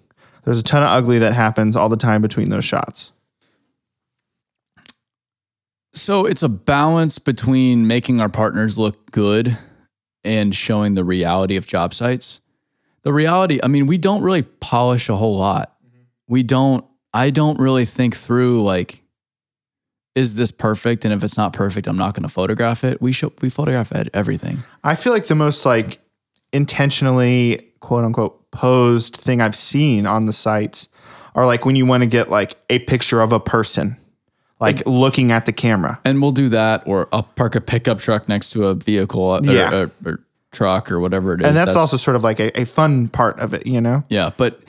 There's 0.44 0.60
a 0.60 0.64
ton 0.64 0.84
of 0.84 0.90
ugly 0.90 1.20
that 1.20 1.34
happens 1.34 1.76
all 1.76 1.90
the 1.90 1.98
time 1.98 2.22
between 2.22 2.50
those 2.50 2.66
shots. 2.66 3.14
So 5.98 6.26
it's 6.26 6.44
a 6.44 6.50
balance 6.50 7.20
between 7.20 7.88
making 7.88 8.22
our 8.22 8.30
partners 8.30 8.78
look 8.78 9.12
good 9.12 9.58
and 10.24 10.56
showing 10.56 10.96
the 10.96 11.04
reality 11.04 11.56
of 11.56 11.66
job 11.66 11.94
sites. 11.94 12.42
The 13.04 13.14
reality, 13.14 13.60
I 13.64 13.68
mean, 13.68 13.86
we 13.88 13.98
don't 13.98 14.22
really 14.22 14.44
polish 14.44 15.10
a 15.10 15.16
whole 15.16 15.38
lot. 15.38 15.76
Mm-hmm. 15.86 16.02
We 16.28 16.44
don't, 16.44 16.86
I 17.14 17.30
don't 17.30 17.60
really 17.60 17.86
think 17.86 18.16
through 18.16 18.64
like, 18.64 19.02
is 20.14 20.36
this 20.36 20.52
perfect? 20.52 21.06
And 21.06 21.14
if 21.14 21.24
it's 21.24 21.38
not 21.38 21.54
perfect, 21.54 21.88
I'm 21.88 21.98
not 21.98 22.14
going 22.16 22.24
to 22.24 22.30
photograph 22.30 22.84
it. 22.84 23.02
We 23.02 23.12
show 23.12 23.32
we 23.42 23.50
photograph 23.50 23.92
everything. 24.14 24.64
I 24.84 24.96
feel 24.96 25.14
like 25.14 25.28
the 25.28 25.36
most 25.36 25.66
like 25.66 26.00
intentionally 26.52 27.72
quote 27.80 28.04
unquote 28.04 28.50
posed 28.52 29.16
thing 29.16 29.42
I've 29.42 29.56
seen 29.56 30.06
on 30.06 30.26
the 30.26 30.34
sites 30.34 30.90
are 31.36 31.46
like 31.46 31.66
when 31.66 31.76
you 31.76 31.86
want 31.86 32.02
to 32.02 32.08
get 32.08 32.32
like 32.32 32.56
a 32.70 32.80
picture 32.80 33.22
of 33.22 33.32
a 33.32 33.40
person, 33.40 33.96
like 34.60 34.86
looking 34.86 35.32
at 35.32 35.46
the 35.46 35.54
camera. 35.54 36.00
And 36.04 36.22
we'll 36.22 36.32
do 36.32 36.50
that, 36.50 36.84
or 36.88 37.08
I'll 37.12 37.24
park 37.24 37.56
a 37.56 37.62
pickup 37.62 38.00
truck 38.00 38.28
next 38.28 38.52
to 38.52 38.66
a 38.68 38.74
vehicle, 38.76 39.22
or, 39.22 39.42
Yeah. 39.44 39.74
or, 39.74 39.92
or 40.06 40.20
truck, 40.52 40.92
or 40.92 41.00
whatever 41.00 41.34
it 41.34 41.42
is. 41.42 41.48
And 41.48 41.56
that's, 41.56 41.76
also 41.76 41.98
sort 41.98 42.16
of 42.16 42.24
like 42.24 42.40
a, 42.40 42.60
a 42.62 42.66
fun 42.66 43.08
part 43.08 43.40
of 43.40 43.54
it, 43.54 43.68
you 43.68 43.82
know? 43.82 44.04
yeah, 44.10 44.32
but 44.38 44.60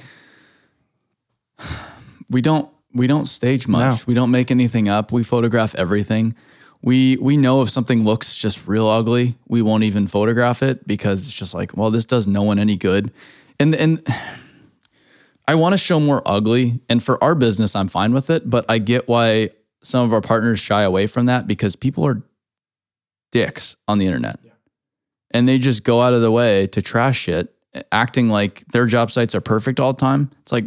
we 2.30 2.40
don't 2.40 2.68
we 2.94 3.06
don't 3.06 3.26
stage 3.26 3.68
much. 3.68 3.92
No. 4.00 4.04
We 4.06 4.14
don't 4.14 4.30
make 4.30 4.50
anything 4.50 4.88
up. 4.88 5.12
We 5.12 5.22
photograph 5.22 5.74
everything. 5.74 6.34
We 6.82 7.16
we 7.16 7.36
know 7.36 7.62
if 7.62 7.70
something 7.70 8.04
looks 8.04 8.36
just 8.36 8.66
real 8.66 8.86
ugly, 8.86 9.36
we 9.48 9.62
won't 9.62 9.84
even 9.84 10.06
photograph 10.06 10.62
it 10.62 10.86
because 10.86 11.20
it's 11.20 11.32
just 11.32 11.54
like, 11.54 11.76
well, 11.76 11.90
this 11.90 12.04
does 12.04 12.26
no 12.26 12.42
one 12.42 12.58
any 12.58 12.76
good. 12.76 13.12
And 13.58 13.74
and 13.74 14.06
I 15.48 15.54
want 15.54 15.72
to 15.72 15.78
show 15.78 15.98
more 15.98 16.22
ugly, 16.26 16.78
and 16.90 17.02
for 17.02 17.22
our 17.24 17.34
business, 17.34 17.74
I'm 17.74 17.88
fine 17.88 18.12
with 18.12 18.28
it. 18.28 18.48
But 18.50 18.66
I 18.68 18.78
get 18.78 19.08
why 19.08 19.50
some 19.82 20.04
of 20.04 20.12
our 20.12 20.20
partners 20.20 20.60
shy 20.60 20.82
away 20.82 21.06
from 21.06 21.26
that 21.26 21.46
because 21.46 21.76
people 21.76 22.06
are 22.06 22.22
dicks 23.32 23.76
on 23.86 23.98
the 23.98 24.06
internet, 24.06 24.40
and 25.30 25.48
they 25.48 25.58
just 25.58 25.84
go 25.84 26.00
out 26.00 26.14
of 26.14 26.22
the 26.22 26.30
way 26.30 26.66
to 26.68 26.82
trash 26.82 27.18
shit, 27.18 27.54
acting 27.92 28.28
like 28.28 28.64
their 28.72 28.86
job 28.86 29.10
sites 29.10 29.34
are 29.34 29.40
perfect 29.40 29.78
all 29.78 29.92
the 29.92 30.00
time. 30.00 30.30
It's 30.42 30.52
like, 30.52 30.66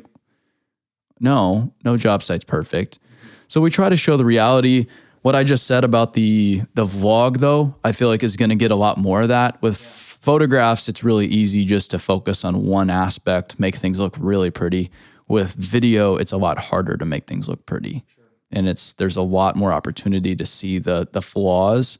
no, 1.20 1.74
no 1.84 1.98
job 1.98 2.24
site's 2.24 2.44
perfect. 2.44 3.00
So 3.48 3.62
we 3.62 3.70
try 3.70 3.90
to 3.90 3.98
show 3.98 4.18
the 4.18 4.26
reality. 4.26 4.88
What 5.22 5.36
I 5.36 5.44
just 5.44 5.68
said 5.68 5.84
about 5.84 6.14
the 6.14 6.64
the 6.74 6.86
vlog, 6.86 7.38
though, 7.38 7.76
I 7.84 7.92
feel 7.92 8.08
like 8.08 8.24
is 8.24 8.38
going 8.38 8.50
to 8.50 8.56
get 8.56 8.72
a 8.72 8.76
lot 8.76 8.98
more 8.98 9.22
of 9.22 9.28
that 9.28 9.62
with 9.62 9.78
photographs. 9.78 10.88
It's 10.90 11.04
really 11.04 11.28
easy 11.28 11.66
just 11.66 11.92
to 11.92 12.00
focus 12.00 12.46
on 12.46 12.66
one 12.66 12.90
aspect, 12.90 13.60
make 13.60 13.76
things 13.76 14.00
look 14.00 14.16
really 14.20 14.52
pretty. 14.52 14.90
With 15.28 15.54
video, 15.54 16.16
it's 16.16 16.32
a 16.32 16.38
lot 16.38 16.58
harder 16.58 16.98
to 16.98 17.06
make 17.06 17.26
things 17.26 17.48
look 17.48 17.66
pretty, 17.66 18.04
and 18.52 18.68
it's 18.68 18.94
there's 18.94 19.18
a 19.18 19.22
lot 19.22 19.56
more 19.56 19.72
opportunity 19.72 20.36
to 20.36 20.46
see 20.46 20.80
the 20.80 21.08
the 21.12 21.22
flaws. 21.22 22.00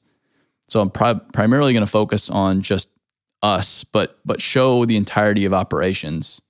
So 0.68 0.80
I'm 0.80 0.90
pri- 0.90 1.20
primarily 1.34 1.74
going 1.74 1.86
to 1.86 1.92
focus 1.92 2.30
on 2.30 2.62
just 2.62 2.90
us, 3.44 3.84
but 3.84 4.20
but 4.26 4.42
show 4.42 4.86
the 4.86 4.96
entirety 4.96 5.46
of 5.46 5.54
operations 5.54 6.42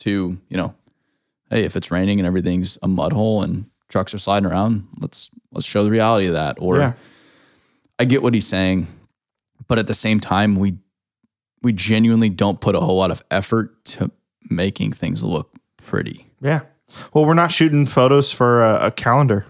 to 0.00 0.38
you 0.48 0.56
know 0.56 0.74
hey, 1.50 1.64
if 1.64 1.76
it's 1.76 1.90
raining 1.90 2.18
and 2.18 2.26
everything's 2.26 2.76
a 2.82 2.88
mud 2.88 3.12
hole 3.12 3.42
and 3.42 3.66
trucks 3.88 4.12
are 4.12 4.18
sliding 4.18 4.48
around, 4.48 4.86
let's 4.98 5.30
let's 5.52 5.66
show 5.66 5.84
the 5.84 5.90
reality 5.90 6.26
of 6.26 6.34
that. 6.34 6.56
Or 6.60 6.78
Yeah. 6.78 6.92
I 7.98 8.04
get 8.04 8.22
what 8.22 8.34
he's 8.34 8.46
saying, 8.46 8.88
but 9.68 9.78
at 9.78 9.86
the 9.86 9.94
same 9.94 10.20
time, 10.20 10.56
we 10.56 10.74
we 11.62 11.72
genuinely 11.72 12.28
don't 12.28 12.60
put 12.60 12.74
a 12.74 12.80
whole 12.80 12.98
lot 12.98 13.10
of 13.10 13.22
effort 13.30 13.84
to 13.86 14.10
making 14.50 14.92
things 14.92 15.22
look 15.22 15.54
pretty. 15.78 16.26
Yeah. 16.40 16.60
Well, 17.12 17.24
we're 17.24 17.34
not 17.34 17.50
shooting 17.50 17.86
photos 17.86 18.32
for 18.32 18.62
a, 18.62 18.86
a 18.86 18.90
calendar, 18.90 19.46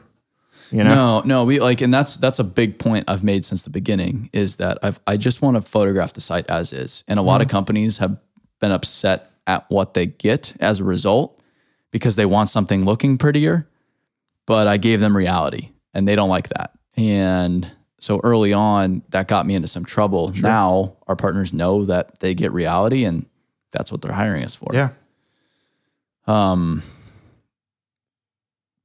you 0.71 0.83
know? 0.83 1.21
No, 1.21 1.23
no, 1.25 1.45
we 1.45 1.61
like, 1.61 1.81
and 1.81 1.93
that's 1.93 2.17
that's 2.17 2.39
a 2.39 2.45
big 2.45 2.79
point 2.79 3.05
I've 3.09 3.23
made 3.23 3.45
since 3.45 3.63
the 3.63 3.71
beginning 3.71 4.31
is 4.33 4.57
that 4.57 4.79
I've 4.83 5.01
I 5.07 5.17
just 5.17 5.43
want 5.43 5.57
to 5.57 5.61
photograph 5.61 6.13
the 6.15 6.21
site 6.21 6.47
as 6.49 6.73
is, 6.73 7.05
and 7.07 7.19
a 7.19 7.23
lot 7.23 7.41
of 7.43 7.49
companies 7.49 7.99
have 7.99 8.19
been 8.61 8.73
upset 8.73 9.31
at 9.47 9.69
what 9.71 9.95
they 9.95 10.07
get 10.07 10.55
as 10.61 10.81
a 10.81 10.85
result 10.85 11.41
because 11.91 12.17
they 12.17 12.27
want 12.27 12.49
something 12.49 12.85
looking 12.85 13.17
prettier, 13.19 13.69
but 14.47 14.67
I 14.67 14.77
gave 14.77 15.01
them 15.01 15.17
reality, 15.17 15.71
and 15.95 16.09
they 16.09 16.17
don't 16.17 16.31
like 16.31 16.49
that, 16.49 16.73
and 16.97 17.71
so 18.01 18.21
early 18.25 18.53
on 18.53 19.03
that 19.11 19.29
got 19.29 19.47
me 19.47 19.55
into 19.55 19.69
some 19.69 19.85
trouble. 19.85 20.33
Now 20.37 20.97
our 21.07 21.17
partners 21.17 21.53
know 21.53 21.85
that 21.85 22.21
they 22.21 22.35
get 22.35 22.53
reality, 22.53 23.05
and 23.05 23.27
that's 23.73 23.93
what 23.93 24.03
they're 24.03 24.13
hiring 24.13 24.43
us 24.45 24.55
for. 24.55 24.71
Yeah. 24.73 24.91
Um, 26.27 26.83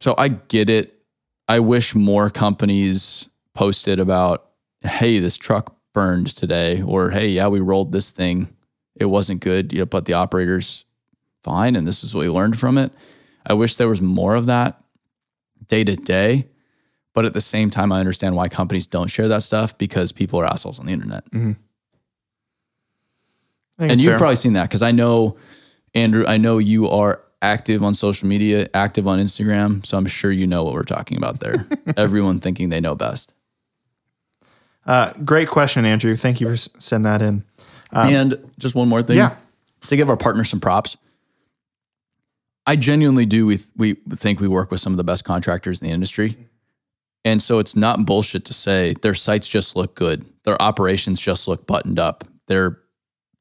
so 0.02 0.16
I 0.18 0.28
get 0.28 0.70
it. 0.70 1.02
I 1.48 1.60
wish 1.60 1.96
more 1.96 2.30
companies 2.30 3.30
posted 3.54 4.00
about, 4.00 4.50
hey, 4.82 5.20
this 5.20 5.38
truck 5.38 5.76
burned 5.94 6.36
today, 6.36 6.82
or 6.82 7.12
hey, 7.12 7.30
yeah, 7.30 7.48
we 7.48 7.60
rolled 7.60 7.92
this 7.92 8.12
thing. 8.12 8.50
It 8.96 9.06
wasn't 9.06 9.42
good, 9.42 9.72
you 9.72 9.80
know, 9.80 9.86
but 9.86 10.06
the 10.06 10.14
operator's 10.14 10.86
fine, 11.44 11.76
and 11.76 11.88
this 11.88 12.04
is 12.04 12.14
what 12.14 12.22
we 12.22 12.30
learned 12.30 12.60
from 12.60 12.78
it. 12.78 12.92
I 13.46 13.54
wish 13.54 13.78
there 13.78 13.90
was 13.90 14.02
more 14.02 14.36
of 14.36 14.46
that 14.48 14.82
day 15.68 15.84
to 15.84 15.96
day. 15.96 16.48
But 17.14 17.26
at 17.26 17.34
the 17.34 17.42
same 17.42 17.70
time, 17.70 17.92
I 17.92 18.00
understand 18.00 18.38
why 18.38 18.48
companies 18.48 18.88
don't 18.88 19.10
share 19.10 19.28
that 19.28 19.44
stuff 19.44 19.78
because 19.78 20.14
people 20.14 20.40
are 20.40 20.46
assholes 20.46 20.80
on 20.80 20.86
the 20.86 20.94
internet. 20.94 21.26
Mm-hmm. 21.26 21.52
Think 23.80 23.92
And 23.92 24.00
you've 24.00 24.12
fair. 24.12 24.18
probably 24.18 24.38
seen 24.38 24.54
that 24.54 24.70
because 24.70 24.82
I 24.82 24.92
know, 24.92 25.36
Andrew, 25.94 26.24
I 26.26 26.38
know 26.38 26.58
you 26.58 26.88
are 26.88 27.22
active 27.42 27.82
on 27.84 27.94
social 27.94 28.28
media, 28.28 28.68
active 28.74 29.08
on 29.08 29.20
Instagram. 29.20 29.86
So 29.86 29.98
I'm 29.98 30.06
sure 30.06 30.32
you 30.32 30.46
know 30.48 30.64
what 30.64 30.74
we're 30.74 30.84
talking 30.84 31.18
about 31.18 31.40
there. 31.40 31.66
Everyone 31.98 32.40
thinking 32.40 32.70
they 32.70 32.80
know 32.82 32.96
best. 32.96 33.34
uh, 34.86 35.14
great 35.26 35.48
question, 35.48 35.86
Andrew. 35.86 36.16
Thank 36.16 36.42
you 36.42 36.48
for 36.48 36.58
sending 36.58 37.04
that 37.12 37.22
in. 37.22 37.44
and 37.92 38.36
just 38.58 38.76
one 38.76 38.88
more 38.88 39.04
thing. 39.04 39.18
Yeah. 39.18 39.36
To 39.88 39.96
give 39.96 40.10
our 40.10 40.18
partners 40.18 40.50
some 40.50 40.60
props. 40.60 40.98
I 42.68 42.76
genuinely 42.76 43.26
do. 43.26 43.48
We, 43.48 43.58
we 43.76 43.94
think 44.12 44.40
we 44.40 44.48
work 44.48 44.70
with 44.72 44.80
some 44.80 44.94
of 44.94 44.98
the 44.98 45.04
best 45.04 45.24
contractors 45.26 45.82
in 45.82 45.88
the 45.88 45.94
industry. 45.94 46.38
And 47.26 47.42
so 47.42 47.60
it's 47.60 47.76
not 47.76 48.06
bullshit 48.06 48.46
to 48.46 48.54
say 48.54 48.94
their 49.02 49.16
sites 49.16 49.48
just 49.48 49.76
look 49.76 49.96
good. 49.96 50.26
Their 50.44 50.62
operations 50.62 51.20
just 51.20 51.48
look 51.48 51.66
buttoned 51.68 52.00
up. 52.00 52.24
They're 52.48 52.80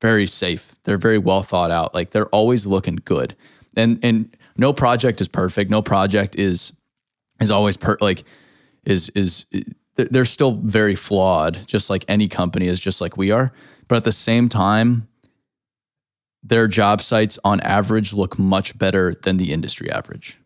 very 0.00 0.26
safe. 0.26 0.74
They're 0.84 0.98
very 0.98 1.18
well 1.18 1.42
thought 1.42 1.70
out. 1.70 1.94
Like 1.94 2.10
they're 2.10 2.28
always 2.28 2.66
looking 2.66 2.96
good. 3.04 3.36
And 3.76 3.98
and 4.02 4.36
no 4.56 4.72
project 4.72 5.20
is 5.20 5.28
perfect. 5.28 5.70
No 5.70 5.82
project 5.82 6.36
is 6.36 6.72
is 7.40 7.50
always 7.50 7.76
per 7.76 7.96
like 8.00 8.24
is 8.84 9.10
is 9.10 9.46
they're 9.96 10.24
still 10.24 10.52
very 10.52 10.94
flawed, 10.94 11.66
just 11.66 11.90
like 11.90 12.04
any 12.08 12.28
company 12.28 12.66
is, 12.66 12.80
just 12.80 13.00
like 13.00 13.16
we 13.16 13.30
are. 13.30 13.52
But 13.88 13.96
at 13.96 14.04
the 14.04 14.12
same 14.12 14.48
time, 14.48 15.08
their 16.42 16.68
job 16.68 17.02
sites 17.02 17.38
on 17.44 17.60
average 17.60 18.12
look 18.12 18.38
much 18.38 18.78
better 18.78 19.14
than 19.22 19.36
the 19.36 19.52
industry 19.52 19.90
average. 19.90 20.38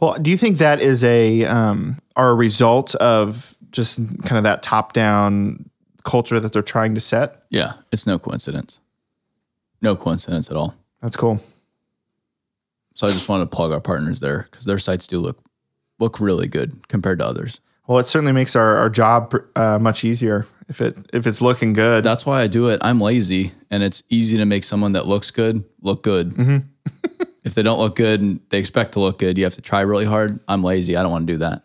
Well, 0.00 0.14
do 0.20 0.30
you 0.30 0.36
think 0.36 0.58
that 0.58 0.80
is 0.80 1.04
a 1.04 1.44
um, 1.44 1.98
are 2.16 2.30
a 2.30 2.34
result 2.34 2.94
of 2.96 3.56
just 3.70 3.96
kind 3.96 4.36
of 4.36 4.44
that 4.44 4.62
top 4.62 4.92
down 4.92 5.68
culture 6.04 6.38
that 6.38 6.52
they're 6.52 6.62
trying 6.62 6.94
to 6.94 7.00
set? 7.00 7.44
Yeah, 7.50 7.74
it's 7.92 8.06
no 8.06 8.18
coincidence. 8.18 8.80
No 9.80 9.96
coincidence 9.96 10.50
at 10.50 10.56
all. 10.56 10.74
That's 11.04 11.16
cool. 11.16 11.38
So 12.94 13.06
I 13.06 13.10
just 13.10 13.28
wanted 13.28 13.44
to 13.44 13.54
plug 13.54 13.72
our 13.72 13.80
partners 13.80 14.20
there 14.20 14.48
because 14.50 14.64
their 14.64 14.78
sites 14.78 15.06
do 15.06 15.20
look 15.20 15.38
look 15.98 16.18
really 16.18 16.48
good 16.48 16.88
compared 16.88 17.18
to 17.18 17.26
others. 17.26 17.60
Well, 17.86 17.98
it 17.98 18.06
certainly 18.06 18.32
makes 18.32 18.56
our, 18.56 18.76
our 18.78 18.88
job 18.88 19.34
uh, 19.54 19.78
much 19.78 20.02
easier 20.02 20.46
if 20.66 20.80
it 20.80 20.96
if 21.12 21.26
it's 21.26 21.42
looking 21.42 21.74
good. 21.74 22.04
That's 22.04 22.24
why 22.24 22.40
I 22.40 22.46
do 22.46 22.70
it. 22.70 22.80
I'm 22.82 23.02
lazy, 23.02 23.52
and 23.70 23.82
it's 23.82 24.02
easy 24.08 24.38
to 24.38 24.46
make 24.46 24.64
someone 24.64 24.92
that 24.92 25.06
looks 25.06 25.30
good 25.30 25.62
look 25.82 26.02
good. 26.02 26.64
if 27.44 27.54
they 27.54 27.62
don't 27.62 27.78
look 27.78 27.96
good 27.96 28.22
and 28.22 28.40
they 28.48 28.58
expect 28.58 28.92
to 28.92 29.00
look 29.00 29.18
good, 29.18 29.36
you 29.36 29.44
have 29.44 29.54
to 29.54 29.62
try 29.62 29.82
really 29.82 30.06
hard. 30.06 30.40
I'm 30.48 30.64
lazy. 30.64 30.96
I 30.96 31.02
don't 31.02 31.12
want 31.12 31.26
to 31.26 31.32
do 31.34 31.38
that. 31.40 31.64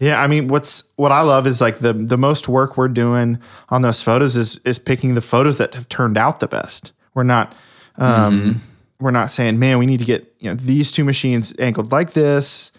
Yeah, 0.00 0.20
I 0.20 0.26
mean, 0.26 0.48
what's 0.48 0.92
what 0.96 1.12
I 1.12 1.22
love 1.22 1.46
is 1.46 1.62
like 1.62 1.78
the 1.78 1.94
the 1.94 2.18
most 2.18 2.46
work 2.46 2.76
we're 2.76 2.88
doing 2.88 3.38
on 3.70 3.80
those 3.80 4.02
photos 4.02 4.36
is 4.36 4.58
is 4.66 4.78
picking 4.78 5.14
the 5.14 5.22
photos 5.22 5.56
that 5.56 5.72
have 5.72 5.88
turned 5.88 6.18
out 6.18 6.40
the 6.40 6.46
best. 6.46 6.92
We're 7.14 7.22
not 7.22 7.54
um, 7.98 8.60
we're 9.00 9.10
not 9.10 9.30
saying, 9.30 9.58
man, 9.58 9.78
we 9.78 9.86
need 9.86 9.98
to 10.00 10.04
get 10.04 10.32
you 10.40 10.48
know 10.50 10.54
these 10.54 10.90
two 10.92 11.04
machines 11.04 11.54
angled 11.58 11.92
like 11.92 12.12
this 12.12 12.72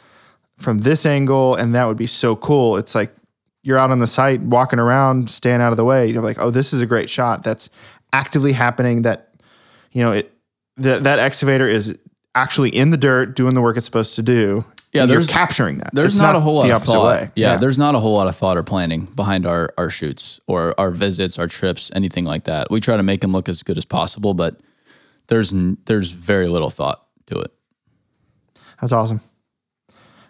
from 0.58 0.80
this 0.80 1.06
angle, 1.06 1.56
and 1.56 1.76
that 1.76 1.86
would 1.86 1.98
be 1.98 2.08
so 2.08 2.36
cool. 2.36 2.78
It's 2.78 2.96
like 2.96 3.14
you're 3.64 3.78
out 3.78 3.92
on 3.92 4.00
the 4.00 4.08
site 4.08 4.42
walking 4.42 4.80
around, 4.80 5.30
staying 5.30 5.62
out 5.62 5.72
of 5.72 5.78
the 5.78 5.86
way. 5.86 6.08
You're 6.08 6.22
like, 6.24 6.40
oh, 6.40 6.50
this 6.52 6.74
is 6.74 6.82
a 6.82 6.86
great 6.86 7.10
shot. 7.10 7.44
That's 7.44 7.70
actively 8.14 8.54
happening. 8.54 9.02
That 9.04 9.30
you 9.92 10.02
know 10.02 10.12
it 10.14 10.32
that 10.78 11.04
that 11.04 11.20
excavator 11.20 11.68
is 11.68 11.98
actually 12.34 12.70
in 12.70 12.90
the 12.92 12.98
dirt 12.98 13.36
doing 13.36 13.56
the 13.56 13.62
work 13.62 13.78
it's 13.78 13.86
supposed 13.86 14.16
to 14.16 14.22
do. 14.22 14.66
Yeah, 14.92 15.06
there's- 15.06 15.28
capturing 15.30 15.80
that. 15.80 15.90
There's 15.94 16.14
It's 16.16 16.22
not, 16.22 16.36
a 16.38 16.40
whole 16.40 16.56
lot 16.56 16.72
of 16.72 16.84
thought. 16.84 17.06
way. 17.06 17.32
Yeah, 17.36 17.58
there's 17.58 17.78
not 17.78 17.96
a 17.96 18.00
whole 18.00 18.14
lot 18.14 18.28
of 18.28 18.36
thought 18.36 18.58
or 18.58 18.64
planning 18.64 19.06
behind 19.06 19.46
our 19.46 19.74
our 19.78 19.90
shoots 19.90 20.40
or 20.48 20.74
our 20.80 20.90
visits, 20.92 21.38
our 21.38 21.48
trips, 21.48 21.92
anything 21.94 22.24
like 22.24 22.46
that. 22.46 22.72
We 22.72 22.80
try 22.80 22.96
to 22.96 23.04
make 23.04 23.20
them 23.20 23.34
look 23.34 23.50
as 23.50 23.62
good 23.62 23.78
as 23.78 23.84
possible, 23.84 24.34
but 24.34 24.62
there's 25.28 25.54
there's 25.86 26.12
very 26.12 26.48
little 26.48 26.70
thought 26.70 27.06
to 27.28 27.40
it. 27.40 27.54
That's 28.80 28.94
awesome. 28.94 29.22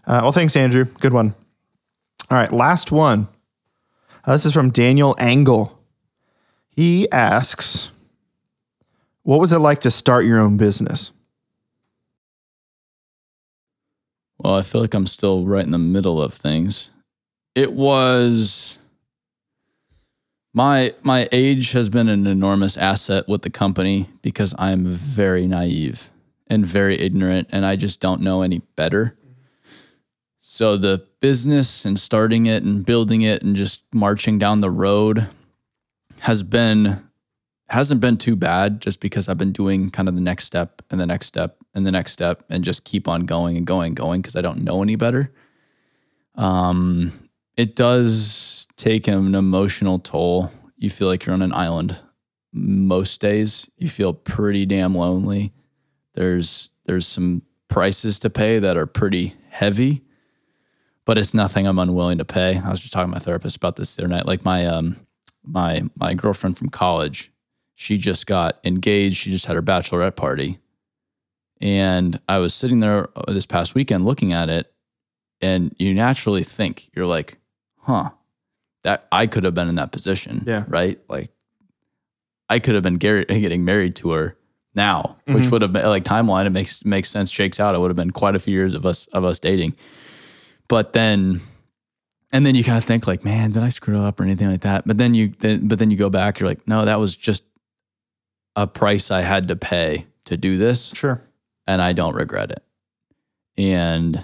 Uh, 0.05 0.19
well, 0.21 0.31
thanks, 0.31 0.55
Andrew. 0.55 0.85
Good 0.85 1.13
one. 1.13 1.33
All 2.29 2.37
right, 2.37 2.51
last 2.51 2.91
one. 2.91 3.27
Uh, 4.23 4.33
this 4.33 4.45
is 4.45 4.53
from 4.53 4.69
Daniel 4.69 5.15
Angle. 5.19 5.79
He 6.69 7.09
asks, 7.11 7.91
"What 9.23 9.39
was 9.39 9.51
it 9.51 9.59
like 9.59 9.81
to 9.81 9.91
start 9.91 10.25
your 10.25 10.39
own 10.39 10.57
business?" 10.57 11.11
Well, 14.37 14.55
I 14.55 14.61
feel 14.61 14.81
like 14.81 14.93
I'm 14.93 15.07
still 15.07 15.45
right 15.45 15.65
in 15.65 15.71
the 15.71 15.77
middle 15.77 16.21
of 16.21 16.33
things. 16.33 16.91
It 17.55 17.73
was 17.73 18.79
my 20.55 20.93
my 21.03 21.27
age 21.33 21.73
has 21.73 21.89
been 21.89 22.07
an 22.07 22.25
enormous 22.25 22.77
asset 22.77 23.27
with 23.27 23.41
the 23.41 23.49
company 23.49 24.09
because 24.21 24.55
I'm 24.57 24.87
very 24.87 25.45
naive 25.47 26.09
and 26.47 26.65
very 26.65 26.97
ignorant 26.97 27.49
and 27.51 27.65
I 27.65 27.75
just 27.75 27.99
don't 27.99 28.21
know 28.21 28.41
any 28.41 28.59
better. 28.77 29.17
So 30.39 30.77
the 30.77 31.05
business 31.19 31.83
and 31.83 31.99
starting 31.99 32.45
it 32.45 32.63
and 32.63 32.85
building 32.85 33.21
it 33.21 33.41
and 33.43 33.53
just 33.53 33.83
marching 33.93 34.39
down 34.39 34.61
the 34.61 34.71
road 34.71 35.27
has 36.19 36.41
been 36.41 37.03
hasn't 37.67 37.99
been 37.99 38.15
too 38.15 38.37
bad 38.37 38.79
just 38.79 39.01
because 39.01 39.27
I've 39.27 39.37
been 39.37 39.51
doing 39.51 39.89
kind 39.89 40.07
of 40.07 40.15
the 40.15 40.21
next 40.21 40.45
step 40.45 40.81
and 40.89 41.01
the 41.01 41.05
next 41.05 41.25
step 41.25 41.57
and 41.73 41.85
the 41.85 41.91
next 41.91 42.13
step 42.13 42.45
and 42.49 42.63
just 42.63 42.85
keep 42.85 43.09
on 43.09 43.25
going 43.25 43.57
and 43.57 43.67
going 43.67 43.87
and 43.87 43.95
going 43.97 44.21
because 44.21 44.37
I 44.37 44.41
don't 44.41 44.63
know 44.63 44.81
any 44.81 44.95
better. 44.95 45.33
Um, 46.35 47.24
it 47.57 47.75
does 47.75 48.67
take 48.77 49.07
an 49.07 49.35
emotional 49.35 49.99
toll. 49.99 50.51
You 50.77 50.89
feel 50.89 51.07
like 51.07 51.25
you're 51.25 51.33
on 51.33 51.41
an 51.41 51.53
island 51.53 52.01
most 52.51 53.21
days. 53.21 53.69
You 53.77 53.89
feel 53.89 54.13
pretty 54.13 54.65
damn 54.65 54.95
lonely. 54.95 55.53
There's 56.13 56.71
there's 56.85 57.07
some 57.07 57.41
prices 57.67 58.19
to 58.19 58.29
pay 58.29 58.59
that 58.59 58.77
are 58.77 58.85
pretty 58.85 59.35
heavy, 59.49 60.03
but 61.05 61.17
it's 61.17 61.33
nothing 61.33 61.67
I'm 61.67 61.79
unwilling 61.79 62.17
to 62.19 62.25
pay. 62.25 62.57
I 62.57 62.69
was 62.69 62.79
just 62.79 62.93
talking 62.93 63.11
to 63.11 63.15
my 63.15 63.19
therapist 63.19 63.57
about 63.57 63.75
this 63.75 63.95
the 63.95 64.03
other 64.03 64.09
night. 64.09 64.25
Like 64.25 64.45
my 64.45 64.65
um 64.65 64.97
my 65.43 65.83
my 65.99 66.13
girlfriend 66.13 66.57
from 66.57 66.69
college, 66.69 67.31
she 67.73 67.97
just 67.97 68.27
got 68.27 68.59
engaged. 68.63 69.17
She 69.17 69.31
just 69.31 69.45
had 69.45 69.55
her 69.55 69.61
bachelorette 69.61 70.15
party. 70.15 70.59
And 71.61 72.19
I 72.27 72.39
was 72.39 72.53
sitting 72.53 72.81
there 72.81 73.09
uh, 73.15 73.31
this 73.31 73.45
past 73.45 73.75
weekend 73.75 74.03
looking 74.05 74.33
at 74.33 74.49
it, 74.49 74.73
and 75.39 75.73
you 75.79 75.93
naturally 75.93 76.43
think, 76.43 76.89
you're 76.93 77.05
like, 77.05 77.37
huh, 77.85 78.09
that 78.83 79.07
I 79.11 79.27
could 79.27 79.43
have 79.43 79.53
been 79.53 79.69
in 79.69 79.75
that 79.75 79.91
position. 79.91 80.43
Yeah. 80.45 80.65
Right. 80.67 80.99
Like, 81.09 81.31
I 82.49 82.59
could 82.59 82.75
have 82.75 82.83
been 82.83 82.97
gar- 82.97 83.23
getting 83.25 83.65
married 83.65 83.95
to 83.97 84.11
her 84.11 84.37
now, 84.75 85.17
which 85.25 85.45
Mhm. 85.45 85.51
would 85.51 85.61
have 85.61 85.73
been 85.73 85.85
like 85.87 86.03
timeline. 86.03 86.45
It 86.45 86.51
makes 86.51 86.85
makes 86.85 87.09
sense, 87.09 87.31
shakes 87.31 87.59
out. 87.59 87.73
It 87.75 87.79
would 87.79 87.89
have 87.89 87.95
been 87.97 88.11
quite 88.11 88.35
a 88.35 88.39
few 88.39 88.53
years 88.53 88.73
of 88.75 88.85
us 88.85 89.07
of 89.07 89.23
us 89.23 89.39
dating. 89.39 89.73
But 90.67 90.93
then, 90.93 91.41
and 92.31 92.45
then 92.45 92.53
you 92.55 92.63
kind 92.63 92.77
of 92.77 92.83
think 92.83 93.07
like, 93.07 93.23
man, 93.23 93.51
did 93.51 93.63
I 93.63 93.69
screw 93.69 93.99
up 94.01 94.19
or 94.19 94.23
anything 94.23 94.49
like 94.49 94.61
that? 94.61 94.85
But 94.85 94.97
then 94.97 95.13
you 95.13 95.33
then 95.39 95.67
but 95.67 95.79
then 95.79 95.89
you 95.91 95.97
go 95.97 96.09
back, 96.09 96.39
you're 96.39 96.49
like, 96.49 96.67
no, 96.67 96.85
that 96.85 96.99
was 96.99 97.15
just 97.15 97.43
a 98.55 98.67
price 98.67 99.09
I 99.11 99.21
had 99.21 99.47
to 99.47 99.55
pay 99.55 100.05
to 100.25 100.37
do 100.37 100.57
this 100.57 100.91
Sure. 100.95 101.21
and 101.67 101.81
I 101.81 101.93
don't 101.93 102.15
regret 102.15 102.51
it. 102.51 102.63
And 103.57 104.23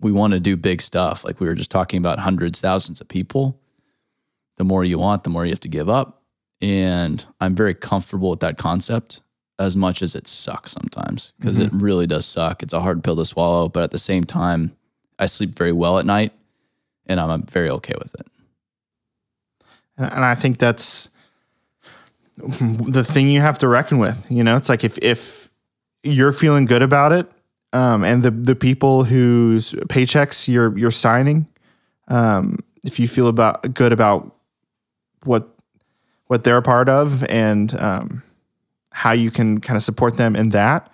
we 0.00 0.12
want 0.12 0.32
to 0.32 0.40
do 0.40 0.56
big 0.56 0.82
stuff. 0.82 1.24
Like 1.24 1.40
we 1.40 1.46
were 1.46 1.54
just 1.54 1.70
talking 1.70 1.98
about 1.98 2.18
hundreds, 2.18 2.60
thousands 2.60 3.00
of 3.00 3.08
people. 3.08 3.58
The 4.56 4.64
more 4.64 4.84
you 4.84 4.98
want, 4.98 5.24
the 5.24 5.30
more 5.30 5.44
you 5.44 5.52
have 5.52 5.60
to 5.60 5.68
give 5.68 5.88
up. 5.88 6.22
And 6.60 7.24
I'm 7.40 7.54
very 7.54 7.74
comfortable 7.74 8.30
with 8.30 8.40
that 8.40 8.58
concept 8.58 9.22
as 9.58 9.76
much 9.76 10.02
as 10.02 10.14
it 10.14 10.26
sucks 10.26 10.72
sometimes 10.72 11.32
because 11.38 11.58
it 11.58 11.68
mm-hmm. 11.68 11.78
really 11.78 12.06
does 12.06 12.26
suck. 12.26 12.62
It's 12.62 12.72
a 12.72 12.80
hard 12.80 13.04
pill 13.04 13.16
to 13.16 13.26
swallow, 13.26 13.68
but 13.68 13.82
at 13.82 13.90
the 13.90 13.98
same 13.98 14.24
time, 14.24 14.76
I 15.18 15.26
sleep 15.26 15.56
very 15.56 15.72
well 15.72 15.98
at 15.98 16.06
night 16.06 16.32
and 17.06 17.20
I'm 17.20 17.42
very 17.42 17.68
okay 17.70 17.94
with 17.98 18.14
it. 18.14 18.26
And 19.98 20.24
I 20.24 20.34
think 20.34 20.58
that's 20.58 21.10
the 22.38 23.04
thing 23.04 23.28
you 23.28 23.42
have 23.42 23.58
to 23.58 23.68
reckon 23.68 23.98
with. 23.98 24.26
You 24.30 24.42
know, 24.42 24.56
it's 24.56 24.70
like 24.70 24.82
if 24.82 24.98
if 24.98 25.50
you're 26.02 26.32
feeling 26.32 26.64
good 26.64 26.82
about 26.82 27.12
it, 27.12 27.30
um, 27.72 28.04
and 28.04 28.22
the 28.22 28.30
the 28.30 28.56
people 28.56 29.04
whose 29.04 29.72
paychecks 29.88 30.48
you're 30.48 30.76
you're 30.76 30.90
signing, 30.90 31.46
um, 32.08 32.58
if 32.84 32.98
you 32.98 33.06
feel 33.06 33.28
about 33.28 33.74
good 33.74 33.92
about 33.92 34.34
what 35.24 35.48
what 36.26 36.44
they're 36.44 36.56
a 36.56 36.62
part 36.62 36.88
of 36.88 37.24
and 37.24 37.74
um, 37.80 38.22
how 38.92 39.12
you 39.12 39.30
can 39.30 39.60
kind 39.60 39.76
of 39.76 39.82
support 39.82 40.16
them 40.16 40.36
in 40.36 40.50
that, 40.50 40.92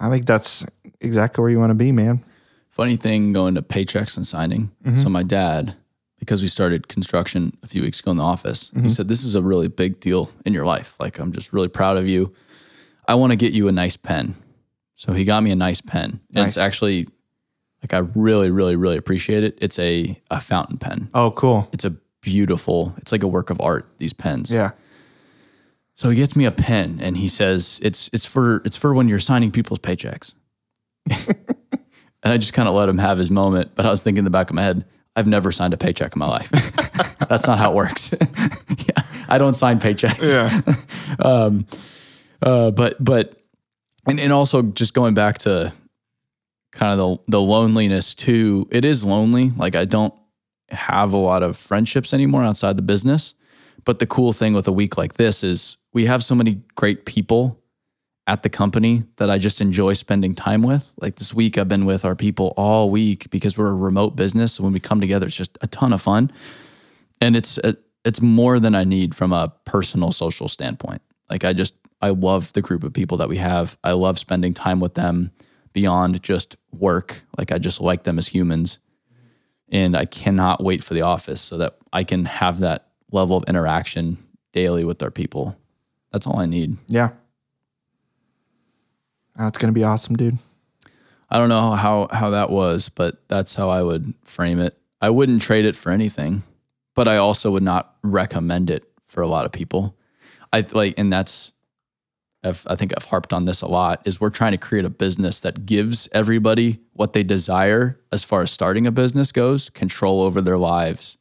I 0.00 0.08
think 0.10 0.26
that's 0.26 0.64
exactly 1.00 1.42
where 1.42 1.50
you 1.50 1.58
want 1.58 1.70
to 1.70 1.74
be, 1.74 1.92
man. 1.92 2.24
Funny 2.70 2.96
thing 2.96 3.32
going 3.32 3.54
to 3.56 3.62
paychecks 3.62 4.16
and 4.16 4.26
signing. 4.26 4.70
So 4.98 5.08
my 5.08 5.24
dad, 5.24 5.74
because 6.20 6.42
we 6.42 6.48
started 6.48 6.86
construction 6.88 7.56
a 7.62 7.66
few 7.66 7.82
weeks 7.82 7.98
ago 8.00 8.12
in 8.12 8.16
the 8.18 8.22
office, 8.24 8.70
he 8.82 8.88
said, 8.88 9.08
"This 9.08 9.24
is 9.24 9.34
a 9.34 9.42
really 9.42 9.68
big 9.68 10.00
deal 10.00 10.30
in 10.44 10.52
your 10.54 10.66
life. 10.66 10.94
Like 11.00 11.18
I'm 11.18 11.32
just 11.32 11.52
really 11.52 11.68
proud 11.68 11.96
of 11.96 12.08
you. 12.08 12.32
I 13.06 13.14
want 13.14 13.32
to 13.32 13.36
get 13.36 13.52
you 13.52 13.68
a 13.68 13.72
nice 13.72 13.96
pen." 13.96 14.34
So 14.98 15.12
he 15.12 15.22
got 15.22 15.44
me 15.44 15.52
a 15.52 15.56
nice 15.56 15.80
pen. 15.80 16.18
And 16.34 16.42
Nice. 16.42 16.46
it's 16.48 16.58
actually 16.58 17.06
like 17.84 17.94
I 17.94 17.98
really, 18.16 18.50
really, 18.50 18.74
really 18.74 18.96
appreciate 18.96 19.44
it. 19.44 19.56
It's 19.60 19.78
a 19.78 20.20
a 20.28 20.40
fountain 20.40 20.76
pen. 20.76 21.08
Oh, 21.14 21.30
cool. 21.30 21.68
It's 21.72 21.84
a 21.84 21.90
beautiful. 22.20 22.94
It's 22.98 23.12
like 23.12 23.22
a 23.22 23.28
work 23.28 23.50
of 23.50 23.60
art. 23.60 23.86
These 23.98 24.12
pens. 24.12 24.52
Yeah. 24.52 24.72
So 25.94 26.10
he 26.10 26.16
gets 26.16 26.34
me 26.34 26.46
a 26.46 26.50
pen 26.50 26.98
and 27.00 27.16
he 27.16 27.28
says 27.28 27.78
it's 27.84 28.10
it's 28.12 28.26
for 28.26 28.56
it's 28.64 28.76
for 28.76 28.92
when 28.92 29.06
you're 29.06 29.20
signing 29.20 29.52
people's 29.52 29.78
paychecks. 29.78 30.34
and 31.10 31.36
I 32.24 32.36
just 32.36 32.52
kind 32.52 32.68
of 32.68 32.74
let 32.74 32.88
him 32.88 32.98
have 32.98 33.18
his 33.18 33.30
moment, 33.30 33.70
but 33.76 33.86
I 33.86 33.90
was 33.90 34.02
thinking 34.02 34.18
in 34.18 34.24
the 34.24 34.30
back 34.30 34.50
of 34.50 34.56
my 34.56 34.62
head, 34.62 34.84
I've 35.14 35.28
never 35.28 35.52
signed 35.52 35.74
a 35.74 35.76
paycheck 35.76 36.12
in 36.16 36.18
my 36.18 36.26
life. 36.28 36.50
That's 37.28 37.46
not 37.46 37.58
how 37.58 37.70
it 37.70 37.76
works. 37.76 38.14
yeah, 38.78 39.04
I 39.28 39.38
don't 39.38 39.54
sign 39.54 39.78
paychecks. 39.78 40.26
Yeah. 40.26 41.24
Um, 41.24 41.66
uh, 42.42 42.72
but 42.72 43.02
but 43.02 43.37
and 44.08 44.20
and 44.20 44.32
also 44.32 44.62
just 44.62 44.94
going 44.94 45.14
back 45.14 45.38
to 45.38 45.72
kind 46.72 46.98
of 46.98 47.18
the 47.26 47.32
the 47.32 47.40
loneliness 47.40 48.14
too. 48.14 48.68
It 48.70 48.84
is 48.84 49.04
lonely. 49.04 49.50
Like 49.56 49.76
I 49.76 49.84
don't 49.84 50.14
have 50.70 51.12
a 51.12 51.16
lot 51.16 51.42
of 51.42 51.56
friendships 51.56 52.12
anymore 52.12 52.44
outside 52.44 52.76
the 52.76 52.82
business. 52.82 53.34
But 53.84 54.00
the 54.00 54.06
cool 54.06 54.32
thing 54.32 54.52
with 54.52 54.68
a 54.68 54.72
week 54.72 54.98
like 54.98 55.14
this 55.14 55.42
is 55.42 55.78
we 55.92 56.06
have 56.06 56.22
so 56.22 56.34
many 56.34 56.60
great 56.74 57.06
people 57.06 57.62
at 58.26 58.42
the 58.42 58.50
company 58.50 59.04
that 59.16 59.30
I 59.30 59.38
just 59.38 59.62
enjoy 59.62 59.94
spending 59.94 60.34
time 60.34 60.62
with. 60.62 60.92
Like 61.00 61.16
this 61.16 61.32
week, 61.32 61.56
I've 61.56 61.68
been 61.68 61.86
with 61.86 62.04
our 62.04 62.14
people 62.14 62.52
all 62.58 62.90
week 62.90 63.30
because 63.30 63.56
we're 63.56 63.70
a 63.70 63.74
remote 63.74 64.14
business. 64.14 64.52
So 64.52 64.64
when 64.64 64.74
we 64.74 64.80
come 64.80 65.00
together, 65.00 65.26
it's 65.26 65.36
just 65.36 65.56
a 65.62 65.66
ton 65.66 65.94
of 65.94 66.02
fun, 66.02 66.30
and 67.20 67.34
it's 67.34 67.58
it's 68.04 68.20
more 68.20 68.60
than 68.60 68.74
I 68.74 68.84
need 68.84 69.14
from 69.14 69.32
a 69.32 69.52
personal 69.64 70.12
social 70.12 70.48
standpoint. 70.48 71.00
Like 71.30 71.44
I 71.44 71.52
just 71.52 71.74
I 72.00 72.10
love 72.10 72.52
the 72.52 72.62
group 72.62 72.84
of 72.84 72.92
people 72.92 73.18
that 73.18 73.28
we 73.28 73.38
have. 73.38 73.76
I 73.82 73.92
love 73.92 74.18
spending 74.18 74.54
time 74.54 74.80
with 74.80 74.94
them 74.94 75.32
beyond 75.72 76.22
just 76.22 76.56
work. 76.72 77.22
Like 77.36 77.52
I 77.52 77.58
just 77.58 77.80
like 77.80 78.04
them 78.04 78.18
as 78.18 78.28
humans, 78.28 78.78
and 79.68 79.96
I 79.96 80.04
cannot 80.04 80.62
wait 80.62 80.82
for 80.82 80.94
the 80.94 81.02
office 81.02 81.40
so 81.40 81.58
that 81.58 81.78
I 81.92 82.04
can 82.04 82.24
have 82.24 82.60
that 82.60 82.88
level 83.10 83.36
of 83.36 83.44
interaction 83.48 84.18
daily 84.52 84.84
with 84.84 85.02
our 85.02 85.10
people. 85.10 85.56
That's 86.12 86.26
all 86.26 86.38
I 86.38 86.46
need. 86.46 86.76
Yeah. 86.86 87.10
That's 89.36 89.58
gonna 89.58 89.72
be 89.72 89.84
awesome, 89.84 90.16
dude. 90.16 90.38
I 91.30 91.38
don't 91.38 91.48
know 91.48 91.72
how 91.72 92.08
how 92.10 92.30
that 92.30 92.50
was, 92.50 92.88
but 92.88 93.22
that's 93.28 93.54
how 93.54 93.68
I 93.68 93.82
would 93.82 94.14
frame 94.24 94.58
it. 94.58 94.76
I 95.00 95.10
wouldn't 95.10 95.42
trade 95.42 95.64
it 95.64 95.76
for 95.76 95.92
anything, 95.92 96.42
but 96.94 97.06
I 97.06 97.18
also 97.18 97.50
would 97.52 97.62
not 97.62 97.94
recommend 98.02 98.70
it 98.70 98.84
for 99.06 99.22
a 99.22 99.28
lot 99.28 99.46
of 99.46 99.52
people. 99.52 99.94
I 100.52 100.64
like, 100.72 100.94
and 100.96 101.12
that's 101.12 101.52
I've, 102.44 102.66
I 102.68 102.76
think 102.76 102.92
I've 102.96 103.04
harped 103.04 103.32
on 103.32 103.44
this 103.44 103.62
a 103.62 103.66
lot. 103.66 104.02
Is 104.04 104.20
we're 104.20 104.30
trying 104.30 104.52
to 104.52 104.58
create 104.58 104.84
a 104.84 104.90
business 104.90 105.40
that 105.40 105.66
gives 105.66 106.08
everybody 106.12 106.80
what 106.92 107.12
they 107.12 107.22
desire 107.22 108.00
as 108.12 108.24
far 108.24 108.42
as 108.42 108.50
starting 108.50 108.86
a 108.86 108.92
business 108.92 109.32
goes: 109.32 109.70
control 109.70 110.20
over 110.20 110.40
their 110.40 110.58
lives, 110.58 111.18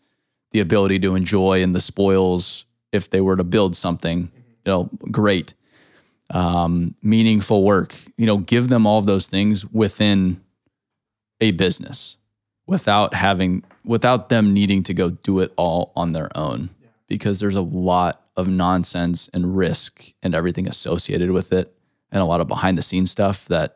the 0.51 0.59
ability 0.59 0.99
to 0.99 1.15
enjoy 1.15 1.63
and 1.63 1.73
the 1.73 1.81
spoils 1.81 2.65
if 2.91 3.09
they 3.09 3.21
were 3.21 3.35
to 3.35 3.43
build 3.43 3.75
something. 3.75 4.31
You 4.65 4.71
know, 4.71 4.89
great 5.11 5.53
um, 6.29 6.95
meaningful 7.01 7.63
work. 7.63 7.95
You 8.17 8.25
know, 8.25 8.37
give 8.37 8.69
them 8.69 8.85
all 8.85 8.99
of 8.99 9.05
those 9.05 9.27
things 9.27 9.65
within 9.65 10.41
a 11.39 11.51
business 11.51 12.17
without 12.67 13.13
having 13.13 13.63
without 13.85 14.29
them 14.29 14.53
needing 14.53 14.83
to 14.83 14.93
go 14.93 15.09
do 15.09 15.39
it 15.39 15.53
all 15.55 15.91
on 15.95 16.11
their 16.11 16.29
own 16.37 16.69
because 17.07 17.39
there's 17.39 17.55
a 17.55 17.61
lot 17.61 18.21
of 18.37 18.47
nonsense 18.47 19.29
and 19.33 19.57
risk 19.57 20.13
and 20.21 20.33
everything 20.33 20.67
associated 20.67 21.31
with 21.31 21.51
it 21.51 21.75
and 22.11 22.21
a 22.21 22.25
lot 22.25 22.39
of 22.39 22.47
behind 22.47 22.77
the 22.77 22.81
scenes 22.81 23.11
stuff 23.11 23.45
that 23.45 23.75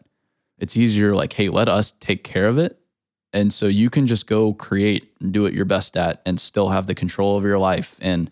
it's 0.59 0.77
easier 0.77 1.15
like 1.15 1.33
hey 1.33 1.49
let 1.49 1.67
us 1.67 1.91
take 1.91 2.23
care 2.23 2.47
of 2.47 2.57
it. 2.57 2.77
And 3.33 3.51
so 3.53 3.67
you 3.67 3.89
can 3.89 4.07
just 4.07 4.27
go 4.27 4.53
create 4.53 5.13
and 5.21 5.31
do 5.33 5.41
what 5.41 5.53
you're 5.53 5.65
best 5.65 5.95
at 5.95 6.21
and 6.25 6.39
still 6.39 6.69
have 6.69 6.85
the 6.85 6.93
control 6.93 7.37
of 7.37 7.43
your 7.43 7.57
life 7.57 7.97
and 8.01 8.29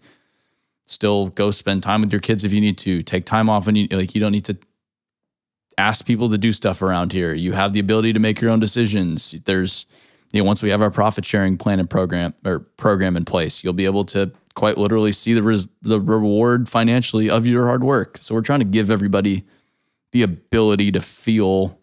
still 0.85 1.27
go 1.27 1.51
spend 1.51 1.83
time 1.83 2.01
with 2.01 2.11
your 2.11 2.19
kids 2.19 2.43
if 2.43 2.51
you 2.51 2.59
need 2.59 2.77
to 2.79 3.01
take 3.03 3.25
time 3.25 3.49
off 3.49 3.67
and 3.67 3.77
you 3.77 3.87
like 3.91 4.13
you 4.13 4.21
don't 4.21 4.31
need 4.31 4.45
to 4.45 4.57
ask 5.77 6.05
people 6.05 6.29
to 6.29 6.37
do 6.37 6.51
stuff 6.51 6.81
around 6.81 7.13
here. 7.13 7.33
You 7.33 7.53
have 7.53 7.73
the 7.73 7.79
ability 7.79 8.13
to 8.13 8.19
make 8.19 8.41
your 8.41 8.51
own 8.51 8.59
decisions. 8.59 9.31
There's 9.45 9.85
you 10.33 10.41
know 10.41 10.45
once 10.45 10.61
we 10.61 10.69
have 10.69 10.81
our 10.81 10.91
profit 10.91 11.25
sharing 11.25 11.57
plan 11.57 11.79
and 11.79 11.89
program 11.89 12.33
or 12.45 12.59
program 12.59 13.17
in 13.17 13.25
place 13.25 13.63
you'll 13.63 13.73
be 13.73 13.85
able 13.85 14.03
to 14.05 14.31
quite 14.55 14.77
literally 14.77 15.11
see 15.11 15.33
the 15.33 15.43
res- 15.43 15.67
the 15.81 16.01
reward 16.01 16.67
financially 16.67 17.29
of 17.29 17.45
your 17.45 17.67
hard 17.67 17.83
work 17.83 18.17
so 18.19 18.35
we're 18.35 18.41
trying 18.41 18.59
to 18.59 18.65
give 18.65 18.91
everybody 18.91 19.45
the 20.11 20.23
ability 20.23 20.91
to 20.91 21.01
feel 21.01 21.79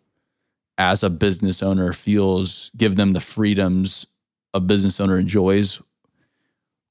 as 0.78 1.02
a 1.02 1.10
business 1.10 1.62
owner 1.62 1.92
feels, 1.92 2.70
give 2.76 2.96
them 2.96 3.12
the 3.12 3.20
freedoms 3.20 4.06
a 4.54 4.60
business 4.60 5.00
owner 5.00 5.18
enjoys 5.18 5.82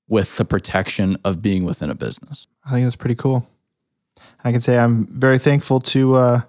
with 0.07 0.37
the 0.37 0.45
protection 0.45 1.17
of 1.23 1.41
being 1.41 1.63
within 1.63 1.89
a 1.89 1.95
business. 1.95 2.47
I 2.63 2.71
think 2.71 2.85
that's 2.85 2.95
pretty 2.95 3.15
cool. 3.15 3.47
I 4.43 4.51
can 4.51 4.61
say 4.61 4.77
I'm 4.77 5.07
very 5.07 5.39
thankful 5.39 5.79
to 5.79 6.15
uh, 6.15 6.41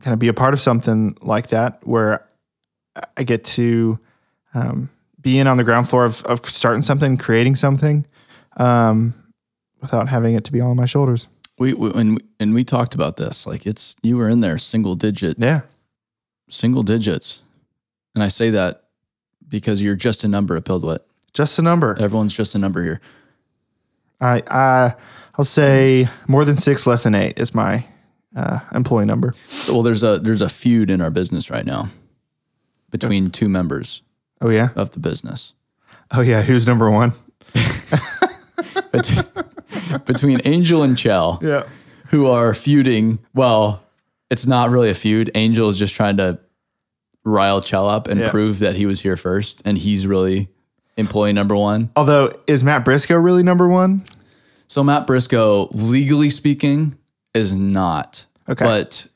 kind 0.00 0.14
of 0.14 0.18
be 0.18 0.28
a 0.28 0.34
part 0.34 0.54
of 0.54 0.60
something 0.60 1.16
like 1.20 1.48
that 1.48 1.86
where 1.86 2.26
I 3.16 3.24
get 3.24 3.44
to 3.44 3.98
um, 4.54 4.88
be 5.20 5.38
in 5.38 5.46
on 5.46 5.58
the 5.58 5.64
ground 5.64 5.88
floor 5.90 6.06
of, 6.06 6.22
of 6.24 6.46
starting 6.48 6.82
something, 6.82 7.18
creating 7.18 7.56
something 7.56 8.06
um, 8.56 9.14
without 9.80 10.08
having 10.08 10.34
it 10.34 10.44
to 10.44 10.52
be 10.52 10.60
on 10.60 10.76
my 10.76 10.86
shoulders. 10.86 11.28
We, 11.58 11.72
we 11.74 11.90
and 11.92 12.22
and 12.38 12.52
we 12.54 12.64
talked 12.64 12.94
about 12.94 13.16
this. 13.16 13.46
Like 13.46 13.66
it's 13.66 13.96
you 14.02 14.16
were 14.16 14.28
in 14.28 14.40
there 14.40 14.58
single 14.58 14.94
digit, 14.94 15.38
Yeah. 15.38 15.62
single 16.50 16.82
digits, 16.82 17.42
and 18.14 18.22
I 18.22 18.28
say 18.28 18.50
that 18.50 18.82
because 19.48 19.80
you're 19.80 19.96
just 19.96 20.22
a 20.24 20.28
number 20.28 20.56
at 20.56 20.64
BuildWit. 20.64 20.98
Just 21.32 21.58
a 21.58 21.62
number. 21.62 21.96
Everyone's 21.98 22.34
just 22.34 22.54
a 22.54 22.58
number 22.58 22.82
here. 22.82 23.00
I, 24.20 24.42
I 24.50 24.94
I'll 25.38 25.44
say 25.44 26.08
more 26.26 26.44
than 26.44 26.56
six, 26.58 26.86
less 26.86 27.02
than 27.04 27.14
eight 27.14 27.38
is 27.38 27.54
my 27.54 27.84
uh, 28.34 28.60
employee 28.74 29.04
number. 29.06 29.32
Well, 29.68 29.82
there's 29.82 30.02
a 30.02 30.18
there's 30.18 30.40
a 30.42 30.48
feud 30.48 30.90
in 30.90 31.00
our 31.00 31.10
business 31.10 31.50
right 31.50 31.64
now 31.64 31.88
between 32.90 33.30
two 33.30 33.48
members 33.48 34.02
Oh 34.40 34.48
yeah. 34.50 34.68
of 34.76 34.90
the 34.92 34.98
business. 35.00 35.54
Oh 36.10 36.20
yeah. 36.22 36.42
Who's 36.42 36.66
number 36.66 36.90
one? 36.90 37.12
Bet- 38.92 40.04
between 40.06 40.40
Angel 40.44 40.82
and 40.82 40.96
Chell, 40.96 41.38
Yeah. 41.42 41.64
who 42.08 42.26
are 42.26 42.54
feuding. 42.54 43.18
Well, 43.34 43.82
it's 44.30 44.46
not 44.46 44.70
really 44.70 44.90
a 44.90 44.94
feud. 44.94 45.30
Angel 45.34 45.68
is 45.68 45.78
just 45.78 45.94
trying 45.94 46.16
to 46.18 46.38
rile 47.24 47.60
Chell 47.60 47.88
up 47.88 48.08
and 48.08 48.20
Yeah. 48.20 48.30
prove 48.30 48.58
that 48.60 48.76
he 48.76 48.86
was 48.86 49.00
here 49.00 49.16
first, 49.16 49.62
and 49.64 49.76
he's 49.78 50.06
really 50.06 50.48
employee 50.96 51.32
number 51.32 51.54
one. 51.56 51.90
Although 51.96 52.32
is 52.46 52.64
Matt 52.64 52.84
Briscoe 52.84 53.16
really 53.16 53.42
number 53.42 53.68
one? 53.68 54.02
So 54.68 54.82
Matt 54.82 55.06
Briscoe, 55.06 55.68
legally 55.72 56.30
speaking, 56.30 56.96
is 57.34 57.52
not. 57.52 58.26
Okay. 58.48 58.64
But 58.64 59.06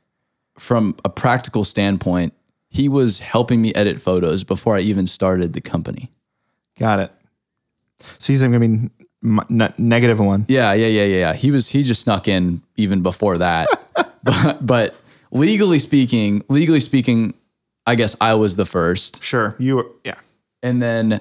from 0.59 0.95
a 1.05 1.09
practical 1.09 1.65
standpoint, 1.65 2.35
he 2.69 2.89
was 2.89 3.19
helping 3.21 3.61
me 3.63 3.75
edit 3.75 4.01
photos 4.01 4.45
before 4.45 4.77
I 4.77 4.81
even 4.81 5.07
started 5.07 5.55
the 5.55 5.61
company. 5.61 6.13
Got 6.79 7.01
it. 7.01 7.13
So 8.19 8.33
he's 8.33 8.43
gonna 8.43 8.61
be 8.61 8.91
m- 9.25 9.41
n- 9.51 9.75
negative 9.79 10.21
one. 10.21 10.47
Yeah, 10.49 10.73
yeah, 10.73 10.87
yeah, 10.87 11.05
yeah, 11.05 11.17
yeah. 11.17 11.33
He 11.35 11.51
was 11.51 11.69
he 11.69 11.83
just 11.83 12.03
snuck 12.03 12.29
in 12.29 12.63
even 12.77 13.03
before 13.03 13.39
that. 13.39 13.69
but 14.23 14.65
but 14.65 14.97
legally 15.31 15.79
speaking, 15.79 16.45
legally 16.49 16.81
speaking, 16.81 17.35
I 17.87 17.95
guess 17.95 18.17
I 18.21 18.35
was 18.35 18.57
the 18.57 18.67
first. 18.67 19.23
Sure. 19.23 19.57
You. 19.59 19.77
Were, 19.77 19.87
yeah. 20.05 20.17
And 20.63 20.81
then 20.81 21.21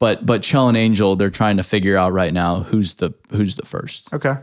but 0.00 0.24
but 0.24 0.42
Chell 0.42 0.68
and 0.68 0.76
Angel, 0.76 1.14
they're 1.14 1.30
trying 1.30 1.58
to 1.58 1.62
figure 1.62 1.96
out 1.96 2.12
right 2.12 2.32
now 2.32 2.60
who's 2.60 2.96
the 2.96 3.12
who's 3.30 3.56
the 3.56 3.66
first. 3.66 4.12
Okay. 4.12 4.34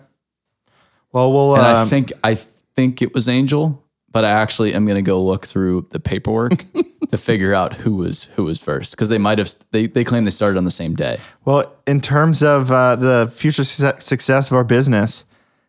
Well, 1.12 1.34
we'll. 1.34 1.56
And 1.56 1.66
I 1.66 1.82
um, 1.82 1.89
think 1.89 2.14
I 2.24 2.36
think 2.76 3.02
it 3.02 3.14
was 3.14 3.28
Angel, 3.28 3.84
but 4.12 4.26
I 4.26 4.30
actually 4.30 4.74
am 4.74 4.86
going 4.86 4.95
to 4.95 5.01
go 5.01 5.24
look 5.24 5.45
through 5.45 5.88
the 5.91 5.99
paperwork 5.99 6.64
to 7.10 7.18
figure 7.18 7.53
out 7.53 7.74
who 7.74 7.95
was 7.95 8.26
who 8.36 8.43
was 8.43 8.60
first 8.60 8.91
because 8.91 9.10
they 9.10 9.18
might 9.18 9.38
have 9.38 9.53
they 9.72 9.88
they 9.88 10.03
claim 10.03 10.24
they 10.24 10.32
started 10.32 10.58
on 10.58 10.66
the 10.66 10.72
same 10.72 10.95
day. 10.95 11.20
Well, 11.45 11.74
in 11.86 12.01
terms 12.01 12.43
of 12.43 12.72
uh, 12.72 12.95
the 12.95 13.32
future 13.32 13.64
success 13.64 14.51
of 14.51 14.58
our 14.58 14.64
business, 14.64 15.26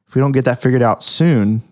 if 0.07 0.14
we 0.14 0.20
don't 0.20 0.32
get 0.32 0.45
that 0.45 0.61
figured 0.62 0.82
out 0.82 1.03
soon, 1.03 1.62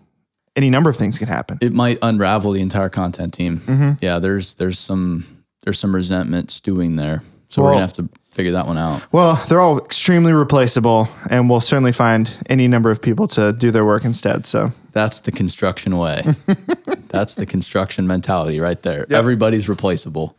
any 0.55 0.69
number 0.69 0.89
of 0.89 0.97
things 0.97 1.17
could 1.17 1.29
happen. 1.29 1.57
It 1.61 1.73
might 1.73 1.99
unravel 2.01 2.51
the 2.51 2.61
entire 2.61 2.89
content 2.89 3.33
team. 3.33 3.59
Mm-hmm. 3.59 3.91
Yeah, 4.01 4.19
there's 4.19 4.55
there's 4.55 4.79
some 4.79 5.43
there's 5.61 5.79
some 5.79 5.95
resentment 5.95 6.51
stewing 6.51 6.95
there, 6.95 7.23
so 7.49 7.61
we're 7.61 7.71
gonna 7.71 7.81
have 7.81 7.93
to 7.93 8.09
figure 8.37 8.51
that 8.51 8.67
one 8.67 8.77
out. 8.77 9.01
Well, 9.11 9.43
they're 9.49 9.59
all 9.59 9.79
extremely 9.79 10.31
replaceable, 10.31 11.09
and 11.27 11.49
we'll 11.49 11.59
certainly 11.59 11.91
find 11.91 12.29
any 12.45 12.67
number 12.67 12.91
of 12.91 13.01
people 13.01 13.27
to 13.29 13.51
do 13.51 13.71
their 13.71 13.83
work 13.83 14.05
instead. 14.05 14.45
So, 14.45 14.71
That's 14.91 15.21
the 15.21 15.31
construction 15.31 15.97
way. 15.97 16.23
That's 17.07 17.33
the 17.33 17.47
construction 17.47 18.05
mentality 18.05 18.59
right 18.59 18.79
there. 18.83 19.11
Everybody's 19.11 19.67
replaceable. 19.67 20.37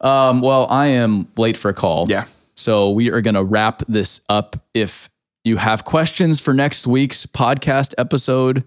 Um, 0.00 0.40
well, 0.40 0.66
I 0.70 0.86
am 0.86 1.28
late 1.36 1.58
for 1.58 1.68
a 1.68 1.74
call. 1.74 2.08
Yeah. 2.08 2.24
So 2.54 2.90
we 2.90 3.10
are 3.10 3.20
going 3.20 3.34
to 3.34 3.44
wrap 3.44 3.82
this 3.86 4.22
up. 4.30 4.56
If 4.72 5.10
you 5.44 5.58
have 5.58 5.84
questions 5.84 6.40
for 6.40 6.54
next 6.54 6.86
week's 6.86 7.26
podcast 7.26 7.92
episode, 7.98 8.64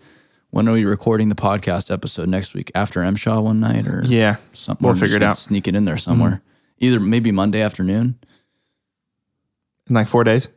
when 0.51 0.69
are 0.69 0.73
we 0.73 0.85
recording 0.85 1.29
the 1.29 1.35
podcast 1.35 1.89
episode 1.89 2.29
next 2.29 2.53
week? 2.53 2.71
After 2.75 3.01
MSHA 3.01 3.41
one 3.41 3.59
night 3.59 3.87
or 3.87 4.03
yeah, 4.05 4.35
something? 4.53 4.85
we'll 4.85 4.95
figure 4.95 5.15
it 5.15 5.23
out. 5.23 5.39
Sneak 5.39 5.67
it 5.67 5.75
in 5.75 5.85
there 5.85 5.97
somewhere. 5.97 6.43
Either 6.79 6.99
maybe 6.99 7.31
Monday 7.31 7.61
afternoon. 7.61 8.17
in 9.89 9.95
like 9.95 10.07
four 10.07 10.23
days. 10.23 10.47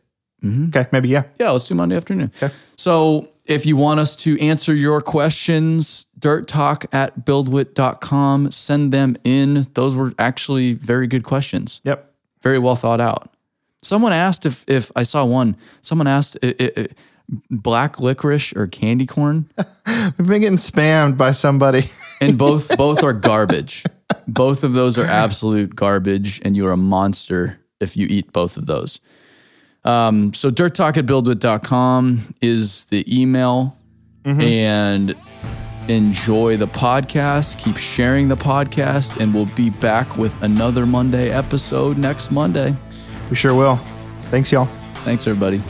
Mm-hmm. 0.42 0.66
Okay, 0.68 0.86
maybe 0.92 1.08
yeah. 1.08 1.24
Yeah, 1.38 1.50
let's 1.50 1.68
do 1.68 1.74
Monday 1.74 1.96
afternoon. 1.96 2.32
Okay. 2.42 2.52
So 2.76 3.28
if 3.44 3.66
you 3.66 3.76
want 3.76 4.00
us 4.00 4.16
to 4.16 4.38
answer 4.40 4.74
your 4.74 5.00
questions, 5.00 6.06
dirt 6.18 6.48
talk 6.48 6.86
at 6.92 7.24
buildwit.com, 7.26 8.50
send 8.52 8.92
them 8.92 9.16
in. 9.24 9.66
Those 9.74 9.94
were 9.94 10.12
actually 10.18 10.72
very 10.72 11.06
good 11.06 11.24
questions, 11.24 11.80
Yep. 11.84 12.12
very 12.42 12.58
well 12.58 12.76
thought 12.76 13.00
out. 13.00 13.34
Someone 13.82 14.12
asked 14.12 14.44
if, 14.46 14.64
if 14.68 14.90
I 14.96 15.02
saw 15.04 15.24
one, 15.24 15.56
someone 15.82 16.06
asked 16.06 16.36
i 16.42 16.54
i 16.60 16.70
i 16.76 16.86
black 17.50 18.00
licorice 18.00 18.52
or 18.56 18.66
candy 18.66 19.06
corn, 19.06 19.48
We've 19.86 20.26
been 20.28 20.40
getting 20.40 20.56
spammed 20.58 21.16
by 21.16 21.32
somebody. 21.32 21.88
and 22.20 22.36
both 22.36 22.76
both 22.76 23.02
are 23.04 23.12
garbage. 23.12 23.84
Both 24.34 24.64
of 24.64 24.72
those 24.72 24.96
are 24.98 25.04
absolute 25.04 25.74
garbage, 25.74 26.40
and 26.44 26.56
you 26.56 26.66
are 26.66 26.72
a 26.72 26.76
monster 26.76 27.58
if 27.80 27.96
you 27.96 28.06
eat 28.08 28.32
both 28.32 28.56
of 28.56 28.66
those. 28.66 29.00
Um, 29.84 30.34
so 30.34 30.50
dirt 30.50 30.74
talk 30.74 30.96
at 30.96 31.06
buildwit.com 31.06 32.34
is 32.42 32.84
the 32.86 33.04
email 33.20 33.76
and 34.24 35.14
enjoy 35.88 36.56
the 36.58 36.66
podcast. 36.66 37.58
Keep 37.58 37.78
sharing 37.78 38.28
the 38.28 38.36
podcast, 38.36 39.18
and 39.20 39.34
we'll 39.34 39.46
be 39.46 39.70
back 39.70 40.16
with 40.18 40.40
another 40.42 40.84
Monday 40.86 41.30
episode 41.30 41.96
next 41.98 42.30
Monday. 42.30 42.76
we 43.30 43.36
sure 43.36 43.54
will. 43.54 43.76
Thanks, 44.30 44.52
y'all. 44.52 44.68
Thanks, 44.96 45.26
everybody. 45.26 45.62